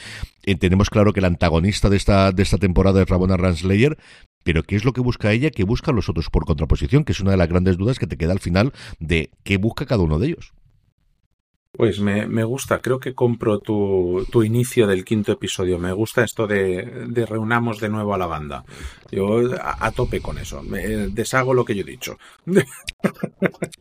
eh, 0.44 0.54
tenemos 0.56 0.88
claro 0.88 1.12
que 1.12 1.20
el 1.20 1.26
antagonista 1.26 1.90
de 1.90 1.96
esta 1.96 2.32
de 2.32 2.42
esta 2.42 2.58
temporada 2.58 3.02
es 3.02 3.08
Rabona 3.08 3.36
Ranslayer, 3.36 3.98
pero 4.42 4.62
¿qué 4.62 4.76
es 4.76 4.84
lo 4.84 4.92
que 4.92 5.00
busca 5.02 5.32
ella? 5.32 5.50
¿Qué 5.50 5.64
buscan 5.64 5.94
los 5.94 6.08
otros 6.08 6.30
por 6.30 6.46
contraposición? 6.46 7.04
Que 7.04 7.12
es 7.12 7.20
una 7.20 7.32
de 7.32 7.36
las 7.36 7.48
grandes 7.48 7.76
dudas 7.76 7.98
que 7.98 8.06
te 8.06 8.16
queda 8.16 8.32
al 8.32 8.40
final 8.40 8.72
de 8.98 9.30
qué 9.44 9.58
busca 9.58 9.84
cada 9.84 10.02
uno 10.02 10.18
de 10.18 10.28
ellos. 10.28 10.52
Pues 11.72 12.00
me, 12.00 12.26
me, 12.26 12.42
gusta, 12.42 12.80
creo 12.80 12.98
que 12.98 13.14
compro 13.14 13.60
tu, 13.60 14.26
tu, 14.30 14.42
inicio 14.42 14.88
del 14.88 15.04
quinto 15.04 15.30
episodio. 15.30 15.78
Me 15.78 15.92
gusta 15.92 16.24
esto 16.24 16.48
de, 16.48 17.06
de 17.08 17.26
reunamos 17.26 17.78
de 17.78 17.88
nuevo 17.88 18.12
a 18.12 18.18
la 18.18 18.26
banda. 18.26 18.64
Yo 19.12 19.40
a, 19.62 19.90
tope 19.92 20.20
con 20.20 20.38
eso. 20.38 20.62
Me, 20.64 20.80
deshago 21.08 21.54
lo 21.54 21.64
que 21.64 21.76
yo 21.76 21.82
he 21.82 21.84
dicho. 21.84 22.18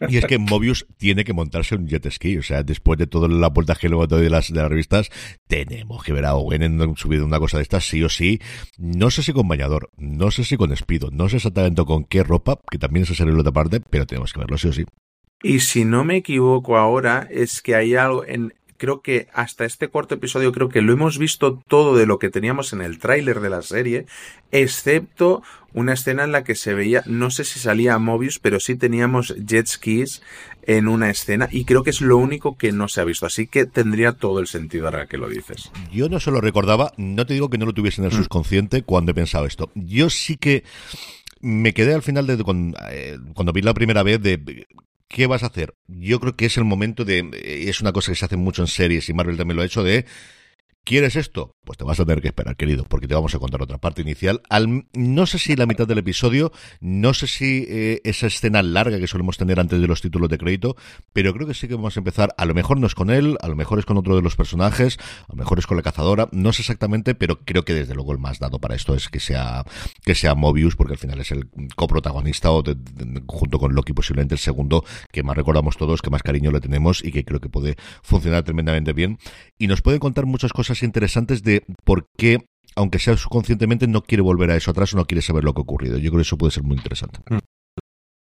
Y 0.08 0.17
es 0.17 0.25
que 0.25 0.38
Mobius 0.38 0.86
tiene 0.97 1.23
que 1.23 1.34
montarse 1.34 1.75
un 1.75 1.88
jet 1.88 2.10
ski. 2.12 2.38
O 2.38 2.43
sea, 2.43 2.62
después 2.62 2.99
de 2.99 3.08
todas 3.08 3.32
las 3.32 3.52
vueltas 3.52 3.80
que 3.80 3.89
luego 3.89 4.06
doy 4.06 4.21
de 4.23 4.30
las, 4.30 4.54
de 4.54 4.62
las 4.62 4.69
revistas, 4.69 5.10
tenemos 5.47 6.04
que 6.04 6.13
ver 6.13 6.25
a 6.25 6.36
Owen 6.36 6.62
en 6.62 6.95
subido 6.95 7.25
una 7.25 7.39
cosa 7.39 7.58
de 7.58 7.63
estas, 7.63 7.86
sí 7.86 8.04
o 8.04 8.10
sí. 8.10 8.39
No 8.78 9.10
sé 9.10 9.23
si 9.23 9.34
con 9.34 9.47
bañador, 9.47 9.89
no 9.97 10.30
sé 10.30 10.43
si 10.43 10.58
con 10.58 10.71
espido, 10.71 11.10
no 11.12 11.28
sé 11.28 11.38
exactamente 11.38 11.84
con 11.86 12.06
qué 12.06 12.23
ropa, 12.23 12.60
que 12.69 12.78
también 12.78 13.04
es 13.04 13.10
ese 13.10 13.23
otra 13.23 13.52
parte, 13.52 13.80
pero 13.80 14.06
tenemos 14.06 14.32
que 14.32 14.39
verlo 14.39 14.58
sí 14.58 14.67
o 14.67 14.73
sí. 14.73 14.86
Y 15.41 15.62
si 15.62 15.86
no 15.86 16.04
me 16.04 16.17
equivoco 16.17 16.78
ahora, 16.78 17.28
es 17.30 17.62
que 17.62 17.75
hay 17.75 17.95
algo 17.95 18.25
en, 18.25 18.54
creo 18.80 19.02
que 19.02 19.28
hasta 19.34 19.65
este 19.65 19.89
cuarto 19.89 20.15
episodio 20.15 20.52
creo 20.52 20.69
que 20.69 20.82
lo 20.82 20.93
hemos 20.93 21.17
visto 21.19 21.62
todo 21.67 21.95
de 21.95 22.08
lo 22.08 22.17
que 22.17 22.30
teníamos 22.30 22.73
en 22.73 22.82
el 22.82 22.97
tráiler 22.97 23.41
de 23.41 23.49
la 23.49 23.62
serie, 23.62 24.06
excepto 24.52 25.43
una 25.73 25.93
escena 25.93 26.23
en 26.23 26.32
la 26.32 26.43
que 26.43 26.56
se 26.56 26.73
veía, 26.73 27.04
no 27.06 27.30
sé 27.30 27.43
si 27.43 27.60
salía 27.60 27.99
Mobius, 27.99 28.39
pero 28.39 28.60
sí 28.60 28.75
teníamos 28.75 29.36
jet 29.45 29.67
skis 29.67 30.23
en 30.63 30.88
una 30.88 31.10
escena 31.10 31.47
y 31.52 31.65
creo 31.65 31.84
que 31.84 31.89
es 31.91 32.02
lo 32.02 32.17
único 32.17 32.58
que 32.58 32.71
no 32.71 32.88
se 32.88 33.02
ha 33.02 33.06
visto, 33.06 33.25
así 33.25 33.47
que 33.47 33.65
tendría 33.65 34.13
todo 34.13 34.39
el 34.39 34.47
sentido 34.47 34.86
ahora 34.86 35.08
que 35.08 35.17
lo 35.17 35.30
dices. 35.30 35.71
Yo 35.91 36.10
no 36.10 36.19
se 36.19 36.32
lo 36.32 36.41
recordaba, 36.41 36.93
no 36.97 37.25
te 37.25 37.34
digo 37.34 37.49
que 37.49 37.58
no 37.58 37.65
lo 37.65 37.73
tuviese 37.73 38.02
en 38.02 38.08
el 38.08 38.13
mm. 38.13 38.23
subconsciente 38.23 38.82
cuando 38.84 39.12
he 39.12 39.15
pensado 39.15 39.45
esto. 39.45 39.69
Yo 39.75 40.10
sí 40.10 40.38
que 40.38 40.63
me 41.41 41.73
quedé 41.73 41.93
al 41.93 42.02
final 42.02 42.28
de 42.28 42.43
eh, 42.91 43.17
cuando 43.34 43.54
vi 43.54 43.62
la 43.62 43.73
primera 43.73 44.04
vez 44.04 44.21
de 44.21 44.67
¿Qué 45.10 45.26
vas 45.26 45.41
a 45.43 45.48
hacer? 45.48 45.76
Yo 45.88 46.19
creo 46.19 46.36
que 46.36 46.45
es 46.45 46.58
el 46.58 46.65
momento 46.65 47.04
de. 47.04 47.19
Eh, 47.34 47.65
es 47.67 47.82
una 47.82 47.91
cosa 47.91 48.12
que 48.12 48.15
se 48.15 48.26
hace 48.26 48.38
mucho 48.38 48.62
en 48.62 48.67
series 48.67 49.10
y 49.10 49.13
Marvel 49.13 49.38
también 49.38 49.58
lo 49.58 49.63
ha 49.63 49.65
hecho 49.65 49.84
de. 49.84 50.06
¿Quieres 50.84 51.15
esto? 51.15 51.56
Pues 51.69 51.77
te 51.77 51.84
vas 51.84 51.99
a 51.99 52.03
tener 52.03 52.19
que 52.19 52.29
esperar, 52.29 52.55
querido, 52.55 52.84
porque 52.84 53.08
te 53.08 53.13
vamos 53.13 53.36
a 53.36 53.38
contar 53.38 53.62
otra 53.62 53.77
parte 53.77 54.01
inicial. 54.01 54.41
Al, 54.49 54.88
no 54.91 55.27
sé 55.27 55.38
si 55.38 55.55
la 55.55 55.67
mitad 55.67 55.86
del 55.86 55.99
episodio, 55.99 56.51
no 56.82 57.13
sé 57.13 57.27
si 57.27 57.63
eh, 57.69 58.01
esa 58.05 58.25
escena 58.25 58.63
larga 58.63 58.97
que 58.97 59.05
solemos 59.05 59.38
tener 59.38 59.60
antes 59.60 59.79
de 59.79 59.86
los 59.86 60.01
títulos 60.01 60.29
de 60.29 60.39
crédito, 60.39 60.75
pero 61.13 61.32
creo 61.32 61.45
que 61.45 61.53
sí 61.53 61.67
que 61.67 61.75
vamos 61.75 61.95
a 61.95 61.99
empezar. 61.99 62.34
A 62.39 62.45
lo 62.45 62.55
mejor 62.55 62.79
no 62.79 62.88
es 62.88 62.95
con 62.95 63.12
él, 63.12 63.38
a 63.41 63.47
lo 63.47 63.55
mejor 63.55 63.77
es 63.77 63.86
con 63.86 63.97
otro 63.97 64.15
de 64.15 64.23
los 64.23 64.36
personajes, 64.36 64.97
a 65.27 65.34
lo 65.34 65.36
mejor 65.36 65.60
es 65.60 65.67
con 65.67 65.77
la 65.77 65.84
cazadora, 65.84 66.27
no 66.32 66.53
sé 66.53 66.63
exactamente, 66.63 67.13
pero 67.13 67.41
creo 67.45 67.63
que 67.63 67.75
desde 67.75 67.93
luego 67.93 68.13
el 68.13 68.17
más 68.17 68.39
dado 68.39 68.58
para 68.58 68.73
esto 68.73 68.95
es 68.95 69.08
que 69.08 69.19
sea 69.19 69.63
que 70.03 70.15
sea 70.15 70.34
Mobius, 70.34 70.75
porque 70.75 70.93
al 70.93 70.99
final 70.99 71.19
es 71.19 71.29
el 71.29 71.51
coprotagonista 71.75 72.49
o 72.49 72.63
junto 73.27 73.60
con 73.60 73.75
Loki 73.75 73.93
posiblemente 73.93 74.34
el 74.34 74.39
segundo 74.39 74.84
que 75.12 75.21
más 75.21 75.38
recordamos 75.38 75.77
todos, 75.77 76.01
que 76.01 76.10
más 76.10 76.23
cariño 76.23 76.49
le 76.49 76.62
tenemos 76.62 77.05
y 77.05 77.12
que 77.12 77.23
creo 77.23 77.39
que 77.39 77.49
puede 77.49 77.75
funcionar 78.01 78.41
tremendamente 78.41 78.91
bien 78.91 79.19
y 79.60 79.67
nos 79.67 79.84
puede 79.84 79.99
contar 79.99 80.25
muchas 80.25 80.51
cosas 80.51 80.82
interesantes 80.82 81.43
de 81.43 81.59
por 81.84 82.06
qué, 82.17 82.45
aunque 82.76 83.00
sea 83.00 83.17
subconscientemente, 83.17 83.88
no 83.88 84.02
quiere 84.02 84.22
volver 84.22 84.52
a 84.52 84.56
eso 84.56 84.72
atrás 84.72 84.93
o 84.93 84.98
no 84.98 85.06
quiere 85.06 85.22
saber 85.22 85.43
lo 85.43 85.54
que 85.54 85.62
ha 85.62 85.63
ocurrido. 85.63 85.98
Yo 85.98 86.12
creo 86.12 86.19
que 86.19 86.24
eso 86.24 86.38
puede 86.38 86.52
ser 86.52 86.63
muy 86.63 86.78
interesante. 86.78 87.19
Mm. 87.30 87.39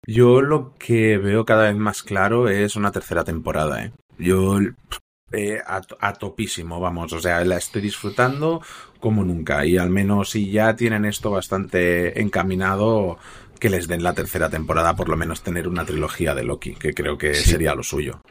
Yo 0.06 0.42
lo 0.42 0.74
que 0.76 1.18
veo 1.18 1.46
cada 1.46 1.64
vez 1.64 1.78
más 1.78 2.04
claro 2.04 2.50
es 2.50 2.76
una 2.76 2.92
tercera 2.92 3.24
temporada, 3.24 3.86
¿eh? 3.86 3.94
Yo 4.18 4.60
eh, 5.32 5.60
a, 5.66 6.14
topísimo, 6.14 6.80
vamos, 6.80 7.14
o 7.14 7.20
sea, 7.20 7.44
la 7.44 7.58
estoy 7.58 7.82
disfrutando 7.82 8.62
como 9.00 9.24
nunca 9.24 9.66
y 9.66 9.78
al 9.78 9.90
menos 9.90 10.30
si 10.30 10.52
ya 10.52 10.76
tienen 10.76 11.06
esto 11.06 11.32
bastante 11.32 12.22
encaminado, 12.22 13.18
que 13.60 13.70
les 13.70 13.88
den 13.88 14.04
la 14.04 14.14
tercera 14.14 14.50
temporada, 14.50 14.96
por 14.96 15.10
lo 15.10 15.18
menos 15.18 15.42
tener 15.42 15.68
una 15.68 15.86
trilogía 15.86 16.36
de 16.36 16.44
Loki, 16.44 16.76
que 16.76 16.94
creo 16.94 17.18
que 17.18 17.34
sería 17.34 17.74
lo 17.74 17.82
suyo. 17.82 18.22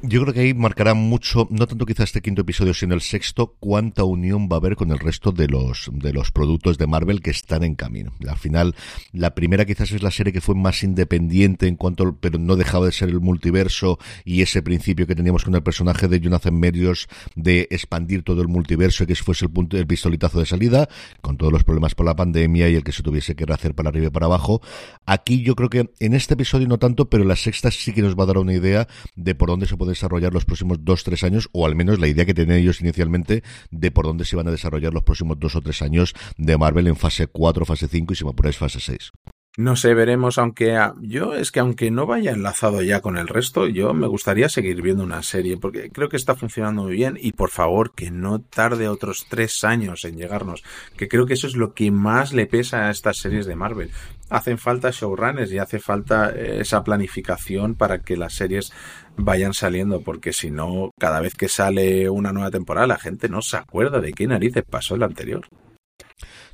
Yo 0.00 0.22
creo 0.22 0.32
que 0.32 0.40
ahí 0.40 0.54
marcará 0.54 0.94
mucho, 0.94 1.48
no 1.50 1.66
tanto 1.66 1.84
quizás 1.84 2.04
este 2.04 2.22
quinto 2.22 2.42
episodio, 2.42 2.72
sino 2.72 2.94
el 2.94 3.00
sexto, 3.00 3.56
cuánta 3.58 4.04
unión 4.04 4.48
va 4.48 4.54
a 4.54 4.58
haber 4.58 4.76
con 4.76 4.92
el 4.92 5.00
resto 5.00 5.32
de 5.32 5.48
los, 5.48 5.90
de 5.92 6.12
los 6.12 6.30
productos 6.30 6.78
de 6.78 6.86
Marvel 6.86 7.20
que 7.20 7.30
están 7.30 7.64
en 7.64 7.74
camino. 7.74 8.12
Al 8.28 8.36
final, 8.36 8.76
la 9.10 9.34
primera 9.34 9.64
quizás 9.64 9.90
es 9.90 10.04
la 10.04 10.12
serie 10.12 10.32
que 10.32 10.40
fue 10.40 10.54
más 10.54 10.84
independiente 10.84 11.66
en 11.66 11.74
cuanto, 11.74 12.16
pero 12.20 12.38
no 12.38 12.54
dejaba 12.54 12.86
de 12.86 12.92
ser 12.92 13.08
el 13.08 13.18
multiverso 13.18 13.98
y 14.24 14.42
ese 14.42 14.62
principio 14.62 15.04
que 15.08 15.16
teníamos 15.16 15.42
con 15.42 15.56
el 15.56 15.64
personaje 15.64 16.06
de 16.06 16.20
Jonathan 16.20 16.54
Medios 16.54 17.08
de 17.34 17.66
expandir 17.72 18.22
todo 18.22 18.40
el 18.40 18.46
multiverso 18.46 19.02
y 19.02 19.08
que 19.08 19.16
fuese 19.16 19.46
el 19.46 19.50
punto, 19.50 19.76
el 19.76 19.88
pistolitazo 19.88 20.38
de 20.38 20.46
salida, 20.46 20.88
con 21.22 21.36
todos 21.36 21.52
los 21.52 21.64
problemas 21.64 21.96
por 21.96 22.06
la 22.06 22.14
pandemia 22.14 22.68
y 22.68 22.76
el 22.76 22.84
que 22.84 22.92
se 22.92 23.02
tuviese 23.02 23.34
que 23.34 23.46
rehacer 23.46 23.74
para 23.74 23.88
arriba 23.88 24.06
y 24.06 24.10
para 24.10 24.26
abajo. 24.26 24.62
Aquí 25.06 25.42
yo 25.42 25.56
creo 25.56 25.70
que 25.70 25.90
en 25.98 26.14
este 26.14 26.34
episodio 26.34 26.68
no 26.68 26.78
tanto, 26.78 27.10
pero 27.10 27.24
la 27.24 27.34
sexta 27.34 27.72
sí 27.72 27.92
que 27.92 28.02
nos 28.02 28.14
va 28.14 28.22
a 28.22 28.26
dar 28.26 28.38
una 28.38 28.54
idea 28.54 28.86
de 29.16 29.34
por 29.34 29.48
dónde 29.48 29.66
se 29.66 29.76
puede 29.76 29.87
desarrollar 29.88 30.32
los 30.32 30.44
próximos 30.44 30.78
dos, 30.84 31.04
tres 31.04 31.24
años, 31.24 31.48
o 31.52 31.66
al 31.66 31.74
menos 31.74 31.98
la 31.98 32.08
idea 32.08 32.26
que 32.26 32.34
tenían 32.34 32.58
ellos 32.58 32.80
inicialmente 32.80 33.42
de 33.70 33.90
por 33.90 34.06
dónde 34.06 34.24
se 34.24 34.36
van 34.36 34.48
a 34.48 34.50
desarrollar 34.50 34.92
los 34.92 35.02
próximos 35.02 35.38
dos 35.38 35.56
o 35.56 35.60
tres 35.60 35.82
años 35.82 36.14
de 36.36 36.56
Marvel 36.56 36.86
en 36.86 36.96
fase 36.96 37.26
4, 37.26 37.64
fase 37.64 37.88
5 37.88 38.12
y 38.12 38.16
si 38.16 38.24
me 38.24 38.30
apuráis 38.30 38.56
fase 38.56 38.80
6. 38.80 39.10
No 39.58 39.74
sé, 39.74 39.92
veremos, 39.92 40.38
aunque 40.38 40.78
yo 41.00 41.34
es 41.34 41.50
que 41.50 41.58
aunque 41.58 41.90
no 41.90 42.06
vaya 42.06 42.30
enlazado 42.30 42.80
ya 42.80 43.00
con 43.00 43.18
el 43.18 43.26
resto, 43.26 43.66
yo 43.66 43.92
me 43.92 44.06
gustaría 44.06 44.48
seguir 44.48 44.80
viendo 44.82 45.02
una 45.02 45.24
serie, 45.24 45.56
porque 45.56 45.90
creo 45.90 46.08
que 46.08 46.16
está 46.16 46.36
funcionando 46.36 46.84
muy 46.84 46.92
bien 46.92 47.18
y 47.20 47.32
por 47.32 47.50
favor 47.50 47.92
que 47.92 48.12
no 48.12 48.40
tarde 48.40 48.86
otros 48.86 49.26
tres 49.28 49.64
años 49.64 50.04
en 50.04 50.16
llegarnos, 50.16 50.62
que 50.96 51.08
creo 51.08 51.26
que 51.26 51.34
eso 51.34 51.48
es 51.48 51.56
lo 51.56 51.74
que 51.74 51.90
más 51.90 52.32
le 52.32 52.46
pesa 52.46 52.86
a 52.86 52.92
estas 52.92 53.16
series 53.16 53.46
de 53.46 53.56
Marvel. 53.56 53.90
Hacen 54.30 54.58
falta 54.58 54.92
showrunners 54.92 55.50
y 55.50 55.58
hace 55.58 55.80
falta 55.80 56.30
eh, 56.30 56.60
esa 56.60 56.84
planificación 56.84 57.74
para 57.74 57.98
que 57.98 58.16
las 58.16 58.34
series 58.34 58.72
vayan 59.16 59.54
saliendo, 59.54 60.02
porque 60.02 60.32
si 60.32 60.52
no, 60.52 60.92
cada 61.00 61.20
vez 61.20 61.34
que 61.34 61.48
sale 61.48 62.08
una 62.08 62.32
nueva 62.32 62.52
temporada 62.52 62.86
la 62.86 62.98
gente 62.98 63.28
no 63.28 63.42
se 63.42 63.56
acuerda 63.56 63.98
de 63.98 64.12
qué 64.12 64.28
narices 64.28 64.62
pasó 64.62 64.94
el 64.94 65.02
anterior. 65.02 65.48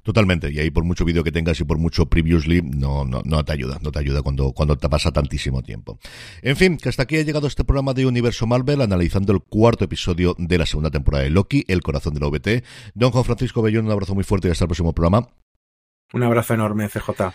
Totalmente. 0.02 0.52
Y 0.52 0.58
ahí 0.58 0.70
por 0.70 0.84
mucho 0.84 1.04
vídeo 1.04 1.24
que 1.24 1.32
tengas 1.32 1.58
y 1.60 1.64
por 1.64 1.78
mucho 1.78 2.06
previously, 2.06 2.60
no, 2.62 3.04
no, 3.04 3.22
no 3.24 3.44
te 3.44 3.52
ayuda. 3.52 3.78
No 3.82 3.90
te 3.90 3.98
ayuda 3.98 4.22
cuando, 4.22 4.52
cuando 4.52 4.76
te 4.76 4.88
pasa 4.88 5.12
tantísimo 5.12 5.62
tiempo. 5.62 5.98
En 6.42 6.56
fin, 6.56 6.76
que 6.76 6.90
hasta 6.90 7.04
aquí 7.04 7.16
ha 7.16 7.22
llegado 7.22 7.46
este 7.46 7.64
programa 7.64 7.94
de 7.94 8.04
Universo 8.04 8.46
Marvel, 8.46 8.82
analizando 8.82 9.32
el 9.32 9.40
cuarto 9.40 9.84
episodio 9.84 10.36
de 10.38 10.58
la 10.58 10.66
segunda 10.66 10.90
temporada 10.90 11.24
de 11.24 11.30
Loki, 11.30 11.64
El 11.68 11.82
corazón 11.82 12.12
de 12.12 12.20
la 12.20 12.26
OBT. 12.26 12.64
Don 12.94 13.12
Juan 13.12 13.24
Francisco 13.24 13.62
Bellón, 13.62 13.86
un 13.86 13.92
abrazo 13.92 14.14
muy 14.14 14.24
fuerte 14.24 14.48
y 14.48 14.50
hasta 14.50 14.64
el 14.64 14.68
próximo 14.68 14.92
programa. 14.92 15.28
Un 16.12 16.22
abrazo 16.22 16.52
enorme, 16.54 16.88
CJ. 16.88 17.32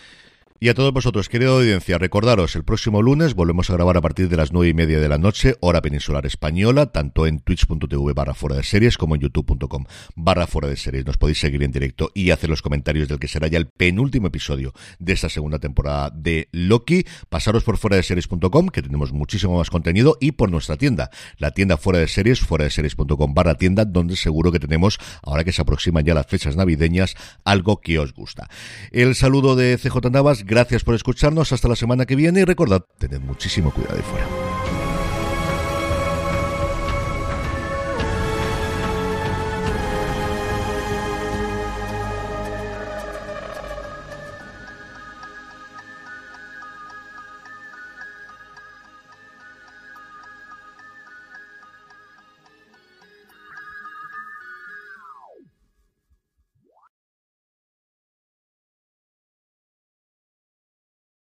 Y 0.62 0.68
a 0.68 0.74
todos 0.74 0.92
vosotros, 0.92 1.30
querida 1.30 1.52
audiencia, 1.52 1.98
recordaros, 1.98 2.54
el 2.58 2.66
próximo 2.66 3.02
lunes 3.02 3.34
volvemos 3.34 3.70
a 3.70 3.76
grabar 3.76 3.96
a 3.96 4.02
partir 4.02 4.28
de 4.28 4.36
las 4.36 4.52
nueve 4.52 4.68
y 4.68 4.74
media 4.74 5.00
de 5.00 5.08
la 5.08 5.18
noche, 5.18 5.56
hora 5.62 5.82
peninsular 5.82 6.26
española, 6.26 6.88
tanto 6.88 7.26
en 7.28 7.40
twitch.tv 7.40 8.12
barra 8.14 8.34
fuera 8.34 8.58
de 8.58 8.64
series 8.64 8.98
como 8.98 9.16
en 9.16 9.22
youtube.com 9.22 9.86
barra 10.18 10.48
fuera 10.48 10.68
de 10.68 10.76
series. 10.76 11.06
Nos 11.06 11.16
podéis 11.16 11.40
seguir 11.40 11.64
en 11.64 11.72
directo 11.72 12.12
y 12.14 12.32
hacer 12.32 12.50
los 12.50 12.62
comentarios 12.62 13.08
del 13.08 13.20
que 13.20 13.30
será 13.30 13.48
ya 13.48 13.58
el 13.58 13.68
penúltimo 13.68 14.28
episodio 14.28 14.74
de 15.00 15.14
esta 15.14 15.30
segunda 15.30 15.60
temporada 15.60 16.12
de 16.14 16.50
Loki. 16.52 17.06
Pasaros 17.30 17.64
por 17.64 17.78
fuera 17.78 17.96
de 17.96 18.04
series.com, 18.04 18.68
que 18.68 18.82
tenemos 18.82 19.14
muchísimo 19.14 19.60
más 19.60 19.70
contenido, 19.70 20.18
y 20.20 20.34
por 20.34 20.52
nuestra 20.52 20.76
tienda, 20.76 21.10
la 21.38 21.52
tienda 21.52 21.78
fuera 21.78 22.00
de 22.00 22.10
series, 22.10 22.42
fuera 22.42 22.66
de 22.66 22.72
series.com 22.72 23.34
barra 23.34 23.56
tienda, 23.56 23.86
donde 23.86 24.18
seguro 24.18 24.52
que 24.52 24.60
tenemos, 24.60 25.00
ahora 25.24 25.46
que 25.46 25.54
se 25.54 25.62
aproximan 25.62 26.04
ya 26.04 26.14
las 26.14 26.28
fechas 26.28 26.58
navideñas, 26.58 27.16
algo 27.46 27.80
que 27.80 27.98
os 27.98 28.14
gusta. 28.14 28.50
El 28.92 29.16
saludo 29.16 29.56
de 29.56 29.78
CJ 29.78 30.12
Navas, 30.12 30.44
Gracias 30.50 30.84
por 30.84 30.96
escucharnos. 30.96 31.52
Hasta 31.54 31.68
la 31.68 31.76
semana 31.76 32.08
que 32.08 32.16
viene 32.16 32.40
y 32.40 32.44
recordad, 32.44 32.84
tened 32.98 33.22
muchísimo 33.22 33.72
cuidado 33.72 33.98
de 33.98 34.02
fuera. 34.02 34.49